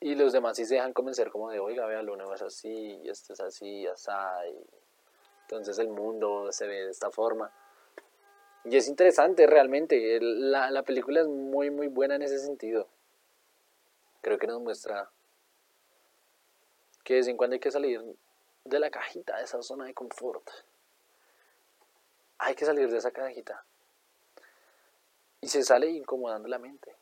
y 0.04 0.16
los 0.16 0.34
demás 0.34 0.58
sí 0.58 0.66
se 0.66 0.76
dejan 0.76 0.92
convencer 0.92 1.32
como 1.32 1.50
de, 1.50 1.60
oiga, 1.60 1.86
vea, 1.86 2.02
nuevo 2.04 2.34
es 2.34 2.42
así, 2.42 3.00
y 3.02 3.08
esto 3.08 3.32
es 3.32 3.40
así, 3.40 3.88
así, 3.88 4.12
entonces 5.44 5.80
el 5.80 5.88
mundo 5.88 6.52
se 6.52 6.68
ve 6.68 6.84
de 6.84 6.90
esta 6.90 7.10
forma. 7.10 7.50
Y 8.66 8.76
es 8.76 8.90
interesante 8.90 9.48
realmente, 9.48 10.20
la, 10.20 10.72
la 10.72 10.84
película 10.84 11.22
es 11.22 11.28
muy, 11.28 11.72
muy 11.72 11.88
buena 11.88 12.16
en 12.16 12.22
ese 12.22 12.38
sentido. 12.40 12.90
Creo 14.20 14.38
que 14.38 14.46
nos 14.46 14.60
muestra 14.60 15.10
que 17.06 17.14
de 17.14 17.20
vez 17.22 17.28
en 17.30 17.38
cuando 17.38 17.54
hay 17.54 17.62
que 17.62 17.72
salir 17.72 18.04
de 18.66 18.80
la 18.80 18.90
cajita, 18.90 19.38
de 19.38 19.44
esa 19.46 19.62
zona 19.62 19.86
de 19.86 19.94
confort. 19.94 20.50
Hay 22.40 22.56
que 22.56 22.66
salir 22.66 22.92
de 22.92 22.98
esa 22.98 23.12
cajita. 23.12 23.64
Y 25.40 25.48
se 25.48 25.64
sale 25.64 25.90
incomodando 25.90 26.50
la 26.50 26.60
mente, 26.60 26.94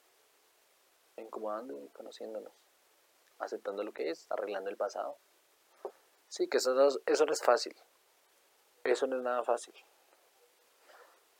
incomodando 1.18 1.84
y 1.84 1.88
conociéndonos 1.90 2.62
aceptando 3.42 3.84
lo 3.84 3.92
que 3.92 4.10
es, 4.10 4.26
arreglando 4.32 4.70
el 4.70 4.78
pasado. 4.78 5.18
Sí, 6.28 6.48
que 6.48 6.58
eso 6.58 6.74
no, 6.74 6.88
eso 7.06 7.26
no 7.26 7.34
es 7.34 7.44
fácil. 7.44 7.76
Eso 8.84 9.06
no 9.08 9.18
es 9.18 9.24
nada 9.24 9.44
fácil. 9.44 9.76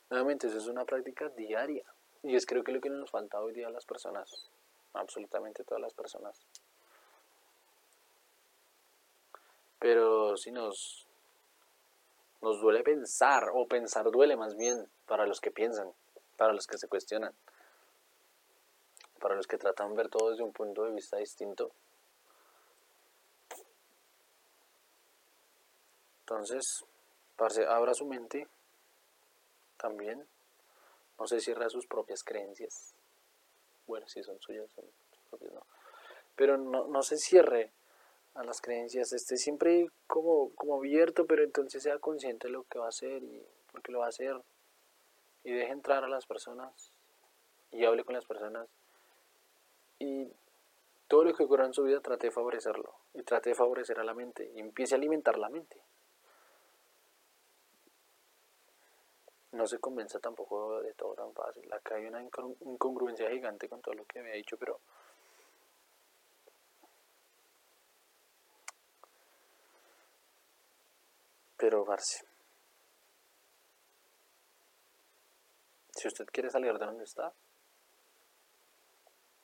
Nuevamente, 0.10 0.48
eso 0.48 0.58
es 0.58 0.68
una 0.68 0.84
práctica 0.84 1.30
diaria. 1.30 1.86
Y 2.24 2.36
es 2.36 2.46
creo 2.46 2.64
que 2.64 2.72
lo 2.72 2.82
que 2.82 2.90
nos 2.90 3.10
falta 3.10 3.42
hoy 3.42 3.54
día 3.54 3.68
a 3.68 3.72
las 3.72 3.86
personas, 3.86 4.52
absolutamente 4.94 5.64
todas 5.64 5.82
las 5.82 5.94
personas. 5.94 6.46
Pero 9.80 10.38
si 10.38 10.52
nos, 10.52 11.08
nos 12.42 12.62
duele 12.62 12.84
pensar, 12.84 13.50
o 13.54 13.68
pensar 13.68 14.12
duele 14.12 14.36
más 14.36 14.56
bien 14.56 14.88
para 15.08 15.26
los 15.26 15.40
que 15.40 15.50
piensan, 15.50 15.92
para 16.38 16.54
los 16.54 16.68
que 16.68 16.78
se 16.78 16.88
cuestionan, 16.88 17.34
para 19.20 19.36
los 19.36 19.48
que 19.48 19.58
tratan 19.58 19.92
de 19.92 19.96
ver 19.96 20.10
todo 20.10 20.32
desde 20.32 20.44
un 20.44 20.52
punto 20.52 20.84
de 20.84 20.92
vista 20.92 21.18
distinto, 21.18 21.72
Entonces, 26.32 26.86
parce, 27.36 27.66
abra 27.66 27.94
su 27.94 28.06
mente 28.06 28.48
también. 29.76 30.26
No 31.20 31.28
se 31.28 31.42
cierre 31.42 31.66
a 31.66 31.70
sus 31.70 31.88
propias 31.88 32.24
creencias. 32.24 32.96
Bueno, 33.86 34.08
si 34.08 34.24
son 34.24 34.40
suyas, 34.40 34.72
son 34.72 34.86
propias, 35.30 35.52
no. 35.52 35.66
Pero 36.38 36.58
no, 36.58 36.88
no 36.88 37.04
se 37.04 37.18
cierre 37.18 37.74
a 38.34 38.46
las 38.46 38.62
creencias. 38.62 39.12
Esté 39.12 39.36
siempre 39.36 39.90
como, 40.08 40.52
como 40.56 40.78
abierto, 40.78 41.26
pero 41.28 41.44
entonces 41.44 41.84
sea 41.84 42.00
consciente 42.00 42.48
de 42.48 42.54
lo 42.54 42.64
que 42.64 42.80
va 42.80 42.86
a 42.86 42.90
hacer 42.90 43.22
y 43.24 43.46
por 43.70 43.82
qué 43.82 43.92
lo 43.92 44.00
va 44.00 44.06
a 44.06 44.10
hacer. 44.10 44.42
Y 45.44 45.52
deje 45.52 45.74
entrar 45.74 46.06
a 46.06 46.08
las 46.08 46.26
personas 46.26 46.94
y 47.72 47.84
hable 47.84 48.06
con 48.06 48.16
las 48.16 48.26
personas. 48.26 48.70
Y 50.00 50.30
todo 51.10 51.26
lo 51.26 51.34
que 51.34 51.44
ocurra 51.44 51.66
en 51.66 51.74
su 51.74 51.84
vida 51.84 52.00
trate 52.00 52.28
de 52.28 52.32
favorecerlo. 52.32 52.96
Y 53.14 53.24
trate 53.24 53.50
de 53.50 53.56
favorecer 53.56 54.00
a 54.00 54.06
la 54.06 54.14
mente. 54.14 54.50
Y 54.56 54.62
empiece 54.62 54.96
a 54.96 54.98
alimentar 54.98 55.38
la 55.38 55.50
mente. 55.50 55.82
No 59.52 59.68
se 59.68 59.80
convenza 59.80 60.20
tampoco 60.20 60.82
de 60.82 60.94
todo 60.94 61.14
tan 61.14 61.34
fácil. 61.34 61.72
Acá 61.74 61.96
hay 61.96 62.06
una 62.06 62.22
incongruencia 62.22 63.30
gigante 63.30 63.68
con 63.68 63.82
todo 63.82 63.96
lo 63.96 64.06
que 64.06 64.20
había 64.20 64.34
dicho, 64.34 64.58
pero 64.58 64.80
pero 71.62 71.86
Barce 71.86 72.26
si 75.92 76.08
usted 76.08 76.26
quiere 76.26 76.50
salir 76.50 76.74
de 76.74 76.86
donde 76.88 77.04
está 77.04 77.32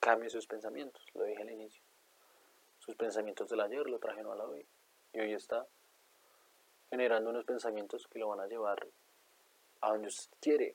cambie 0.00 0.28
sus 0.28 0.48
pensamientos 0.48 1.00
lo 1.14 1.22
dije 1.22 1.42
al 1.42 1.50
inicio 1.50 1.80
sus 2.80 2.96
pensamientos 2.96 3.48
del 3.48 3.60
ayer 3.60 3.86
lo 3.88 4.00
trajeron 4.00 4.32
a 4.32 4.34
la 4.34 4.46
hoy 4.46 4.66
y 5.12 5.20
hoy 5.20 5.32
está 5.32 5.64
generando 6.90 7.30
unos 7.30 7.44
pensamientos 7.44 8.08
que 8.08 8.18
lo 8.18 8.30
van 8.30 8.40
a 8.40 8.48
llevar 8.48 8.84
a 9.80 9.90
donde 9.90 10.08
usted 10.08 10.36
quiere, 10.40 10.74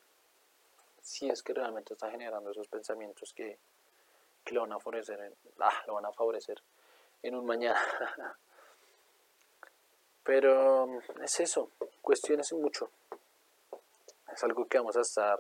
si 1.02 1.30
es 1.30 1.44
que 1.44 1.54
realmente 1.54 1.94
está 1.94 2.10
generando 2.10 2.52
esos 2.52 2.68
pensamientos 2.68 3.34
que, 3.34 3.58
lo 4.52 4.62
van 4.62 4.74
a 4.74 4.80
favorecer, 4.80 5.20
en, 5.22 5.34
ah, 5.60 5.84
lo 5.88 5.96
van 5.96 6.06
a 6.06 6.12
favorecer 6.12 6.62
en 7.22 7.36
un 7.36 7.46
mañana. 7.46 7.80
Pero 10.24 11.02
es 11.22 11.40
eso, 11.40 11.72
cuestiones 12.02 12.52
mucho. 12.54 12.90
Es 14.32 14.44
algo 14.44 14.66
que 14.66 14.78
vamos 14.78 14.96
a 14.98 15.02
estar 15.02 15.40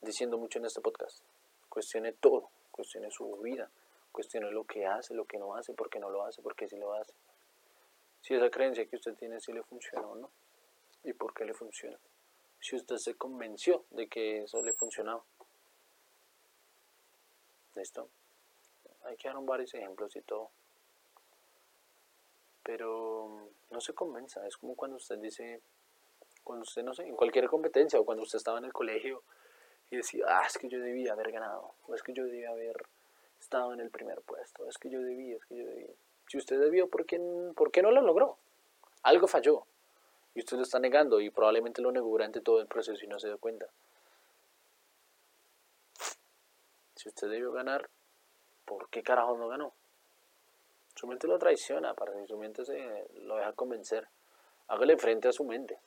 diciendo 0.00 0.38
mucho 0.38 0.58
en 0.58 0.66
este 0.66 0.80
podcast. 0.80 1.22
Cuestione 1.68 2.12
todo, 2.12 2.50
cuestione 2.70 3.10
su 3.10 3.36
vida, 3.38 3.68
cuestione 4.12 4.50
lo 4.50 4.64
que 4.64 4.86
hace, 4.86 5.14
lo 5.14 5.24
que 5.24 5.38
no 5.38 5.56
hace, 5.56 5.72
por 5.72 5.90
qué 5.90 5.98
no 5.98 6.10
lo 6.10 6.24
hace, 6.24 6.42
por 6.42 6.54
qué 6.54 6.68
sí 6.68 6.76
lo 6.76 6.92
hace. 6.94 7.12
Si 8.22 8.34
esa 8.34 8.50
creencia 8.50 8.86
que 8.86 8.96
usted 8.96 9.14
tiene 9.14 9.40
sí 9.40 9.52
le 9.52 9.62
funciona 9.62 10.06
o 10.06 10.14
no, 10.14 10.30
y 11.06 11.12
por 11.12 11.32
qué 11.32 11.44
le 11.44 11.54
funciona. 11.54 11.98
Si 12.60 12.74
usted 12.74 12.96
se 12.96 13.14
convenció 13.14 13.84
de 13.90 14.08
que 14.08 14.42
eso 14.42 14.60
le 14.62 14.72
funcionaba. 14.72 15.22
¿Listo? 17.76 18.08
Hay 19.04 19.16
que 19.16 19.28
dar 19.28 19.36
varios 19.42 19.72
ejemplos 19.74 20.16
y 20.16 20.22
todo. 20.22 20.50
Pero 22.64 23.50
no 23.70 23.80
se 23.80 23.94
convenza, 23.94 24.44
es 24.46 24.56
como 24.56 24.74
cuando 24.74 24.96
usted 24.96 25.18
dice, 25.18 25.62
cuando 26.42 26.64
usted, 26.64 26.82
no 26.82 26.92
sé, 26.92 27.06
en 27.06 27.14
cualquier 27.14 27.46
competencia 27.48 28.00
o 28.00 28.04
cuando 28.04 28.24
usted 28.24 28.38
estaba 28.38 28.58
en 28.58 28.64
el 28.64 28.72
colegio 28.72 29.22
y 29.90 29.96
decía, 29.98 30.24
ah, 30.26 30.44
es 30.46 30.58
que 30.58 30.68
yo 30.68 30.80
debía 30.80 31.12
haber 31.12 31.30
ganado, 31.30 31.74
o 31.86 31.94
es 31.94 32.02
que 32.02 32.12
yo 32.12 32.24
debía 32.24 32.50
haber 32.50 32.84
estado 33.38 33.72
en 33.72 33.78
el 33.78 33.90
primer 33.90 34.20
puesto, 34.22 34.68
es 34.68 34.78
que 34.78 34.90
yo 34.90 35.00
debía, 35.00 35.36
es 35.36 35.44
que 35.44 35.56
yo 35.56 35.64
debía. 35.64 35.94
Si 36.26 36.38
usted 36.38 36.58
debió, 36.58 36.88
¿por 36.88 37.06
qué, 37.06 37.20
¿por 37.54 37.70
qué 37.70 37.82
no 37.82 37.92
lo 37.92 38.00
logró? 38.00 38.36
Algo 39.04 39.28
falló 39.28 39.64
y 40.36 40.40
usted 40.40 40.58
lo 40.58 40.64
está 40.64 40.78
negando 40.78 41.18
y 41.18 41.30
probablemente 41.30 41.80
lo 41.80 41.90
negó 41.90 42.10
durante 42.10 42.42
todo 42.42 42.60
el 42.60 42.66
proceso 42.66 43.02
y 43.02 43.08
no 43.08 43.18
se 43.18 43.28
dio 43.28 43.38
cuenta. 43.38 43.66
Si 46.94 47.08
usted 47.08 47.30
debió 47.30 47.52
ganar, 47.52 47.88
¿por 48.66 48.90
qué 48.90 49.02
carajo 49.02 49.38
no 49.38 49.48
ganó? 49.48 49.72
Su 50.94 51.06
mente 51.06 51.26
lo 51.26 51.38
traiciona, 51.38 51.94
para 51.94 52.12
que 52.12 52.26
su 52.26 52.36
mente 52.36 52.66
se 52.66 53.08
lo 53.14 53.36
deja 53.36 53.54
convencer. 53.54 54.08
Hágale 54.68 54.98
frente 54.98 55.28
a 55.28 55.32
su 55.32 55.42
mente. 55.44 55.78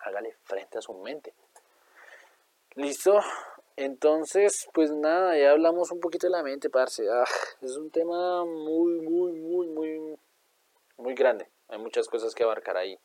Hágale 0.00 0.36
frente 0.44 0.76
a 0.76 0.82
su 0.82 0.92
mente. 0.92 1.32
Listo. 2.74 3.18
Entonces, 3.76 4.68
pues 4.74 4.92
nada, 4.92 5.38
ya 5.38 5.52
hablamos 5.52 5.90
un 5.90 6.00
poquito 6.00 6.26
de 6.26 6.32
la 6.32 6.42
mente, 6.42 6.68
parce. 6.68 7.08
Ah, 7.10 7.24
es 7.62 7.76
un 7.78 7.90
tema 7.90 8.44
muy, 8.44 9.00
muy, 9.00 9.32
muy, 9.32 9.68
muy, 9.68 10.18
muy 10.98 11.14
grande. 11.14 11.48
Hay 11.68 11.78
muchas 11.78 12.08
cosas 12.08 12.34
que 12.34 12.42
abarcar 12.42 12.76
ahí. 12.76 12.98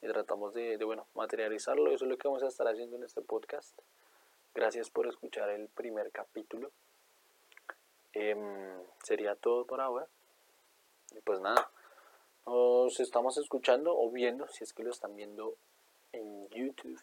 Y 0.00 0.06
tratamos 0.06 0.54
de, 0.54 0.76
bueno, 0.84 1.06
materializarlo. 1.14 1.90
Eso 1.92 2.04
es 2.04 2.10
lo 2.10 2.16
que 2.16 2.28
vamos 2.28 2.42
a 2.42 2.48
estar 2.48 2.66
haciendo 2.68 2.96
en 2.96 3.04
este 3.04 3.20
podcast. 3.20 3.76
Gracias 4.54 4.90
por 4.90 5.06
escuchar 5.06 5.50
el 5.50 5.68
primer 5.68 6.10
capítulo. 6.12 6.70
Em, 8.12 8.82
sería 9.02 9.34
todo 9.34 9.64
por 9.66 9.80
ahora. 9.80 10.06
Y 11.16 11.20
pues 11.20 11.40
nada, 11.40 11.70
nos 12.46 13.00
estamos 13.00 13.36
escuchando 13.38 13.96
o 13.96 14.10
viendo, 14.10 14.46
si 14.48 14.64
es 14.64 14.72
que 14.72 14.82
lo 14.82 14.90
están 14.90 15.16
viendo 15.16 15.56
en 16.12 16.48
YouTube. 16.50 17.00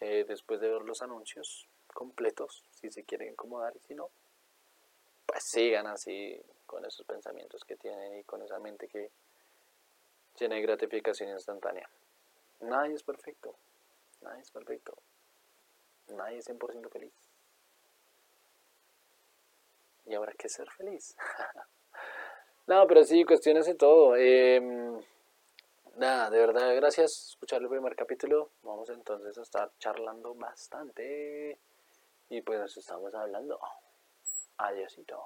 Eh, 0.00 0.24
después 0.26 0.60
de 0.60 0.68
ver 0.68 0.82
los 0.82 1.00
anuncios 1.02 1.68
completos, 1.94 2.64
si 2.72 2.90
se 2.90 3.04
quieren 3.04 3.34
acomodar 3.34 3.74
y 3.76 3.80
si 3.80 3.94
no, 3.94 4.10
pues 5.26 5.44
sigan 5.44 5.86
así 5.86 6.40
con 6.66 6.84
esos 6.84 7.06
pensamientos 7.06 7.64
que 7.64 7.76
tienen 7.76 8.18
y 8.18 8.24
con 8.24 8.42
esa 8.42 8.58
mente 8.58 8.88
que 8.88 9.10
tiene 10.34 10.60
gratificación 10.60 11.30
instantánea. 11.30 11.88
Nadie 12.60 12.94
es 12.94 13.02
perfecto, 13.02 13.54
nadie 14.20 14.42
es 14.42 14.50
perfecto, 14.50 14.96
nadie 16.08 16.38
es 16.38 16.48
100% 16.48 16.90
feliz. 16.90 17.12
Y 20.06 20.14
habrá 20.14 20.32
que 20.32 20.48
ser 20.48 20.70
feliz. 20.70 21.16
No, 22.66 22.86
pero 22.86 23.02
sí, 23.02 23.24
cuestiones 23.24 23.66
de 23.66 23.74
todo. 23.74 24.14
Em, 24.14 25.02
nada, 25.96 26.30
de 26.30 26.38
verdad, 26.38 26.74
gracias 26.76 27.30
escuchar 27.30 27.60
el 27.60 27.68
primer 27.68 27.96
capítulo. 27.96 28.50
Vamos 28.62 28.88
entonces 28.90 29.36
a 29.36 29.42
estar 29.42 29.72
charlando 29.78 30.32
bastante. 30.34 31.58
Y 32.28 32.40
pues 32.42 32.60
nos 32.60 32.76
estamos 32.76 33.12
hablando. 33.14 33.58
Adiósito. 34.58 35.24